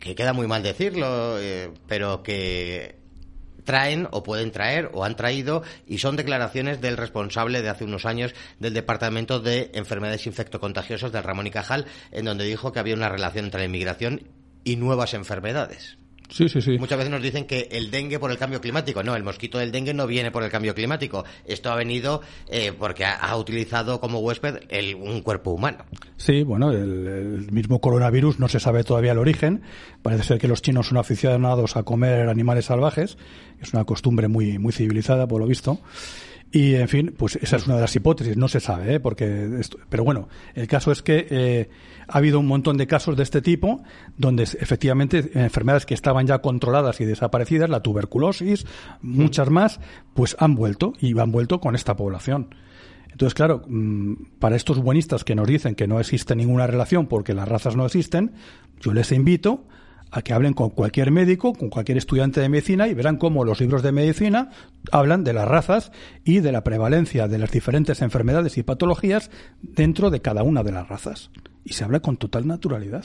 que 0.00 0.16
queda 0.16 0.32
muy 0.32 0.48
mal 0.48 0.64
decirlo, 0.64 1.38
eh, 1.38 1.70
pero 1.86 2.24
que 2.24 2.96
traen 3.62 4.08
o 4.10 4.24
pueden 4.24 4.50
traer 4.50 4.90
o 4.94 5.04
han 5.04 5.14
traído 5.14 5.62
y 5.86 5.98
son 5.98 6.16
declaraciones 6.16 6.80
del 6.80 6.96
responsable 6.96 7.62
de 7.62 7.68
hace 7.68 7.84
unos 7.84 8.04
años 8.04 8.34
del 8.58 8.74
Departamento 8.74 9.38
de 9.38 9.70
Enfermedades 9.74 10.26
Infectocontagiosas 10.26 11.12
del 11.12 11.22
Ramón 11.22 11.46
y 11.46 11.52
Cajal, 11.52 11.86
en 12.10 12.24
donde 12.24 12.44
dijo 12.44 12.72
que 12.72 12.80
había 12.80 12.96
una 12.96 13.08
relación 13.08 13.44
entre 13.44 13.60
la 13.60 13.66
inmigración 13.66 14.22
y 14.64 14.74
nuevas 14.74 15.14
enfermedades. 15.14 15.98
Sí, 16.30 16.48
sí, 16.48 16.60
sí. 16.60 16.78
Muchas 16.78 16.98
veces 16.98 17.10
nos 17.10 17.22
dicen 17.22 17.46
que 17.46 17.68
el 17.70 17.90
dengue 17.90 18.18
por 18.18 18.30
el 18.30 18.38
cambio 18.38 18.60
climático. 18.60 19.02
No, 19.02 19.14
el 19.14 19.22
mosquito 19.22 19.58
del 19.58 19.70
dengue 19.72 19.94
no 19.94 20.06
viene 20.06 20.30
por 20.30 20.42
el 20.42 20.50
cambio 20.50 20.74
climático. 20.74 21.24
Esto 21.44 21.70
ha 21.70 21.76
venido 21.76 22.22
eh, 22.48 22.72
porque 22.78 23.04
ha, 23.04 23.36
utilizado 23.36 24.00
como 24.00 24.20
huésped 24.20 24.60
un 24.96 25.20
cuerpo 25.22 25.50
humano. 25.50 25.84
Sí, 26.16 26.42
bueno, 26.42 26.70
el, 26.70 27.50
mismo 27.52 27.80
coronavirus 27.80 28.38
no 28.38 28.48
se 28.48 28.60
sabe 28.60 28.84
todavía 28.84 29.12
el 29.12 29.18
origen. 29.18 29.62
Parece 30.02 30.24
ser 30.24 30.38
que 30.38 30.48
los 30.48 30.62
chinos 30.62 30.88
son 30.88 30.98
aficionados 30.98 31.76
a 31.76 31.82
comer 31.82 32.28
animales 32.28 32.66
salvajes. 32.66 33.16
Es 33.60 33.72
una 33.72 33.84
costumbre 33.84 34.28
muy, 34.28 34.58
muy 34.58 34.72
civilizada, 34.72 35.26
por 35.26 35.40
lo 35.40 35.46
visto. 35.46 35.80
Y, 36.54 36.76
en 36.76 36.88
fin, 36.88 37.14
pues 37.16 37.36
esa 37.36 37.56
es 37.56 37.66
una 37.66 37.74
de 37.74 37.80
las 37.80 37.96
hipótesis, 37.96 38.36
no 38.36 38.46
se 38.46 38.60
sabe, 38.60 38.94
¿eh? 38.94 39.00
porque 39.00 39.60
pero 39.88 40.04
bueno, 40.04 40.28
el 40.54 40.68
caso 40.68 40.92
es 40.92 41.02
que 41.02 41.26
eh, 41.28 41.68
ha 42.08 42.18
habido 42.18 42.40
un 42.40 42.46
montón 42.46 42.76
de 42.76 42.86
casos 42.86 43.16
de 43.16 43.22
este 43.22 43.42
tipo, 43.42 43.82
donde 44.16 44.44
efectivamente 44.44 45.30
enfermedades 45.34 45.86
que 45.86 45.94
estaban 45.94 46.26
ya 46.26 46.38
controladas 46.38 47.00
y 47.00 47.04
desaparecidas, 47.04 47.70
la 47.70 47.80
tuberculosis, 47.80 48.66
muchas 49.02 49.50
más, 49.50 49.80
pues 50.14 50.36
han 50.38 50.54
vuelto 50.54 50.92
y 51.00 51.18
han 51.18 51.32
vuelto 51.32 51.60
con 51.60 51.74
esta 51.74 51.96
población. 51.96 52.54
Entonces, 53.10 53.34
claro, 53.34 53.62
mm, 53.68 54.14
para 54.40 54.56
estos 54.56 54.80
buenistas 54.80 55.22
que 55.22 55.36
nos 55.36 55.46
dicen 55.46 55.76
que 55.76 55.86
no 55.86 56.00
existe 56.00 56.34
ninguna 56.34 56.66
relación 56.66 57.06
porque 57.06 57.32
las 57.32 57.48
razas 57.48 57.76
no 57.76 57.86
existen, 57.86 58.32
yo 58.80 58.92
les 58.92 59.12
invito 59.12 59.64
a 60.10 60.22
que 60.22 60.32
hablen 60.32 60.52
con 60.52 60.70
cualquier 60.70 61.10
médico, 61.10 61.52
con 61.52 61.70
cualquier 61.70 61.98
estudiante 61.98 62.40
de 62.40 62.48
medicina 62.48 62.88
y 62.88 62.94
verán 62.94 63.16
cómo 63.16 63.44
los 63.44 63.60
libros 63.60 63.82
de 63.82 63.92
medicina 63.92 64.50
hablan 64.92 65.24
de 65.24 65.32
las 65.32 65.46
razas 65.46 65.92
y 66.24 66.40
de 66.40 66.52
la 66.52 66.64
prevalencia 66.64 67.26
de 67.28 67.38
las 67.38 67.50
diferentes 67.50 68.02
enfermedades 68.02 68.56
y 68.58 68.62
patologías 68.62 69.30
dentro 69.62 70.10
de 70.10 70.20
cada 70.20 70.42
una 70.42 70.62
de 70.62 70.72
las 70.72 70.88
razas. 70.88 71.30
Y 71.64 71.72
se 71.72 71.84
habla 71.84 72.00
con 72.00 72.16
total 72.16 72.46
naturalidad. 72.46 73.04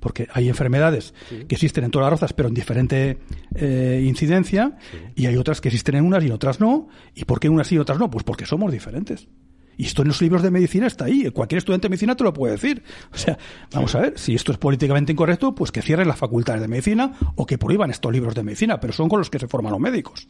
Porque 0.00 0.28
hay 0.32 0.48
enfermedades 0.48 1.14
que 1.48 1.54
existen 1.54 1.84
en 1.84 1.90
todas 1.90 2.10
las 2.10 2.20
razas, 2.20 2.34
pero 2.34 2.48
en 2.48 2.54
diferente 2.54 3.18
eh, 3.54 4.04
incidencia, 4.06 4.76
y 5.14 5.26
hay 5.26 5.36
otras 5.36 5.62
que 5.62 5.68
existen 5.68 5.94
en 5.94 6.04
unas 6.04 6.22
y 6.22 6.26
en 6.26 6.32
otras 6.32 6.60
no. 6.60 6.88
¿Y 7.14 7.24
por 7.24 7.40
qué 7.40 7.48
unas 7.48 7.72
y 7.72 7.78
otras 7.78 7.98
no? 7.98 8.10
Pues 8.10 8.22
porque 8.22 8.44
somos 8.44 8.70
diferentes. 8.70 9.28
Y 9.76 9.86
esto 9.86 10.02
en 10.02 10.08
los 10.08 10.20
libros 10.20 10.42
de 10.42 10.50
medicina 10.50 10.86
está 10.86 11.06
ahí. 11.06 11.30
Cualquier 11.30 11.58
estudiante 11.58 11.86
de 11.86 11.90
medicina 11.90 12.16
te 12.16 12.24
lo 12.24 12.32
puede 12.32 12.52
decir. 12.52 12.82
O 13.12 13.16
sea, 13.16 13.38
vamos 13.72 13.94
a 13.94 14.00
ver, 14.00 14.18
si 14.18 14.34
esto 14.34 14.52
es 14.52 14.58
políticamente 14.58 15.12
incorrecto, 15.12 15.54
pues 15.54 15.70
que 15.72 15.82
cierren 15.82 16.08
las 16.08 16.18
facultades 16.18 16.60
de 16.60 16.68
medicina 16.68 17.12
o 17.36 17.46
que 17.46 17.58
prohíban 17.58 17.90
estos 17.90 18.12
libros 18.12 18.34
de 18.34 18.42
medicina, 18.42 18.80
pero 18.80 18.92
son 18.92 19.08
con 19.08 19.18
los 19.18 19.30
que 19.30 19.38
se 19.38 19.48
forman 19.48 19.72
los 19.72 19.80
médicos. 19.80 20.26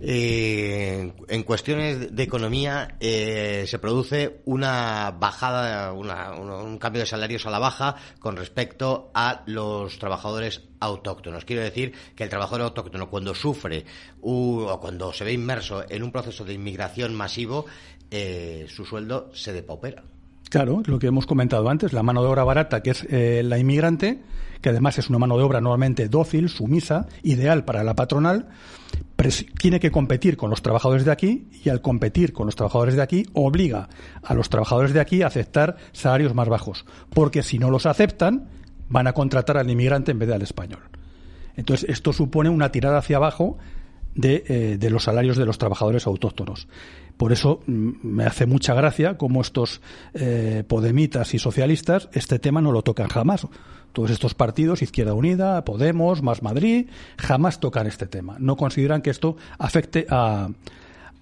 Eh, 0.00 1.12
en 1.26 1.42
cuestiones 1.42 2.14
de 2.14 2.22
economía 2.22 2.96
eh, 3.00 3.64
se 3.66 3.80
produce 3.80 4.40
una 4.44 5.10
bajada, 5.18 5.92
un 5.92 6.78
cambio 6.78 7.00
de 7.00 7.06
salarios 7.06 7.46
a 7.46 7.50
la 7.50 7.58
baja 7.58 7.96
con 8.20 8.36
respecto 8.36 9.10
a 9.12 9.42
los 9.46 9.98
trabajadores 9.98 10.62
autóctonos. 10.78 11.44
Quiero 11.44 11.62
decir 11.62 11.92
que 12.14 12.22
el 12.22 12.30
trabajador 12.30 12.62
autóctono 12.62 13.10
cuando 13.10 13.34
sufre 13.34 13.84
o 14.20 14.78
cuando 14.80 15.12
se 15.12 15.24
ve 15.24 15.32
inmerso 15.32 15.84
en 15.88 16.04
un 16.04 16.12
proceso 16.12 16.44
de 16.44 16.54
inmigración 16.54 17.14
masivo, 17.16 17.66
eh, 18.10 18.66
su 18.68 18.84
sueldo 18.84 19.30
se 19.34 19.52
depaupera. 19.52 20.02
Claro, 20.50 20.82
lo 20.86 20.98
que 20.98 21.08
hemos 21.08 21.26
comentado 21.26 21.68
antes, 21.68 21.92
la 21.92 22.02
mano 22.02 22.22
de 22.22 22.28
obra 22.28 22.42
barata, 22.42 22.82
que 22.82 22.90
es 22.90 23.06
eh, 23.10 23.42
la 23.44 23.58
inmigrante, 23.58 24.22
que 24.62 24.70
además 24.70 24.98
es 24.98 25.10
una 25.10 25.18
mano 25.18 25.36
de 25.36 25.44
obra 25.44 25.60
normalmente 25.60 26.08
dócil, 26.08 26.48
sumisa, 26.48 27.06
ideal 27.22 27.64
para 27.64 27.84
la 27.84 27.94
patronal, 27.94 28.48
tiene 29.60 29.80
que 29.80 29.90
competir 29.90 30.36
con 30.36 30.48
los 30.48 30.62
trabajadores 30.62 31.04
de 31.04 31.12
aquí 31.12 31.48
y 31.64 31.68
al 31.68 31.82
competir 31.82 32.32
con 32.32 32.46
los 32.46 32.56
trabajadores 32.56 32.94
de 32.94 33.02
aquí 33.02 33.26
obliga 33.34 33.88
a 34.22 34.34
los 34.34 34.48
trabajadores 34.48 34.94
de 34.94 35.00
aquí 35.00 35.22
a 35.22 35.26
aceptar 35.26 35.76
salarios 35.92 36.34
más 36.34 36.48
bajos, 36.48 36.86
porque 37.10 37.42
si 37.42 37.58
no 37.58 37.70
los 37.70 37.84
aceptan 37.84 38.48
van 38.88 39.06
a 39.06 39.12
contratar 39.12 39.58
al 39.58 39.68
inmigrante 39.68 40.12
en 40.12 40.18
vez 40.18 40.28
de 40.28 40.34
al 40.36 40.42
español. 40.42 40.80
Entonces 41.56 41.90
esto 41.90 42.12
supone 42.12 42.48
una 42.48 42.70
tirada 42.70 42.98
hacia 42.98 43.16
abajo 43.16 43.58
de, 44.18 44.44
eh, 44.48 44.76
de 44.78 44.90
los 44.90 45.04
salarios 45.04 45.36
de 45.36 45.46
los 45.46 45.58
trabajadores 45.58 46.06
autóctonos. 46.06 46.66
Por 47.16 47.32
eso 47.32 47.60
mm, 47.66 47.90
me 48.02 48.24
hace 48.24 48.46
mucha 48.46 48.74
gracia 48.74 49.16
cómo 49.16 49.40
estos 49.40 49.80
eh, 50.12 50.64
podemitas 50.66 51.34
y 51.34 51.38
socialistas 51.38 52.08
este 52.12 52.40
tema 52.40 52.60
no 52.60 52.72
lo 52.72 52.82
tocan 52.82 53.08
jamás. 53.08 53.46
Todos 53.92 54.10
estos 54.10 54.34
partidos, 54.34 54.82
Izquierda 54.82 55.14
Unida, 55.14 55.64
Podemos, 55.64 56.20
Más 56.22 56.42
Madrid, 56.42 56.88
jamás 57.16 57.60
tocan 57.60 57.86
este 57.86 58.06
tema. 58.06 58.36
No 58.40 58.56
consideran 58.56 59.02
que 59.02 59.10
esto 59.10 59.36
afecte 59.56 60.04
a, 60.10 60.48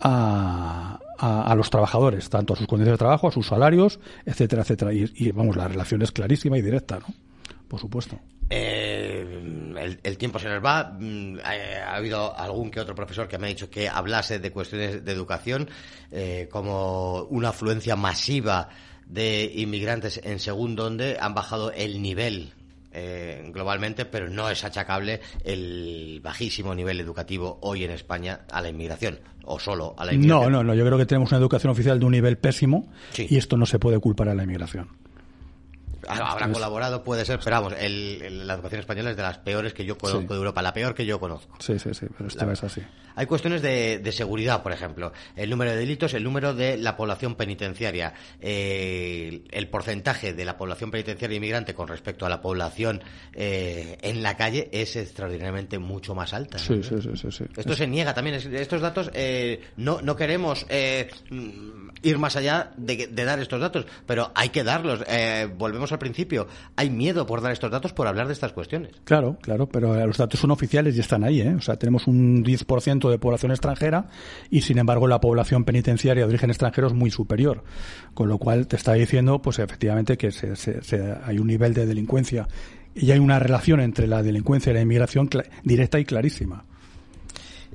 a, 0.00 0.98
a, 1.18 1.54
los 1.54 1.70
trabajadores, 1.70 2.28
tanto 2.28 2.54
a 2.54 2.56
sus 2.56 2.66
condiciones 2.66 2.94
de 2.94 3.04
trabajo, 3.04 3.28
a 3.28 3.30
sus 3.30 3.46
salarios, 3.46 4.00
etcétera, 4.24 4.62
etcétera. 4.62 4.92
Y, 4.92 5.10
y 5.14 5.32
vamos, 5.32 5.56
la 5.56 5.68
relación 5.68 6.02
es 6.02 6.12
clarísima 6.12 6.58
y 6.58 6.62
directa, 6.62 6.98
¿no? 6.98 7.25
Por 7.68 7.80
supuesto. 7.80 8.18
Eh, 8.48 9.98
el, 10.02 10.18
tiempo 10.18 10.38
se 10.38 10.48
nos 10.48 10.64
va. 10.64 10.96
Mm, 10.98 11.38
ha, 11.42 11.96
habido 11.96 12.36
algún 12.36 12.70
que 12.70 12.80
otro 12.80 12.94
profesor 12.94 13.26
que 13.26 13.38
me 13.38 13.46
ha 13.46 13.50
dicho 13.50 13.68
que 13.68 13.88
hablase 13.88 14.38
de 14.38 14.52
cuestiones 14.52 15.04
de 15.04 15.12
educación 15.12 15.68
eh, 16.12 16.48
como 16.50 17.22
una 17.24 17.48
afluencia 17.48 17.96
masiva 17.96 18.68
de 19.06 19.52
inmigrantes 19.54 20.20
en 20.24 20.38
según 20.38 20.76
donde 20.76 21.16
han 21.20 21.34
bajado 21.34 21.72
el 21.72 22.02
nivel 22.02 22.52
eh, 22.92 23.50
globalmente, 23.52 24.04
pero 24.06 24.28
no 24.28 24.48
es 24.48 24.64
achacable 24.64 25.20
el 25.44 26.20
bajísimo 26.22 26.74
nivel 26.74 27.00
educativo 27.00 27.58
hoy 27.62 27.84
en 27.84 27.90
España 27.90 28.40
a 28.50 28.62
la 28.62 28.68
inmigración 28.68 29.18
o 29.44 29.58
solo 29.58 29.94
a 29.98 30.04
la 30.04 30.14
inmigración. 30.14 30.52
No, 30.52 30.58
no, 30.58 30.64
no. 30.64 30.74
Yo 30.74 30.84
creo 30.84 30.98
que 30.98 31.06
tenemos 31.06 31.30
una 31.30 31.38
educación 31.38 31.72
oficial 31.72 31.98
de 31.98 32.06
un 32.06 32.12
nivel 32.12 32.38
pésimo 32.38 32.90
y 33.16 33.36
esto 33.36 33.56
no 33.56 33.66
se 33.66 33.78
puede 33.78 33.98
culpar 33.98 34.28
a 34.28 34.34
la 34.34 34.44
inmigración. 34.44 34.88
Habrá 36.08 36.50
colaborado, 36.50 37.02
puede 37.02 37.24
ser, 37.24 37.40
pero 37.42 37.56
vamos, 37.56 37.72
la 37.72 38.54
educación 38.54 38.80
española 38.80 39.10
es 39.10 39.16
de 39.16 39.22
las 39.22 39.38
peores 39.38 39.74
que 39.74 39.84
yo 39.84 39.96
conozco 39.96 40.34
de 40.34 40.38
Europa, 40.38 40.62
la 40.62 40.72
peor 40.72 40.94
que 40.94 41.06
yo 41.06 41.18
conozco. 41.20 41.56
Sí, 41.60 41.78
sí, 41.78 41.94
sí, 41.94 42.06
pero 42.16 42.28
esto 42.28 42.50
es 42.50 42.64
así. 42.64 42.82
Hay 43.16 43.24
cuestiones 43.24 43.62
de, 43.62 44.12
seguridad, 44.12 44.62
por 44.62 44.72
ejemplo, 44.72 45.10
el 45.36 45.48
número 45.48 45.70
de 45.70 45.78
delitos, 45.78 46.12
el 46.12 46.22
número 46.22 46.52
de 46.52 46.76
la 46.76 46.98
población 46.98 47.34
penitenciaria, 47.34 48.12
eh, 48.40 49.42
el 49.50 49.68
porcentaje 49.68 50.34
de 50.34 50.44
la 50.44 50.58
población 50.58 50.90
penitenciaria 50.90 51.36
inmigrante 51.38 51.74
con 51.74 51.88
respecto 51.88 52.26
a 52.26 52.28
la 52.28 52.42
población 52.42 53.02
eh, 53.32 53.96
en 54.02 54.22
la 54.22 54.36
calle 54.36 54.68
es 54.70 54.96
extraordinariamente 54.96 55.78
mucho 55.78 56.14
más 56.14 56.34
alta. 56.34 56.58
Sí, 56.58 56.82
sí, 56.82 56.96
sí, 57.00 57.30
sí, 57.30 57.44
Esto 57.56 57.74
se 57.74 57.86
niega 57.86 58.12
también, 58.12 58.36
estos 58.36 58.82
datos 58.82 59.10
eh, 59.14 59.62
no, 59.78 60.02
no 60.02 60.14
queremos 60.14 60.66
ir 62.02 62.18
más 62.18 62.36
allá 62.36 62.72
de, 62.76 63.06
de, 63.06 63.24
dar 63.24 63.40
estos 63.40 63.60
datos, 63.60 63.86
pero 64.06 64.30
hay 64.34 64.50
que 64.50 64.62
darlos. 64.62 65.02
volvemos 65.56 65.90
a 65.90 65.95
al 65.96 66.00
principio, 66.00 66.46
hay 66.76 66.90
miedo 66.90 67.26
por 67.26 67.40
dar 67.40 67.52
estos 67.52 67.70
datos, 67.70 67.92
por 67.92 68.06
hablar 68.06 68.26
de 68.26 68.32
estas 68.32 68.52
cuestiones. 68.52 68.92
Claro, 69.04 69.36
claro, 69.40 69.68
pero 69.68 70.06
los 70.06 70.16
datos 70.16 70.38
son 70.38 70.50
oficiales 70.50 70.96
y 70.96 71.00
están 71.00 71.24
ahí. 71.24 71.40
¿eh? 71.40 71.54
O 71.54 71.60
sea, 71.60 71.76
tenemos 71.76 72.06
un 72.06 72.44
10% 72.44 73.10
de 73.10 73.18
población 73.18 73.52
extranjera 73.52 74.08
y, 74.50 74.60
sin 74.60 74.78
embargo, 74.78 75.06
la 75.06 75.20
población 75.20 75.64
penitenciaria 75.64 76.24
de 76.24 76.28
origen 76.28 76.50
extranjero 76.50 76.86
es 76.86 76.92
muy 76.92 77.10
superior. 77.10 77.64
Con 78.14 78.28
lo 78.28 78.38
cual, 78.38 78.66
te 78.66 78.76
está 78.76 78.92
diciendo, 78.92 79.40
pues 79.42 79.58
efectivamente, 79.58 80.16
que 80.16 80.30
hay 81.24 81.38
un 81.38 81.46
nivel 81.46 81.74
de 81.74 81.86
delincuencia 81.86 82.48
y 82.94 83.10
hay 83.10 83.18
una 83.18 83.38
relación 83.38 83.80
entre 83.80 84.06
la 84.06 84.22
delincuencia 84.22 84.70
y 84.70 84.74
la 84.74 84.80
inmigración 84.80 85.28
directa 85.64 85.98
y 85.98 86.04
clarísima. 86.04 86.64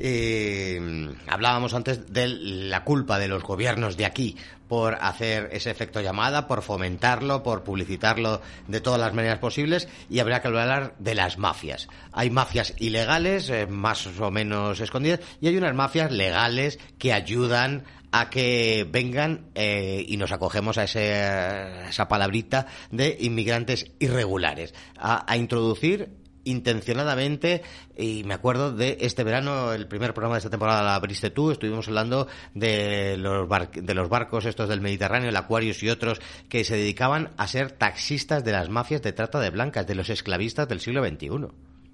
Eh, 0.03 1.13
hablábamos 1.27 1.75
antes 1.75 2.11
de 2.11 2.27
la 2.27 2.83
culpa 2.83 3.19
de 3.19 3.27
los 3.27 3.43
gobiernos 3.43 3.97
de 3.97 4.05
aquí 4.05 4.35
por 4.67 4.95
hacer 4.95 5.49
ese 5.51 5.69
efecto 5.69 6.01
llamada, 6.01 6.47
por 6.47 6.63
fomentarlo, 6.63 7.43
por 7.43 7.63
publicitarlo 7.63 8.41
de 8.67 8.81
todas 8.81 8.99
las 8.99 9.13
maneras 9.13 9.37
posibles 9.37 9.87
y 10.09 10.17
habría 10.17 10.41
que 10.41 10.47
hablar 10.47 10.95
de 10.97 11.13
las 11.13 11.37
mafias. 11.37 11.87
Hay 12.13 12.31
mafias 12.31 12.73
ilegales, 12.79 13.49
eh, 13.51 13.67
más 13.67 14.07
o 14.19 14.31
menos 14.31 14.79
escondidas, 14.79 15.19
y 15.39 15.47
hay 15.49 15.57
unas 15.57 15.75
mafias 15.75 16.11
legales 16.11 16.79
que 16.97 17.13
ayudan 17.13 17.83
a 18.11 18.29
que 18.29 18.87
vengan 18.89 19.51
eh, 19.55 20.03
y 20.07 20.17
nos 20.17 20.31
acogemos 20.31 20.77
a, 20.77 20.83
esa 20.83 22.07
palabrita 22.07 22.67
de 22.91 23.17
inmigrantes 23.19 23.91
irregulares, 23.99 24.73
a, 24.97 25.37
introducir 25.37 26.09
intencionadamente 26.43 27.61
y 27.97 28.23
me 28.23 28.33
acuerdo 28.33 28.71
de 28.71 28.97
este 29.01 29.23
verano, 29.23 29.73
el 29.73 29.87
primer 29.87 30.13
programa 30.13 30.35
de 30.35 30.39
esta 30.39 30.49
temporada 30.49 30.83
la 30.83 30.95
abriste 30.95 31.29
tú, 31.29 31.51
estuvimos 31.51 31.87
hablando 31.87 32.27
de 32.53 33.17
los, 33.17 33.47
de 33.73 33.93
los 33.93 34.09
barcos 34.09 34.45
estos 34.45 34.69
del 34.69 34.81
Mediterráneo, 34.81 35.29
el 35.29 35.35
Aquarius 35.35 35.83
y 35.83 35.89
otros 35.89 36.19
que 36.49 36.63
se 36.63 36.75
dedicaban 36.75 37.29
a 37.37 37.47
ser 37.47 37.71
taxistas 37.71 38.43
de 38.43 38.51
las 38.51 38.69
mafias 38.69 39.01
de 39.01 39.13
trata 39.13 39.39
de 39.39 39.49
blancas, 39.49 39.87
de 39.87 39.95
los 39.95 40.09
esclavistas 40.09 40.67
del 40.67 40.79
siglo 40.79 41.05
XXI. 41.05 41.29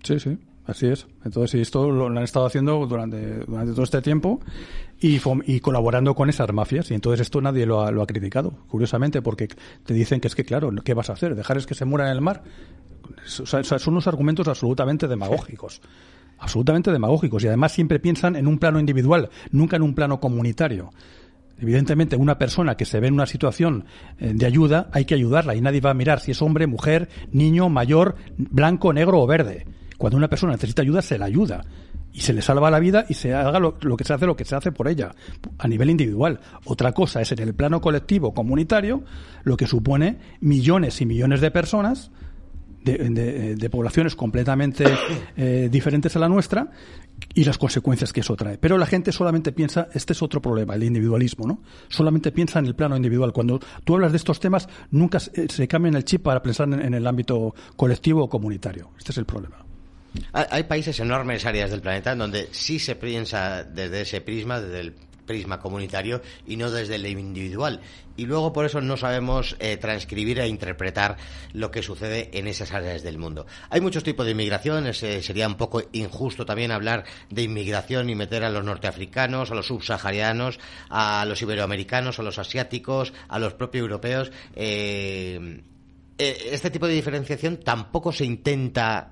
Sí, 0.04 0.20
sí. 0.20 0.38
Así 0.68 0.88
es. 0.88 1.08
Entonces, 1.24 1.62
esto 1.62 1.90
lo, 1.90 2.08
han 2.08 2.18
estado 2.18 2.46
haciendo 2.46 2.86
durante, 2.86 3.40
durante 3.46 3.72
todo 3.72 3.84
este 3.84 4.02
tiempo 4.02 4.42
y, 5.00 5.22
y 5.46 5.60
colaborando 5.62 6.14
con 6.14 6.30
esas 6.30 6.52
mafias. 6.52 6.92
Y 6.92 6.94
entonces 6.94 7.22
esto 7.22 7.40
nadie 7.40 7.66
lo 7.66 7.82
ha, 7.82 7.92
lo 7.92 8.02
ha 8.02 8.06
criticado, 8.06 8.52
curiosamente, 8.68 9.22
porque 9.22 9.48
te 9.86 9.94
dicen 9.94 10.20
que 10.20 10.28
es 10.28 10.36
que, 10.36 10.44
claro, 10.44 10.70
¿qué 10.84 10.94
vas 10.94 11.10
a 11.10 11.14
hacer? 11.14 11.36
¿Dejar 11.36 11.58
es 11.58 11.66
que 11.66 11.74
se 11.74 11.86
muera 11.86 12.08
en 12.08 12.12
el 12.12 12.22
mar? 12.22 12.44
Son 13.26 13.94
unos 13.94 14.08
argumentos 14.08 14.48
absolutamente 14.48 15.08
demagógicos. 15.08 15.82
Absolutamente 16.40 16.92
demagógicos. 16.92 17.44
Y 17.44 17.48
además 17.48 17.72
siempre 17.72 18.00
piensan 18.00 18.36
en 18.36 18.48
un 18.48 18.60
plano 18.60 18.80
individual, 18.80 19.30
nunca 19.52 19.76
en 19.76 19.82
un 19.82 19.96
plano 19.96 20.20
comunitario. 20.20 20.92
Evidentemente, 21.60 22.16
una 22.16 22.38
persona 22.38 22.76
que 22.76 22.86
se 22.86 23.00
ve 23.00 23.08
en 23.08 23.16
una 23.16 23.26
situación 23.26 23.86
eh, 24.20 24.32
de 24.36 24.46
ayuda, 24.46 24.90
hay 24.92 25.06
que 25.06 25.16
ayudarla 25.16 25.56
y 25.56 25.62
nadie 25.62 25.82
va 25.82 25.90
a 25.90 25.96
mirar 25.96 26.20
si 26.20 26.32
es 26.32 26.42
hombre, 26.42 26.68
mujer, 26.68 27.10
niño, 27.32 27.70
mayor, 27.70 28.16
blanco, 28.38 28.94
negro 28.94 29.22
o 29.22 29.28
verde. 29.28 29.66
Cuando 29.98 30.18
una 30.18 30.28
persona 30.28 30.54
necesita 30.54 30.84
ayuda, 30.84 31.02
se 31.02 31.18
la 31.18 31.26
ayuda 31.26 31.66
y 32.14 32.22
se 32.22 32.34
le 32.34 32.42
salva 32.42 32.72
la 32.72 32.80
vida 32.80 33.06
y 33.10 33.16
se 33.16 33.34
haga 33.34 33.60
lo, 33.60 33.78
que 33.78 34.04
se 34.04 34.14
hace, 34.14 34.26
lo 34.26 34.36
que 34.36 34.46
se 34.46 34.56
hace 34.56 34.72
por 34.72 34.88
ella, 34.88 35.14
a 35.58 35.68
nivel 35.68 35.90
individual. 35.90 36.40
Otra 36.66 36.92
cosa 36.92 37.22
es 37.22 37.32
en 37.32 37.40
el 37.40 37.56
plano 37.56 37.82
colectivo, 37.82 38.34
comunitario, 38.34 39.04
lo 39.44 39.58
que 39.58 39.68
supone 39.68 40.18
millones 40.42 41.02
y 41.02 41.06
millones 41.06 41.42
de 41.42 41.52
personas 41.52 42.12
de, 42.94 43.70
poblaciones 43.70 44.16
completamente 44.16 44.86
eh, 45.36 45.68
diferentes 45.72 46.16
a 46.16 46.20
la 46.20 46.30
nuestra 46.30 46.72
y 47.34 47.44
las 47.44 47.58
consecuencias 47.58 48.14
que 48.14 48.22
eso 48.22 48.36
trae. 48.36 48.58
Pero 48.58 48.78
la 48.78 48.86
gente 48.86 49.12
solamente 49.12 49.52
piensa, 49.52 49.90
este 49.94 50.14
es 50.14 50.22
otro 50.22 50.42
problema, 50.42 50.76
el 50.76 50.84
individualismo, 50.84 51.48
¿no? 51.48 51.62
Solamente 51.90 52.32
piensa 52.32 52.60
en 52.60 52.66
el 52.66 52.76
plano 52.76 52.96
individual. 52.96 53.34
Cuando 53.34 53.60
tú 53.84 53.96
hablas 53.96 54.12
de 54.12 54.18
estos 54.18 54.40
temas, 54.40 54.68
nunca 54.92 55.20
se, 55.20 55.48
se 55.50 55.68
cambia 55.68 55.90
el 55.90 56.06
chip 56.06 56.24
para 56.24 56.42
pensar 56.42 56.68
en, 56.68 56.94
el 56.94 57.08
ámbito 57.08 57.54
colectivo 57.76 58.24
o 58.24 58.30
comunitario. 58.30 58.92
Este 58.98 59.12
es 59.12 59.18
el 59.18 59.26
problema. 59.26 59.64
Hay 60.34 60.64
países 60.64 61.00
enormes 61.00 61.46
áreas 61.46 61.70
del 61.70 61.82
planeta 61.82 62.14
en 62.14 62.18
donde 62.18 62.48
sí 62.52 62.80
se 62.80 62.96
piensa 62.96 63.64
desde 63.64 64.02
ese 64.02 64.22
prisma, 64.22 64.60
desde 64.60 64.80
el 64.80 64.94
prisma 65.28 65.60
comunitario 65.60 66.22
y 66.48 66.58
no 66.58 66.72
desde 66.72 66.96
el 66.96 67.06
individual. 67.06 67.82
Y 68.16 68.26
luego 68.26 68.52
por 68.52 68.66
eso 68.66 68.82
no 68.82 68.98
sabemos 68.98 69.56
eh, 69.60 69.78
transcribir 69.78 70.40
e 70.40 70.48
interpretar 70.48 71.18
lo 71.54 71.70
que 71.70 71.84
sucede 71.84 72.32
en 72.34 72.48
esas 72.48 72.72
áreas 72.74 73.04
del 73.04 73.20
mundo. 73.20 73.46
Hay 73.70 73.80
muchos 73.80 74.04
tipos 74.04 74.26
de 74.26 74.32
inmigración, 74.32 74.92
sería 74.94 75.48
un 75.48 75.56
poco 75.56 75.84
injusto 75.92 76.46
también 76.46 76.72
hablar 76.72 77.04
de 77.30 77.44
inmigración 77.44 78.10
y 78.10 78.16
meter 78.16 78.44
a 78.44 78.50
los 78.50 78.64
norteafricanos, 78.64 79.52
a 79.52 79.56
los 79.56 79.68
subsaharianos, 79.68 80.60
a 80.90 81.26
los 81.26 81.40
iberoamericanos, 81.44 82.18
a 82.18 82.24
los 82.24 82.40
asiáticos, 82.40 83.14
a 83.28 83.38
los 83.38 83.54
propios 83.54 83.84
europeos. 83.84 84.32
Eh, 84.56 85.62
eh, 86.18 86.50
este 86.52 86.72
tipo 86.72 86.88
de 86.88 86.96
diferenciación 86.96 87.58
tampoco 87.58 88.12
se 88.12 88.26
intenta, 88.26 89.12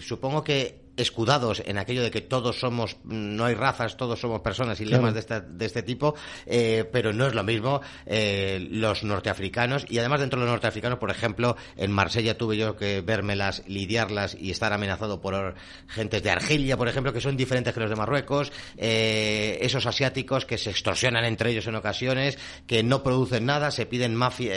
supongo 0.00 0.42
que 0.42 0.83
escudados 0.96 1.62
en 1.64 1.78
aquello 1.78 2.02
de 2.02 2.10
que 2.10 2.20
todos 2.20 2.58
somos, 2.58 2.96
no 3.04 3.44
hay 3.44 3.54
razas, 3.54 3.96
todos 3.96 4.20
somos 4.20 4.40
personas 4.40 4.80
y 4.80 4.84
lemas 4.84 5.14
de, 5.14 5.20
este, 5.20 5.40
de 5.40 5.66
este 5.66 5.82
tipo, 5.82 6.14
eh, 6.46 6.88
pero 6.92 7.12
no 7.12 7.26
es 7.26 7.34
lo 7.34 7.42
mismo 7.42 7.80
eh, 8.06 8.66
los 8.70 9.04
norteafricanos. 9.04 9.86
Y 9.88 9.98
además 9.98 10.20
dentro 10.20 10.38
de 10.38 10.46
los 10.46 10.52
norteafricanos, 10.52 10.98
por 10.98 11.10
ejemplo, 11.10 11.56
en 11.76 11.92
Marsella 11.92 12.38
tuve 12.38 12.56
yo 12.56 12.76
que 12.76 13.00
vérmelas, 13.00 13.62
lidiarlas 13.66 14.36
y 14.38 14.50
estar 14.50 14.72
amenazado 14.72 15.20
por 15.20 15.54
gentes 15.88 16.22
de 16.22 16.30
Argelia, 16.30 16.76
por 16.76 16.88
ejemplo, 16.88 17.12
que 17.12 17.20
son 17.20 17.36
diferentes 17.36 17.74
que 17.74 17.80
los 17.80 17.90
de 17.90 17.96
Marruecos, 17.96 18.52
eh, 18.76 19.58
esos 19.60 19.86
asiáticos 19.86 20.46
que 20.46 20.58
se 20.58 20.70
extorsionan 20.70 21.24
entre 21.24 21.50
ellos 21.50 21.66
en 21.66 21.74
ocasiones, 21.74 22.38
que 22.66 22.82
no 22.82 23.02
producen 23.02 23.46
nada, 23.46 23.70
se 23.70 23.86
piden 23.86 24.14
mafia, 24.14 24.54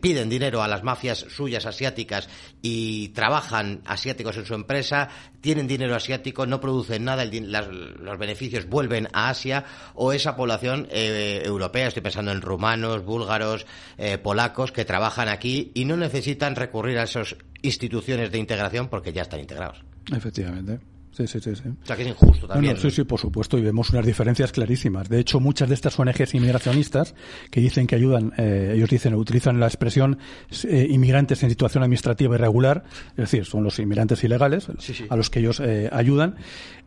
piden 0.00 0.28
dinero 0.28 0.62
a 0.62 0.68
las 0.68 0.82
mafias 0.82 1.26
suyas 1.28 1.66
asiáticas 1.66 2.28
y 2.62 3.08
trabajan 3.08 3.82
asiáticos 3.86 4.36
en 4.36 4.46
su 4.46 4.54
empresa, 4.54 5.08
tienen 5.40 5.66
dinero 5.66 5.94
asiático, 5.94 6.46
no 6.46 6.60
producen 6.60 7.04
nada, 7.04 7.24
los 7.24 8.18
beneficios 8.18 8.68
vuelven 8.68 9.08
a 9.12 9.30
Asia, 9.30 9.64
o 9.94 10.12
esa 10.12 10.36
población 10.36 10.86
eh, 10.90 11.42
europea, 11.44 11.88
estoy 11.88 12.02
pensando 12.02 12.32
en 12.32 12.40
rumanos, 12.40 13.04
búlgaros, 13.04 13.66
eh, 13.98 14.18
polacos, 14.18 14.72
que 14.72 14.84
trabajan 14.84 15.28
aquí 15.28 15.72
y 15.74 15.84
no 15.84 15.96
necesitan 15.96 16.56
recurrir 16.56 16.98
a 16.98 17.04
esas 17.04 17.36
instituciones 17.62 18.30
de 18.30 18.38
integración 18.38 18.88
porque 18.88 19.12
ya 19.12 19.22
están 19.22 19.40
integrados. 19.40 19.82
Efectivamente. 20.12 20.80
Sí, 21.26 21.40
sí, 21.40 21.54
sí, 21.54 21.68
O 21.68 21.86
sea, 21.86 21.96
que 21.96 22.02
es 22.02 22.08
injusto 22.08 22.46
también. 22.46 22.76
sí, 22.76 22.90
sí, 22.90 23.04
por 23.04 23.20
supuesto, 23.20 23.58
y 23.58 23.62
vemos 23.62 23.90
unas 23.90 24.06
diferencias 24.06 24.52
clarísimas. 24.52 25.08
De 25.08 25.18
hecho, 25.18 25.40
muchas 25.40 25.68
de 25.68 25.74
estas 25.74 25.98
ONGs 25.98 26.34
inmigracionistas 26.34 27.14
que 27.50 27.60
dicen 27.60 27.86
que 27.86 27.96
ayudan, 27.96 28.32
eh, 28.36 28.72
ellos 28.74 28.88
dicen, 28.88 29.14
utilizan 29.14 29.60
la 29.60 29.66
expresión 29.66 30.18
eh, 30.64 30.86
inmigrantes 30.90 31.42
en 31.42 31.50
situación 31.50 31.82
administrativa 31.82 32.34
irregular, 32.34 32.84
es 33.10 33.16
decir, 33.16 33.44
son 33.44 33.64
los 33.64 33.78
inmigrantes 33.78 34.22
ilegales 34.24 34.68
a 35.08 35.16
los 35.16 35.30
que 35.30 35.40
ellos 35.40 35.60
eh, 35.60 35.88
ayudan, 35.92 36.36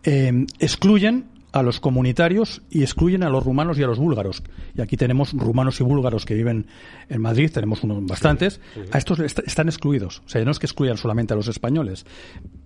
excluyen 0.03 1.32
a 1.53 1.61
los 1.61 1.79
comunitarios 1.79 2.63
y 2.71 2.81
excluyen 2.81 3.23
a 3.23 3.29
los 3.29 3.45
rumanos 3.45 3.77
y 3.77 3.83
a 3.83 3.87
los 3.87 3.99
búlgaros. 3.99 4.43
Y 4.75 4.81
aquí 4.81 4.97
tenemos 4.97 5.33
rumanos 5.33 5.79
y 5.79 5.83
búlgaros 5.83 6.25
que 6.25 6.33
viven 6.33 6.65
en 7.09 7.21
Madrid, 7.21 7.51
tenemos 7.53 7.83
unos 7.83 8.03
bastantes. 8.07 8.59
A 8.91 8.97
estos 8.97 9.19
están 9.19 9.69
excluidos. 9.69 10.23
O 10.25 10.29
sea, 10.29 10.43
no 10.43 10.51
es 10.51 10.57
que 10.57 10.65
excluyan 10.65 10.97
solamente 10.97 11.33
a 11.33 11.37
los 11.37 11.47
españoles. 11.47 12.05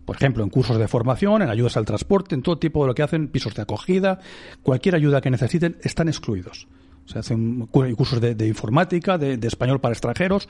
Por 0.06 0.16
ejemplo, 0.16 0.42
en 0.42 0.50
cursos 0.50 0.78
de 0.78 0.88
formación, 0.88 1.42
en 1.42 1.50
ayudas 1.50 1.76
al 1.76 1.86
transporte, 1.86 2.34
en 2.34 2.42
todo 2.42 2.60
tipo 2.60 2.82
de 2.84 2.88
lo 2.88 2.96
que 2.96 3.04
hacen, 3.04 3.28
pisos 3.28 3.54
de 3.56 3.62
acogida, 3.62 4.20
cualquier 4.64 4.96
ayuda 4.96 5.20
que 5.20 5.30
necesiten, 5.32 5.76
están 5.84 6.08
excluidos. 6.08 6.68
Se 7.06 7.20
hacen 7.20 7.68
cursos 7.68 8.22
de, 8.22 8.48
informática, 8.48 9.18
de, 9.18 9.38
español 9.48 9.82
para 9.82 9.94
extranjeros, 9.94 10.48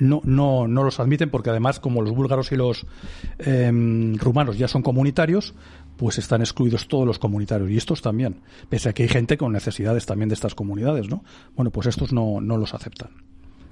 no, 0.00 0.20
no, 0.24 0.66
no 0.66 0.82
los 0.82 0.98
admiten 0.98 1.30
porque 1.30 1.50
además 1.50 1.78
como 1.78 2.02
los 2.02 2.14
búlgaros 2.14 2.50
y 2.52 2.56
los 2.56 2.86
em, 3.38 4.16
rumanos 4.16 4.58
ya 4.58 4.66
son 4.66 4.82
comunitarios, 4.82 5.54
pues 5.96 6.18
están 6.18 6.40
excluidos 6.40 6.88
todos 6.88 7.06
los 7.06 7.18
comunitarios 7.18 7.70
y 7.70 7.76
estos 7.76 8.02
también, 8.02 8.40
pese 8.68 8.88
a 8.88 8.92
que 8.92 9.04
hay 9.04 9.08
gente 9.08 9.36
con 9.36 9.52
necesidades 9.52 10.06
también 10.06 10.28
de 10.28 10.34
estas 10.34 10.54
comunidades, 10.54 11.08
¿no? 11.08 11.24
Bueno, 11.54 11.70
pues 11.70 11.86
estos 11.86 12.12
no, 12.12 12.40
no 12.40 12.56
los 12.56 12.74
aceptan. 12.74 13.10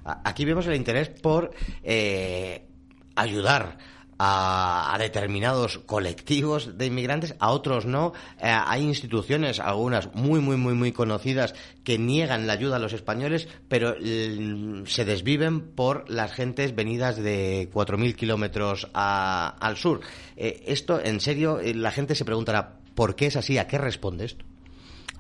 Aquí 0.05 0.45
vemos 0.45 0.67
el 0.67 0.75
interés 0.75 1.09
por 1.09 1.53
eh, 1.83 2.67
ayudar 3.15 3.79
a, 4.25 4.97
determinados 5.01 5.79
colectivos 5.79 6.79
de 6.79 6.87
inmigrantes, 6.87 7.35
a 7.41 7.51
otros 7.51 7.87
no. 7.87 8.13
Eh, 8.41 8.47
hay 8.47 8.85
instituciones, 8.85 9.59
algunas 9.59 10.15
muy, 10.15 10.39
muy, 10.39 10.57
muy, 10.57 10.75
muy 10.75 10.93
conocidas, 10.93 11.55
que 11.83 11.99
niegan 11.99 12.47
la 12.47 12.53
ayuda 12.53 12.77
a 12.77 12.79
los 12.79 12.93
españoles, 12.93 13.49
pero 13.69 13.97
mm, 14.01 14.87
se 14.87 15.05
desviven 15.05 15.73
por 15.75 16.09
las 16.09 16.33
gentes 16.33 16.77
venidas 16.77 17.17
de 17.17 17.69
4.000 17.73 18.15
kilómetros 18.15 18.89
al 18.93 19.77
sur. 19.77 20.01
Eh, 20.37 20.63
esto, 20.67 21.01
en 21.03 21.21
serio, 21.21 21.59
eh, 21.59 21.75
la 21.75 21.91
gente 21.91 22.15
se 22.15 22.25
preguntará, 22.25 22.79
¿por 22.95 23.17
qué 23.17 23.27
es 23.27 23.35
así? 23.35 23.59
¿A 23.59 23.67
qué 23.67 23.77
responde 23.77 24.27
esto? 24.27 24.45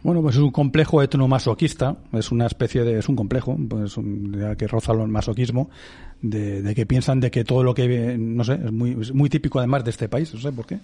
Bueno, 0.02 0.20
pues 0.20 0.34
es 0.34 0.42
un 0.42 0.50
complejo 0.50 1.00
etnomasoquista, 1.02 1.96
es 2.12 2.32
una 2.32 2.46
especie 2.46 2.82
de, 2.82 2.98
es 2.98 3.08
un 3.08 3.14
complejo, 3.14 3.56
pues 3.68 3.94
que 4.58 4.66
roza 4.66 4.92
el 4.92 5.06
masoquismo, 5.06 5.70
de, 6.20 6.74
que 6.74 6.86
piensan 6.86 7.20
de 7.20 7.30
que 7.30 7.44
todo 7.44 7.62
lo 7.62 7.72
que, 7.72 8.16
no 8.18 8.42
sé, 8.42 8.54
es 8.54 8.72
muy, 8.72 8.96
muy 8.96 9.28
típico 9.28 9.60
además 9.60 9.84
de 9.84 9.90
este 9.90 10.08
país, 10.08 10.34
no 10.34 10.40
sé 10.40 10.50
por 10.50 10.66
qué, 10.66 10.80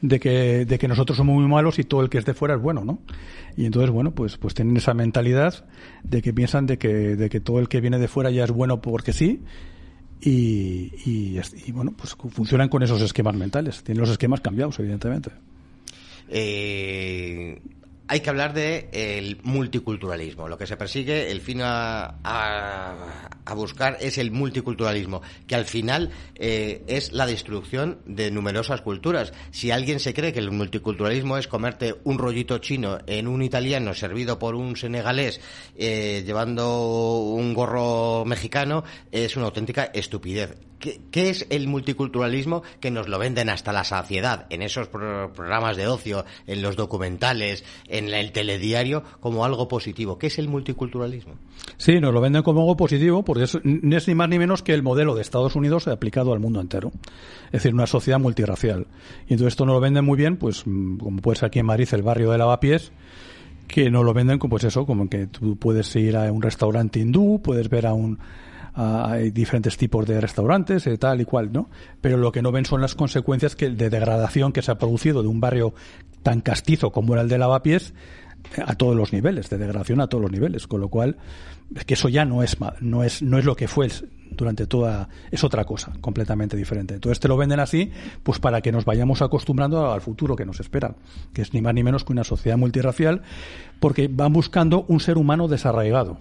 de 0.00 0.18
que, 0.18 0.64
de 0.64 0.78
que 0.78 0.88
nosotros 0.88 1.18
somos 1.18 1.36
muy 1.36 1.46
malos 1.46 1.78
y 1.78 1.84
todo 1.84 2.00
el 2.00 2.08
que 2.08 2.16
es 2.16 2.24
de 2.24 2.32
fuera 2.32 2.54
es 2.54 2.60
bueno, 2.60 2.84
¿no? 2.86 3.00
Y 3.54 3.66
entonces, 3.66 3.90
bueno, 3.90 4.12
pues, 4.12 4.38
pues 4.38 4.54
tienen 4.54 4.76
esa 4.78 4.94
mentalidad 4.94 5.66
de 6.02 6.22
que 6.22 6.32
piensan 6.32 6.66
de 6.66 6.78
que, 6.78 7.16
de 7.16 7.28
que 7.28 7.40
todo 7.40 7.58
el 7.60 7.68
que 7.68 7.82
viene 7.82 7.98
de 7.98 8.08
fuera 8.08 8.30
ya 8.30 8.44
es 8.44 8.50
bueno 8.50 8.80
porque 8.80 9.12
sí, 9.12 9.42
y, 10.22 10.90
y, 11.04 11.38
y 11.66 11.72
bueno, 11.72 11.92
pues 11.96 12.14
funcionan 12.14 12.70
con 12.70 12.82
esos 12.82 13.02
esquemas 13.02 13.34
mentales, 13.34 13.82
tienen 13.82 14.00
los 14.00 14.10
esquemas 14.10 14.40
cambiados, 14.40 14.78
evidentemente. 14.78 15.30
Eh, 16.28 17.60
hay 18.06 18.20
que 18.20 18.30
hablar 18.30 18.52
de 18.52 18.88
el 18.92 19.38
multiculturalismo. 19.42 20.48
Lo 20.48 20.58
que 20.58 20.66
se 20.66 20.76
persigue, 20.76 21.30
el 21.30 21.40
fin 21.40 21.60
a, 21.62 22.18
a, 22.22 23.54
buscar 23.54 23.96
es 24.00 24.18
el 24.18 24.30
multiculturalismo, 24.30 25.22
que 25.46 25.54
al 25.54 25.64
final 25.64 26.10
eh, 26.34 26.82
es 26.86 27.12
la 27.12 27.26
destrucción 27.26 28.00
de 28.04 28.30
numerosas 28.30 28.82
culturas. 28.82 29.32
Si 29.50 29.70
alguien 29.70 30.00
se 30.00 30.12
cree 30.12 30.32
que 30.32 30.40
el 30.40 30.50
multiculturalismo 30.50 31.38
es 31.38 31.48
comerte 31.48 31.94
un 32.04 32.18
rollito 32.18 32.58
chino 32.58 32.98
en 33.06 33.26
un 33.26 33.42
italiano 33.42 33.94
servido 33.94 34.38
por 34.38 34.54
un 34.54 34.76
senegalés 34.76 35.40
eh, 35.76 36.22
llevando 36.26 37.18
un 37.20 37.54
gorro 37.54 38.24
mexicano, 38.24 38.84
es 39.12 39.36
una 39.36 39.46
auténtica 39.46 39.84
estupidez. 39.94 40.56
¿Qué, 40.78 41.30
es 41.30 41.46
el 41.50 41.66
multiculturalismo 41.66 42.62
que 42.80 42.90
nos 42.90 43.08
lo 43.08 43.18
venden 43.18 43.48
hasta 43.48 43.72
la 43.72 43.84
saciedad 43.84 44.46
en 44.50 44.62
esos 44.62 44.88
programas 44.88 45.76
de 45.76 45.86
ocio, 45.86 46.24
en 46.46 46.60
los 46.62 46.76
documentales, 46.76 47.64
en 47.88 48.12
el 48.12 48.32
telediario, 48.32 49.02
como 49.20 49.44
algo 49.44 49.68
positivo? 49.68 50.18
¿Qué 50.18 50.26
es 50.26 50.38
el 50.38 50.48
multiculturalismo? 50.48 51.34
Sí, 51.76 52.00
nos 52.00 52.12
lo 52.12 52.20
venden 52.20 52.42
como 52.42 52.60
algo 52.60 52.76
positivo 52.76 53.24
porque 53.24 53.44
es, 53.44 53.54
es 53.54 54.08
ni 54.08 54.14
más 54.14 54.28
ni 54.28 54.38
menos 54.38 54.62
que 54.62 54.74
el 54.74 54.82
modelo 54.82 55.14
de 55.14 55.22
Estados 55.22 55.56
Unidos 55.56 55.88
aplicado 55.88 56.32
al 56.32 56.40
mundo 56.40 56.60
entero. 56.60 56.92
Es 57.46 57.52
decir, 57.62 57.74
una 57.74 57.86
sociedad 57.86 58.18
multirracial. 58.18 58.86
Y 59.26 59.34
entonces 59.34 59.54
esto 59.54 59.64
no 59.64 59.72
lo 59.74 59.80
venden 59.80 60.04
muy 60.04 60.16
bien, 60.16 60.36
pues 60.36 60.66
mm, 60.66 60.98
como 60.98 61.18
puede 61.18 61.38
ser 61.38 61.46
aquí 61.46 61.60
en 61.60 61.66
Madrid, 61.66 61.88
el 61.92 62.02
barrio 62.02 62.30
de 62.30 62.38
Lavapiés, 62.38 62.92
que 63.66 63.90
no 63.90 64.02
lo 64.02 64.12
venden, 64.12 64.38
pues 64.38 64.64
eso, 64.64 64.84
como 64.84 65.08
que 65.08 65.26
tú 65.26 65.56
puedes 65.56 65.94
ir 65.96 66.16
a 66.16 66.30
un 66.30 66.42
restaurante 66.42 67.00
hindú, 67.00 67.40
puedes 67.42 67.68
ver 67.68 67.86
a 67.86 67.94
un 67.94 68.18
hay 68.74 69.30
diferentes 69.30 69.76
tipos 69.76 70.04
de 70.06 70.20
restaurantes, 70.20 70.86
y 70.86 70.98
tal 70.98 71.20
y 71.20 71.24
cual, 71.24 71.52
¿no? 71.52 71.70
Pero 72.00 72.16
lo 72.16 72.32
que 72.32 72.42
no 72.42 72.50
ven 72.50 72.64
son 72.64 72.80
las 72.80 72.94
consecuencias 72.94 73.54
que, 73.54 73.70
de 73.70 73.88
degradación 73.88 74.52
que 74.52 74.62
se 74.62 74.72
ha 74.72 74.78
producido 74.78 75.22
de 75.22 75.28
un 75.28 75.40
barrio 75.40 75.74
tan 76.22 76.40
castizo 76.40 76.90
como 76.90 77.12
era 77.12 77.22
el 77.22 77.28
de 77.28 77.38
Lavapiés 77.38 77.94
a 78.64 78.74
todos 78.74 78.96
los 78.96 79.12
niveles, 79.12 79.48
de 79.48 79.58
degradación 79.58 80.00
a 80.00 80.08
todos 80.08 80.22
los 80.22 80.32
niveles, 80.32 80.66
con 80.66 80.80
lo 80.80 80.88
cual 80.88 81.16
es 81.74 81.84
que 81.84 81.94
eso 81.94 82.08
ya 82.08 82.24
no 82.24 82.42
es 82.42 82.58
no 82.80 83.04
es 83.04 83.22
no 83.22 83.38
es 83.38 83.44
lo 83.44 83.56
que 83.56 83.68
fue 83.68 83.88
durante 84.30 84.66
toda 84.66 85.08
es 85.30 85.44
otra 85.44 85.64
cosa 85.64 85.92
completamente 86.00 86.56
diferente. 86.56 86.94
Entonces 86.94 87.20
te 87.20 87.28
lo 87.28 87.36
venden 87.36 87.60
así, 87.60 87.90
pues 88.22 88.38
para 88.38 88.60
que 88.60 88.72
nos 88.72 88.84
vayamos 88.84 89.22
acostumbrando 89.22 89.92
al 89.92 90.00
futuro 90.00 90.36
que 90.36 90.44
nos 90.44 90.60
espera, 90.60 90.94
que 91.32 91.42
es 91.42 91.54
ni 91.54 91.62
más 91.62 91.74
ni 91.74 91.82
menos 91.82 92.04
que 92.04 92.12
una 92.12 92.24
sociedad 92.24 92.58
multirracial, 92.58 93.22
porque 93.80 94.08
van 94.08 94.32
buscando 94.32 94.84
un 94.88 95.00
ser 95.00 95.16
humano 95.16 95.48
desarraigado. 95.48 96.18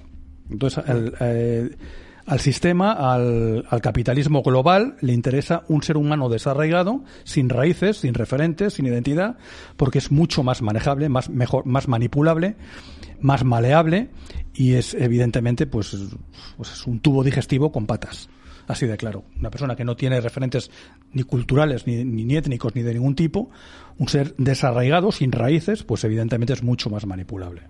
Entonces 0.49 0.83
el, 0.87 1.13
eh, 1.19 1.75
al 2.25 2.39
sistema, 2.39 3.13
al, 3.13 3.65
capitalismo 3.81 4.43
global, 4.43 4.95
le 5.01 5.13
interesa 5.13 5.63
un 5.67 5.83
ser 5.83 5.97
humano 5.97 6.29
desarraigado, 6.29 7.03
sin 7.23 7.49
raíces, 7.49 7.97
sin 7.97 8.13
referentes, 8.13 8.73
sin 8.73 8.85
identidad, 8.85 9.37
porque 9.77 9.97
es 9.97 10.11
mucho 10.11 10.43
más 10.43 10.61
manejable, 10.61 11.09
más, 11.09 11.29
mejor, 11.29 11.65
más 11.65 11.87
manipulable, 11.87 12.55
más 13.19 13.43
maleable 13.43 14.09
y 14.53 14.73
es 14.73 14.93
evidentemente 14.93 15.65
pues, 15.65 15.95
pues 16.57 16.71
es 16.71 16.87
un 16.87 16.99
tubo 16.99 17.23
digestivo 17.23 17.71
con 17.71 17.85
patas. 17.85 18.29
Así 18.67 18.85
de 18.85 18.95
claro. 18.95 19.25
Una 19.37 19.49
persona 19.49 19.75
que 19.75 19.83
no 19.83 19.95
tiene 19.97 20.21
referentes 20.21 20.71
ni 21.11 21.23
culturales, 21.23 21.85
ni, 21.85 22.05
ni 22.05 22.35
étnicos, 22.35 22.75
ni 22.75 22.81
de 22.81 22.93
ningún 22.93 23.15
tipo, 23.15 23.49
un 23.97 24.07
ser 24.07 24.35
desarraigado, 24.37 25.11
sin 25.11 25.33
raíces, 25.33 25.83
pues 25.83 26.03
evidentemente 26.05 26.53
es 26.53 26.63
mucho 26.63 26.89
más 26.89 27.05
manipulable. 27.05 27.63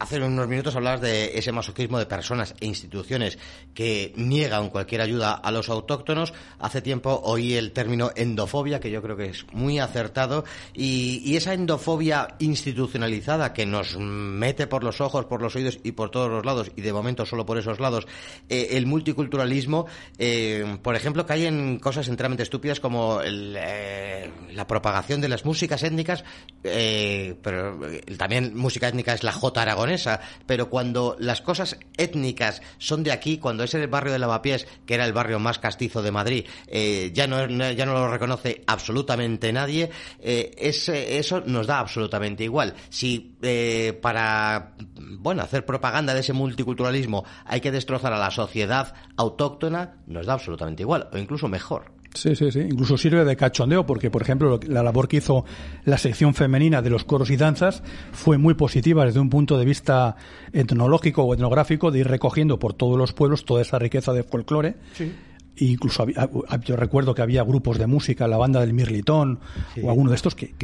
Hace 0.00 0.20
unos 0.20 0.46
minutos 0.46 0.76
hablabas 0.76 1.00
de 1.00 1.36
ese 1.36 1.50
masoquismo 1.50 1.98
de 1.98 2.06
personas 2.06 2.54
e 2.60 2.66
instituciones 2.66 3.36
que 3.74 4.12
niegan 4.14 4.70
cualquier 4.70 5.00
ayuda 5.00 5.32
a 5.32 5.50
los 5.50 5.68
autóctonos. 5.68 6.32
Hace 6.60 6.82
tiempo 6.82 7.20
oí 7.24 7.54
el 7.54 7.72
término 7.72 8.12
endofobia, 8.14 8.78
que 8.78 8.92
yo 8.92 9.02
creo 9.02 9.16
que 9.16 9.26
es 9.26 9.44
muy 9.52 9.80
acertado, 9.80 10.44
y, 10.72 11.36
esa 11.36 11.52
endofobia 11.52 12.36
institucionalizada 12.38 13.52
que 13.52 13.66
nos 13.66 13.96
mete 13.98 14.68
por 14.68 14.84
los 14.84 15.00
ojos, 15.00 15.24
por 15.24 15.42
los 15.42 15.56
oídos 15.56 15.78
y 15.82 15.92
por 15.92 16.10
todos 16.10 16.30
los 16.30 16.44
lados, 16.44 16.70
y 16.76 16.80
de 16.80 16.92
momento 16.92 17.26
solo 17.26 17.44
por 17.44 17.58
esos 17.58 17.80
lados, 17.80 18.06
eh, 18.48 18.68
el 18.72 18.86
multiculturalismo, 18.86 19.86
eh, 20.18 20.78
por 20.82 20.94
ejemplo, 20.94 21.26
cae 21.26 21.46
en 21.46 21.78
cosas 21.80 22.08
enteramente 22.08 22.44
estúpidas 22.44 22.80
como 22.80 23.20
eh, 23.24 24.30
la 24.52 24.66
propagación 24.66 25.20
de 25.20 25.28
las 25.28 25.44
músicas 25.44 25.82
étnicas, 25.82 26.24
pero 26.62 27.80
también 28.16 28.56
música 28.56 28.88
étnica 28.88 29.14
es 29.14 29.22
la 29.22 29.32
J 29.32 29.60
Aragón 29.62 29.87
pero 30.46 30.68
cuando 30.68 31.16
las 31.18 31.40
cosas 31.40 31.78
étnicas 31.96 32.62
son 32.78 33.02
de 33.02 33.12
aquí, 33.12 33.38
cuando 33.38 33.64
ese 33.64 33.86
barrio 33.86 34.12
de 34.12 34.18
Lavapiés, 34.18 34.66
que 34.86 34.94
era 34.94 35.04
el 35.04 35.12
barrio 35.12 35.38
más 35.38 35.58
castizo 35.58 36.02
de 36.02 36.12
Madrid, 36.12 36.46
eh, 36.66 37.10
ya, 37.14 37.26
no, 37.26 37.46
ya 37.46 37.86
no 37.86 37.92
lo 37.92 38.10
reconoce 38.10 38.62
absolutamente 38.66 39.52
nadie, 39.52 39.90
eh, 40.20 40.50
eso 40.58 41.42
nos 41.46 41.66
da 41.66 41.78
absolutamente 41.78 42.44
igual. 42.44 42.74
Si 42.90 43.36
eh, 43.42 43.98
para 44.00 44.74
bueno 44.96 45.42
hacer 45.42 45.64
propaganda 45.64 46.14
de 46.14 46.20
ese 46.20 46.32
multiculturalismo 46.32 47.24
hay 47.44 47.60
que 47.60 47.70
destrozar 47.70 48.12
a 48.12 48.18
la 48.18 48.30
sociedad 48.30 48.94
autóctona, 49.16 49.96
nos 50.06 50.26
da 50.26 50.34
absolutamente 50.34 50.82
igual, 50.82 51.08
o 51.12 51.18
incluso 51.18 51.48
mejor. 51.48 51.97
Sí, 52.14 52.34
sí, 52.34 52.50
sí. 52.50 52.60
Incluso 52.60 52.96
sirve 52.96 53.24
de 53.24 53.36
cachondeo 53.36 53.86
porque, 53.86 54.10
por 54.10 54.22
ejemplo, 54.22 54.58
la 54.66 54.82
labor 54.82 55.08
que 55.08 55.18
hizo 55.18 55.44
la 55.84 55.98
sección 55.98 56.34
femenina 56.34 56.82
de 56.82 56.90
los 56.90 57.04
coros 57.04 57.30
y 57.30 57.36
danzas 57.36 57.82
fue 58.12 58.38
muy 58.38 58.54
positiva 58.54 59.04
desde 59.04 59.20
un 59.20 59.30
punto 59.30 59.58
de 59.58 59.64
vista 59.64 60.16
etnológico 60.52 61.22
o 61.22 61.34
etnográfico 61.34 61.90
de 61.90 62.00
ir 62.00 62.08
recogiendo 62.08 62.58
por 62.58 62.72
todos 62.74 62.96
los 62.98 63.12
pueblos 63.12 63.44
toda 63.44 63.62
esa 63.62 63.78
riqueza 63.78 64.12
de 64.12 64.22
folclore. 64.22 64.76
Sí. 64.94 65.12
E 65.60 65.64
incluso 65.64 66.06
yo 66.64 66.76
recuerdo 66.76 67.14
que 67.14 67.22
había 67.22 67.42
grupos 67.42 67.78
de 67.78 67.88
música, 67.88 68.28
la 68.28 68.36
banda 68.36 68.60
del 68.60 68.72
Mirlitón 68.72 69.40
o 69.82 69.90
alguno 69.90 70.10
de 70.10 70.16
estos 70.16 70.36
que, 70.36 70.54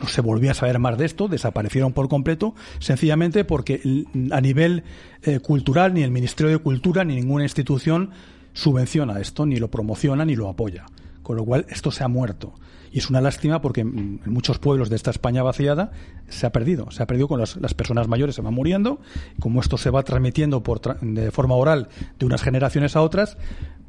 no 0.00 0.08
se 0.08 0.20
volvía 0.20 0.50
a 0.50 0.54
saber 0.54 0.80
más 0.80 0.98
de 0.98 1.04
esto, 1.04 1.28
desaparecieron 1.28 1.92
por 1.92 2.08
completo, 2.08 2.54
sencillamente 2.80 3.44
porque 3.44 4.04
a 4.32 4.40
nivel 4.40 4.82
eh, 5.22 5.38
cultural 5.38 5.94
ni 5.94 6.02
el 6.02 6.10
Ministerio 6.10 6.50
de 6.50 6.58
Cultura 6.58 7.04
ni 7.04 7.14
ninguna 7.14 7.44
institución 7.44 8.10
subvenciona 8.52 9.20
esto, 9.20 9.46
ni 9.46 9.56
lo 9.56 9.70
promociona, 9.70 10.24
ni 10.24 10.36
lo 10.36 10.48
apoya. 10.48 10.86
Con 11.22 11.36
lo 11.36 11.44
cual, 11.44 11.66
esto 11.68 11.90
se 11.90 12.04
ha 12.04 12.08
muerto. 12.08 12.54
Y 12.92 12.98
es 12.98 13.08
una 13.08 13.20
lástima 13.22 13.62
porque 13.62 13.80
en 13.80 14.20
muchos 14.26 14.58
pueblos 14.58 14.90
de 14.90 14.96
esta 14.96 15.10
España 15.10 15.42
vaciada 15.42 15.92
se 16.28 16.46
ha 16.46 16.52
perdido. 16.52 16.90
Se 16.90 17.02
ha 17.02 17.06
perdido 17.06 17.26
con 17.26 17.40
las, 17.40 17.74
personas 17.74 18.06
mayores, 18.06 18.34
se 18.34 18.42
van 18.42 18.52
muriendo. 18.52 19.00
Como 19.40 19.60
esto 19.60 19.78
se 19.78 19.88
va 19.88 20.02
transmitiendo 20.02 20.62
por 20.62 21.00
de 21.00 21.30
forma 21.30 21.54
oral 21.54 21.88
de 22.18 22.26
unas 22.26 22.42
generaciones 22.42 22.94
a 22.94 23.00
otras, 23.00 23.38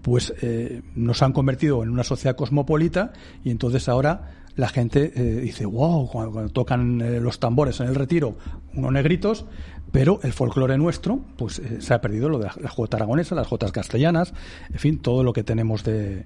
pues 0.02 0.34
eh, 0.42 0.84
nos 0.96 1.22
han 1.22 1.34
convertido 1.34 1.84
en 1.84 1.90
una 1.90 2.04
sociedad 2.04 2.36
cosmopolita 2.36 3.12
y 3.44 3.50
entonces 3.50 3.90
ahora 3.90 4.32
la 4.56 4.70
gente 4.70 5.12
eh, 5.16 5.42
dice, 5.42 5.66
wow, 5.66 6.08
cuando, 6.08 6.50
tocan 6.50 7.02
eh, 7.02 7.20
los 7.20 7.40
tambores 7.40 7.80
en 7.80 7.88
el 7.88 7.96
retiro, 7.96 8.38
unos 8.74 8.92
negritos, 8.92 9.46
pero 9.94 10.20
el 10.24 10.34
folclore 10.34 10.78
nuestro, 10.78 11.22
pues 11.38 11.60
eh, 11.60 11.80
se 11.80 11.94
ha 11.94 12.02
perdido 12.02 12.28
lo 12.28 12.40
de 12.40 12.50
la, 12.60 12.70
jota 12.70 12.98
aragonesa, 12.98 13.34
las 13.34 13.48
jotas 13.48 13.72
castellanas, 13.72 14.34
en 14.70 14.80
fin, 14.80 15.00
todo 15.00 15.24
lo 15.24 15.32
que 15.32 15.44
tenemos 15.44 15.86
de, 15.86 16.26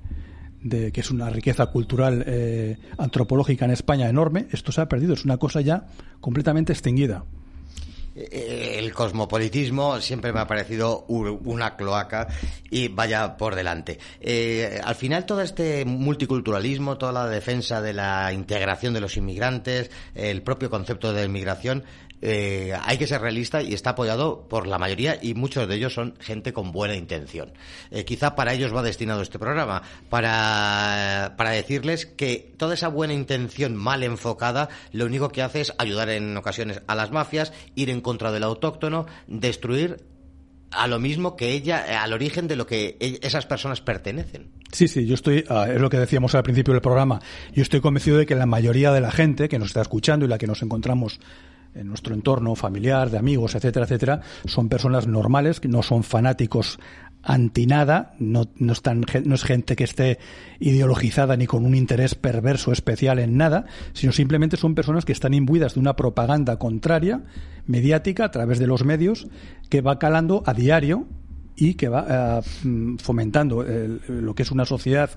de 0.64 0.92
que 0.92 1.02
es 1.02 1.12
una 1.12 1.30
riqueza 1.30 1.68
cultural 1.68 2.26
antropológica 2.98 3.66
en 3.66 3.72
España 3.72 4.10
enorme, 4.10 4.48
esto 4.52 4.72
se 4.72 4.82
ha 4.82 4.90
perdido, 4.90 5.14
es 5.14 5.24
una 5.24 5.38
cosa 5.38 5.62
ya 5.62 5.86
completamente 6.20 6.74
extinguida. 6.74 7.24
Eh, 8.18 8.80
el 8.80 8.94
cosmopolitismo 8.94 10.02
siempre 10.02 10.34
me 10.34 10.40
ha 10.40 10.48
parecido 10.48 11.06
una 11.08 11.76
cloaca 11.76 12.28
y 12.72 12.88
vaya 12.88 13.38
por 13.38 13.54
delante. 13.54 14.00
Eh, 14.20 14.82
al 14.84 14.96
final 14.96 15.28
todo 15.28 15.42
este 15.42 15.86
multiculturalismo, 15.86 16.98
toda 16.98 17.12
la 17.12 17.28
defensa 17.28 17.80
de 17.80 17.94
la 17.94 18.34
integración 18.34 18.96
de 18.96 19.02
los 19.02 19.18
inmigrantes, 19.18 19.92
el 20.16 20.42
propio 20.42 20.72
concepto 20.72 21.14
de 21.14 21.26
inmigración, 21.26 21.84
eh, 22.22 22.74
hay 22.84 22.98
que 22.98 23.08
ser 23.08 23.22
realista 23.22 23.62
y 23.62 23.74
está 23.74 23.92
apoyado 23.92 24.48
por 24.48 24.68
la 24.68 24.80
mayoría 24.80 25.20
y 25.22 25.34
muchos 25.34 25.68
de 25.68 25.76
ellos 25.76 25.94
son 25.94 26.16
gente 26.20 26.54
con 26.54 26.72
buena 26.72 26.96
intención. 26.96 27.52
Eh, 27.92 28.06
quizá 28.06 28.36
para 28.36 28.54
ellos 28.54 28.76
va 28.76 28.82
destinado 28.82 29.22
este 29.22 29.40
programa, 29.40 29.84
para, 30.10 31.36
para 31.38 31.52
decirles 31.52 32.06
que 32.06 32.54
toda 32.58 32.74
esa 32.74 32.88
buena 32.88 33.14
intención 33.14 33.76
mal 33.76 34.04
enfocada 34.04 34.70
lo 34.92 35.06
único 35.06 35.30
que 35.30 35.42
hace 35.42 35.62
es 35.62 35.74
ayudar 35.78 36.10
en 36.10 36.36
ocasiones 36.38 36.82
a 36.88 36.96
las 36.96 37.12
mafias, 37.12 37.54
ir 37.76 37.90
en 37.90 38.02
contra 38.02 38.32
del 38.32 38.44
autóctono, 38.44 39.06
destruir 39.28 39.98
a 40.72 40.88
lo 40.88 41.00
mismo 41.00 41.36
que 41.36 41.52
ella, 41.52 41.86
eh, 41.88 41.96
al 41.96 42.14
origen 42.14 42.48
de 42.48 42.56
lo 42.56 42.68
que 42.68 42.98
e, 43.00 43.20
esas 43.22 43.46
personas 43.46 43.82
pertenecen. 43.82 44.50
Sí, 44.72 44.88
sí, 44.88 45.06
yo 45.06 45.16
estoy, 45.16 45.46
ah, 45.50 45.68
es 45.70 45.80
lo 45.80 45.90
que 45.90 45.98
decíamos 45.98 46.36
al 46.36 46.44
principio 46.44 46.74
del 46.74 46.82
programa, 46.82 47.22
yo 47.54 47.62
estoy 47.62 47.80
convencido 47.80 48.18
de 48.18 48.26
que 48.26 48.36
la 48.36 48.46
mayoría 48.46 48.92
de 48.92 49.02
la 49.02 49.12
gente 49.12 49.48
que 49.50 49.60
nos 49.60 49.70
está 49.70 49.82
escuchando 49.82 50.26
y 50.26 50.30
la 50.30 50.38
que 50.38 50.48
nos 50.48 50.62
encontramos 50.62 51.20
en 51.78 51.88
nuestro 51.88 52.14
entorno 52.14 52.56
familiar, 52.56 53.10
de 53.10 53.18
amigos, 53.18 53.56
etcétera, 53.56 53.86
etcétera, 53.86 54.22
son 54.46 54.70
personas 54.70 55.08
normales, 55.08 55.60
que 55.60 55.68
no 55.68 55.84
son 55.84 56.04
fanáticos 56.04 56.80
anti 57.24 57.66
nada, 57.66 58.16
no, 58.20 58.46
no, 58.56 58.74
es 58.74 59.44
gente 59.44 59.76
que 59.76 59.84
esté 59.84 60.18
ideologizada 60.60 61.36
ni 61.36 61.46
con 61.46 61.66
un 61.66 61.76
interés 61.76 62.16
perverso 62.16 62.72
especial 62.72 63.20
en 63.20 63.36
nada, 63.36 63.66
sino 63.94 64.14
simplemente 64.14 64.56
son 64.56 64.76
personas 64.76 65.04
que 65.04 65.12
están 65.12 65.34
imbuidas 65.34 65.74
de 65.74 65.82
una 65.82 65.96
propaganda 65.96 66.58
contraria, 66.58 67.24
mediática, 67.66 68.24
a 68.26 68.32
través 68.32 68.60
de 68.60 68.68
los 68.68 68.86
medios, 68.86 69.28
que 69.70 69.82
va 69.82 70.00
calando 70.00 70.42
a 70.46 70.54
diario 70.54 71.08
y 71.58 71.74
que 71.74 71.90
va 71.90 72.06
eh, 72.08 72.68
mm, 72.68 72.98
fomentando 72.98 73.66
lo 74.08 74.36
que 74.36 74.44
es 74.44 74.52
una 74.52 74.66
sociedad 74.66 75.10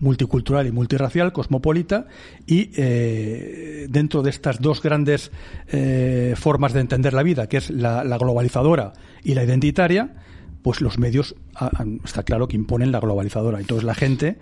multicultural 0.00 0.66
y 0.66 0.72
multirracial, 0.72 1.32
cosmopolita, 1.32 2.06
y 2.46 2.70
eh, 2.74 3.86
dentro 3.88 4.22
de 4.22 4.30
estas 4.30 4.60
dos 4.60 4.82
grandes 4.82 5.30
eh, 5.68 6.34
formas 6.36 6.72
de 6.72 6.80
entender 6.80 7.12
la 7.12 7.22
vida, 7.22 7.46
que 7.46 7.58
es 7.58 7.70
la, 7.70 8.02
globalizadora 8.18 8.94
y 9.22 9.34
la 9.34 9.44
identitaria, 9.44 10.16
pues 10.62 10.80
los 10.80 10.98
medios 10.98 11.36
ah, 11.54 11.70
está 12.04 12.24
claro 12.24 12.48
que 12.48 12.56
imponen 12.56 12.90
la 12.90 13.00
globalizadora. 13.00 13.60
Entonces 13.60 13.84
la 13.84 13.94
gente 13.94 14.38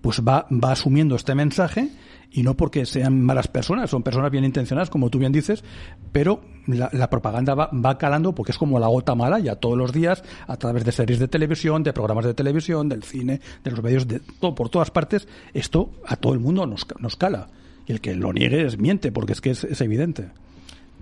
pues 0.00 0.20
va, 0.20 0.46
va 0.50 0.72
asumiendo 0.72 1.16
este 1.16 1.34
mensaje 1.34 1.88
y 2.32 2.42
no 2.42 2.56
porque 2.56 2.86
sean 2.86 3.22
malas 3.22 3.48
personas, 3.48 3.90
son 3.90 4.02
personas 4.02 4.30
bien 4.30 4.44
intencionadas, 4.44 4.90
como 4.90 5.10
tú 5.10 5.18
bien 5.18 5.32
dices, 5.32 5.64
pero 6.12 6.40
la, 6.66 7.10
propaganda 7.10 7.54
va, 7.54 7.70
va, 7.72 7.98
calando 7.98 8.34
porque 8.34 8.52
es 8.52 8.58
como 8.58 8.78
la 8.78 8.86
gota 8.86 9.14
mala 9.14 9.38
ya 9.40 9.56
todos 9.56 9.76
los 9.76 9.92
días 9.92 10.22
a 10.46 10.56
través 10.56 10.84
de 10.84 10.92
series 10.92 11.18
de 11.18 11.28
televisión, 11.28 11.82
de 11.82 11.92
programas 11.92 12.24
de 12.24 12.34
televisión, 12.34 12.88
del 12.88 13.02
cine, 13.02 13.40
de 13.64 13.70
los 13.70 13.82
medios, 13.82 14.06
de 14.06 14.20
todo, 14.20 14.54
por 14.54 14.68
todas 14.68 14.90
partes, 14.90 15.26
esto 15.54 15.90
a 16.06 16.16
todo 16.16 16.32
el 16.32 16.40
mundo 16.40 16.66
nos, 16.66 16.86
nos 17.00 17.16
cala. 17.16 17.48
Y 17.86 17.92
el 17.92 18.00
que 18.00 18.14
lo 18.14 18.32
niegue 18.32 18.66
es 18.66 18.78
miente, 18.78 19.10
porque 19.10 19.32
es 19.32 19.40
que 19.40 19.50
es, 19.50 19.80
evidente. 19.80 20.28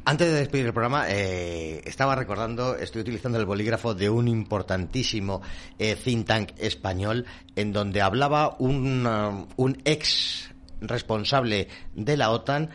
Antes 0.07 0.33
de 0.33 0.39
despedir 0.39 0.65
el 0.65 0.73
programa, 0.73 1.05
eh, 1.11 1.83
estaba 1.85 2.15
recordando, 2.15 2.77
estoy 2.77 3.03
utilizando 3.03 3.39
el 3.39 3.45
bolígrafo 3.45 3.93
de 3.93 4.09
un 4.09 4.27
importantísimo 4.27 5.43
eh, 5.79 5.97
think 6.03 6.27
tank 6.27 6.51
español 6.57 7.27
en 7.57 7.75
donde 7.75 8.01
hablaba 8.01 8.57
un, 8.59 9.07
uh, 9.07 9.47
un 9.57 9.77
ex 9.85 10.49
responsable 10.81 11.69
de 11.95 12.17
la 12.17 12.31
OTAN 12.31 12.71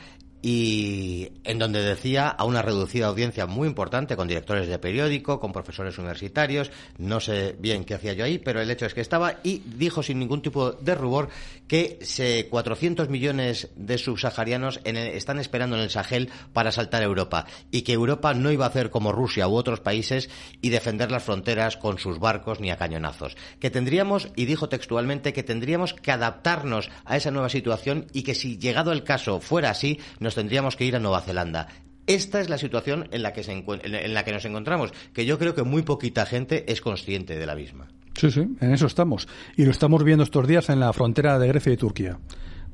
y 0.45 1.31
en 1.45 1.57
donde 1.57 1.81
decía 1.81 2.27
a 2.27 2.43
una 2.43 2.61
reducida 2.61 3.07
audiencia 3.07 3.47
muy 3.47 3.65
importante 3.65 4.17
con 4.17 4.27
directores 4.27 4.67
de 4.67 4.77
periódico, 4.77 5.39
con 5.39 5.53
profesores 5.53 5.97
universitarios, 5.97 6.69
no 6.97 7.21
sé 7.21 7.55
bien 7.57 7.85
qué 7.85 7.93
hacía 7.93 8.11
yo 8.11 8.25
ahí, 8.25 8.39
pero 8.39 8.59
el 8.59 8.69
hecho 8.69 8.85
es 8.85 8.93
que 8.93 8.99
estaba 8.99 9.39
y 9.41 9.59
dijo 9.59 10.03
sin 10.03 10.19
ningún 10.19 10.41
tipo 10.41 10.73
de 10.73 10.95
rubor 10.95 11.29
que 11.67 11.97
se 12.01 12.49
400 12.49 13.07
millones 13.07 13.69
de 13.77 13.97
subsaharianos 13.97 14.81
en 14.83 14.97
están 14.97 15.39
esperando 15.39 15.77
en 15.77 15.83
el 15.83 15.89
Sahel 15.89 16.29
para 16.51 16.73
saltar 16.73 17.01
a 17.01 17.05
Europa 17.05 17.45
y 17.71 17.83
que 17.83 17.93
Europa 17.93 18.33
no 18.33 18.51
iba 18.51 18.65
a 18.65 18.67
hacer 18.67 18.89
como 18.89 19.13
Rusia 19.13 19.47
u 19.47 19.55
otros 19.55 19.79
países 19.79 20.29
y 20.61 20.69
defender 20.69 21.09
las 21.09 21.23
fronteras 21.23 21.77
con 21.77 21.99
sus 21.99 22.19
barcos 22.19 22.59
ni 22.59 22.69
a 22.69 22.77
cañonazos. 22.77 23.37
Que 23.61 23.69
tendríamos, 23.69 24.27
y 24.35 24.43
dijo 24.43 24.67
textualmente, 24.67 25.31
que 25.31 25.43
tendríamos 25.43 25.93
que 25.93 26.11
adaptarnos 26.11 26.89
a 27.05 27.15
esa 27.15 27.31
nueva 27.31 27.47
situación 27.47 28.07
y 28.11 28.23
que 28.23 28.35
si 28.35 28.57
llegado 28.57 28.91
el 28.91 29.03
caso 29.03 29.39
fuera 29.39 29.69
así, 29.69 29.99
nos 30.19 30.32
tendríamos 30.35 30.75
que 30.75 30.85
ir 30.85 30.95
a 30.95 30.99
Nueva 30.99 31.21
Zelanda. 31.21 31.67
Esta 32.05 32.41
es 32.41 32.49
la 32.49 32.57
situación 32.57 33.07
en 33.11 33.23
la, 33.23 33.31
que 33.31 33.43
se 33.43 33.51
en 33.53 34.13
la 34.13 34.25
que 34.25 34.33
nos 34.33 34.43
encontramos, 34.45 34.91
que 35.13 35.25
yo 35.25 35.39
creo 35.39 35.55
que 35.55 35.63
muy 35.63 35.83
poquita 35.83 36.25
gente 36.25 36.71
es 36.71 36.81
consciente 36.81 37.37
de 37.37 37.45
la 37.45 37.55
misma. 37.55 37.87
Sí, 38.15 38.29
sí, 38.29 38.41
en 38.59 38.73
eso 38.73 38.87
estamos. 38.87 39.27
Y 39.55 39.65
lo 39.65 39.71
estamos 39.71 40.03
viendo 40.03 40.23
estos 40.23 40.47
días 40.47 40.69
en 40.69 40.79
la 40.79 40.91
frontera 40.93 41.39
de 41.39 41.47
Grecia 41.47 41.73
y 41.73 41.77
Turquía 41.77 42.19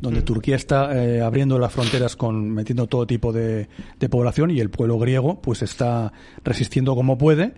donde 0.01 0.21
mm. 0.21 0.25
Turquía 0.25 0.55
está 0.55 0.95
eh, 0.95 1.21
abriendo 1.21 1.59
las 1.59 1.73
fronteras 1.73 2.15
con 2.15 2.51
metiendo 2.51 2.87
todo 2.87 3.05
tipo 3.05 3.33
de, 3.33 3.67
de, 3.99 4.09
población 4.09 4.49
y 4.49 4.61
el 4.61 4.69
pueblo 4.69 4.97
griego 4.97 5.41
pues 5.41 5.61
está 5.61 6.13
resistiendo 6.43 6.95
como 6.95 7.17
puede 7.17 7.53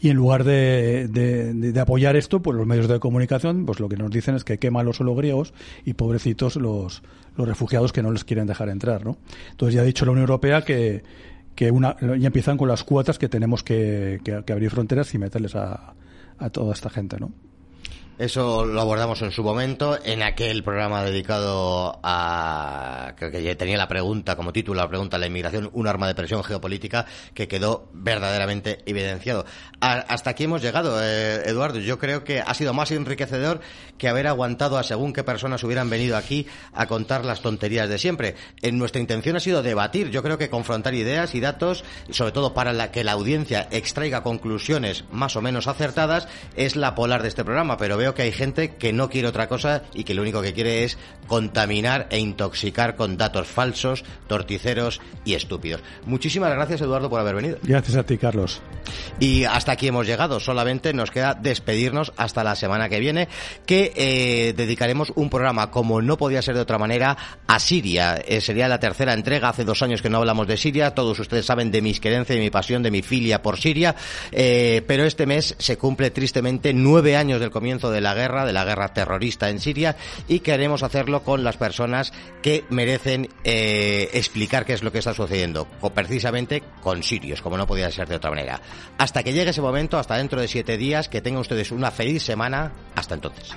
y 0.00 0.10
en 0.10 0.16
lugar 0.16 0.44
de, 0.44 1.08
de, 1.08 1.80
apoyar 1.80 2.16
esto, 2.16 2.42
pues 2.42 2.56
los 2.56 2.66
medios 2.66 2.88
de 2.88 3.00
comunicación, 3.00 3.64
pues 3.66 3.80
lo 3.80 3.88
que 3.88 3.96
nos 3.96 4.10
dicen 4.10 4.34
es 4.34 4.44
que 4.44 4.58
quema 4.58 4.82
los 4.82 4.96
suelos 4.96 5.16
griegos 5.16 5.54
y 5.84 5.94
pobrecitos 5.94 6.56
los, 6.56 7.02
los 7.36 7.48
refugiados 7.48 7.92
que 7.92 8.02
no 8.02 8.10
les 8.10 8.24
quieren 8.24 8.46
dejar 8.46 8.68
entrar, 8.68 9.04
¿no? 9.04 9.16
Entonces 9.50 9.74
ya 9.74 9.82
ha 9.82 9.84
dicho 9.84 10.04
la 10.04 10.12
Unión 10.12 10.28
Europea 10.28 10.62
que, 10.62 11.02
que 11.54 11.70
una, 11.70 11.96
ya 12.00 12.26
empiezan 12.26 12.56
con 12.56 12.68
las 12.68 12.84
cuotas 12.84 13.18
que 13.18 13.28
tenemos 13.28 13.62
que, 13.62 14.20
que, 14.24 14.52
abrir 14.52 14.70
fronteras 14.70 15.14
y 15.14 15.18
meterles 15.18 15.54
a, 15.54 15.94
a 16.38 16.50
toda 16.50 16.74
esta 16.74 16.90
gente, 16.90 17.18
¿no? 17.18 17.32
Eso 18.16 18.64
lo 18.64 18.80
abordamos 18.80 19.22
en 19.22 19.32
su 19.32 19.42
momento, 19.42 19.98
en 20.04 20.22
aquel 20.22 20.62
programa 20.62 21.02
dedicado 21.02 21.98
a. 22.04 23.12
Creo 23.16 23.32
que 23.32 23.56
tenía 23.56 23.76
la 23.76 23.88
pregunta, 23.88 24.36
como 24.36 24.52
título, 24.52 24.80
la 24.80 24.88
pregunta, 24.88 25.18
la 25.18 25.26
inmigración, 25.26 25.68
un 25.72 25.88
arma 25.88 26.06
de 26.06 26.14
presión 26.14 26.44
geopolítica, 26.44 27.06
que 27.34 27.48
quedó 27.48 27.88
verdaderamente 27.92 28.78
evidenciado. 28.86 29.44
hasta 29.80 30.30
aquí 30.30 30.44
hemos 30.44 30.62
llegado, 30.62 31.02
eh, 31.02 31.42
Eduardo. 31.46 31.80
Yo 31.80 31.98
creo 31.98 32.22
que 32.22 32.40
ha 32.40 32.54
sido 32.54 32.72
más 32.72 32.92
enriquecedor 32.92 33.58
que 33.98 34.08
haber 34.08 34.28
aguantado 34.28 34.78
a 34.78 34.84
según 34.84 35.12
qué 35.12 35.24
personas 35.24 35.64
hubieran 35.64 35.90
venido 35.90 36.16
aquí 36.16 36.46
a 36.72 36.86
contar 36.86 37.24
las 37.24 37.40
tonterías 37.40 37.88
de 37.88 37.98
siempre. 37.98 38.36
En 38.62 38.78
nuestra 38.78 39.00
intención 39.00 39.34
ha 39.34 39.40
sido 39.40 39.64
debatir, 39.64 40.10
yo 40.10 40.22
creo 40.22 40.38
que 40.38 40.50
confrontar 40.50 40.94
ideas 40.94 41.34
y 41.34 41.40
datos, 41.40 41.84
sobre 42.10 42.30
todo 42.30 42.54
para 42.54 42.72
la, 42.72 42.92
que 42.92 43.02
la 43.02 43.12
audiencia 43.12 43.66
extraiga 43.72 44.22
conclusiones 44.22 45.04
más 45.10 45.34
o 45.34 45.42
menos 45.42 45.66
acertadas, 45.66 46.28
es 46.54 46.76
la 46.76 46.94
polar 46.94 47.22
de 47.22 47.28
este 47.28 47.44
programa, 47.44 47.76
pero 47.76 48.03
veo 48.04 48.14
que 48.14 48.22
hay 48.22 48.32
gente 48.32 48.74
que 48.76 48.92
no 48.92 49.08
quiere 49.08 49.28
otra 49.28 49.48
cosa 49.48 49.82
y 49.94 50.04
que 50.04 50.12
lo 50.12 50.20
único 50.20 50.42
que 50.42 50.52
quiere 50.52 50.84
es 50.84 50.98
contaminar 51.26 52.06
e 52.10 52.18
intoxicar 52.18 52.96
con 52.96 53.16
datos 53.16 53.48
falsos, 53.48 54.04
torticeros 54.26 55.00
y 55.24 55.32
estúpidos. 55.32 55.80
Muchísimas 56.04 56.50
gracias, 56.50 56.82
Eduardo, 56.82 57.08
por 57.08 57.20
haber 57.20 57.34
venido. 57.34 57.56
Gracias 57.62 57.96
a 57.96 58.04
ti, 58.04 58.18
Carlos. 58.18 58.60
Y 59.18 59.44
hasta 59.44 59.72
aquí 59.72 59.88
hemos 59.88 60.06
llegado. 60.06 60.38
Solamente 60.38 60.92
nos 60.92 61.10
queda 61.10 61.32
despedirnos 61.32 62.12
hasta 62.18 62.44
la 62.44 62.54
semana 62.56 62.90
que 62.90 63.00
viene, 63.00 63.28
que 63.64 63.92
eh, 63.96 64.52
dedicaremos 64.54 65.12
un 65.16 65.30
programa, 65.30 65.70
como 65.70 66.02
no 66.02 66.18
podía 66.18 66.42
ser 66.42 66.56
de 66.56 66.60
otra 66.60 66.76
manera, 66.76 67.16
a 67.46 67.58
Siria. 67.58 68.16
Eh, 68.16 68.42
sería 68.42 68.68
la 68.68 68.80
tercera 68.80 69.14
entrega. 69.14 69.48
Hace 69.48 69.64
dos 69.64 69.82
años 69.82 70.02
que 70.02 70.10
no 70.10 70.18
hablamos 70.18 70.46
de 70.46 70.58
Siria. 70.58 70.90
Todos 70.90 71.18
ustedes 71.18 71.46
saben 71.46 71.70
de 71.70 71.80
mis 71.80 72.00
querencias, 72.00 72.36
de 72.36 72.44
mi 72.44 72.50
pasión, 72.50 72.82
de 72.82 72.90
mi 72.90 73.00
filia 73.00 73.40
por 73.40 73.58
Siria. 73.58 73.96
Eh, 74.30 74.82
pero 74.86 75.04
este 75.04 75.24
mes 75.24 75.54
se 75.58 75.78
cumple 75.78 76.10
tristemente 76.10 76.74
nueve 76.74 77.16
años 77.16 77.40
del 77.40 77.50
comienzo 77.50 77.90
de 77.90 77.93
de 77.94 78.02
la 78.02 78.12
guerra, 78.12 78.44
de 78.44 78.52
la 78.52 78.64
guerra 78.64 78.92
terrorista 78.92 79.48
en 79.48 79.60
Siria 79.60 79.96
y 80.28 80.40
queremos 80.40 80.82
hacerlo 80.82 81.22
con 81.22 81.44
las 81.44 81.56
personas 81.56 82.12
que 82.42 82.64
merecen 82.68 83.30
eh, 83.44 84.10
explicar 84.12 84.66
qué 84.66 84.74
es 84.74 84.82
lo 84.82 84.92
que 84.92 84.98
está 84.98 85.14
sucediendo, 85.14 85.66
precisamente 85.94 86.62
con 86.82 87.02
sirios, 87.02 87.40
como 87.40 87.56
no 87.56 87.66
podía 87.66 87.90
ser 87.90 88.08
de 88.08 88.16
otra 88.16 88.30
manera. 88.30 88.60
Hasta 88.98 89.22
que 89.22 89.32
llegue 89.32 89.50
ese 89.50 89.62
momento, 89.62 89.98
hasta 89.98 90.16
dentro 90.16 90.40
de 90.40 90.48
siete 90.48 90.76
días, 90.76 91.08
que 91.08 91.22
tengan 91.22 91.40
ustedes 91.40 91.70
una 91.70 91.90
feliz 91.90 92.22
semana. 92.22 92.72
Hasta 92.94 93.14
entonces. 93.14 93.54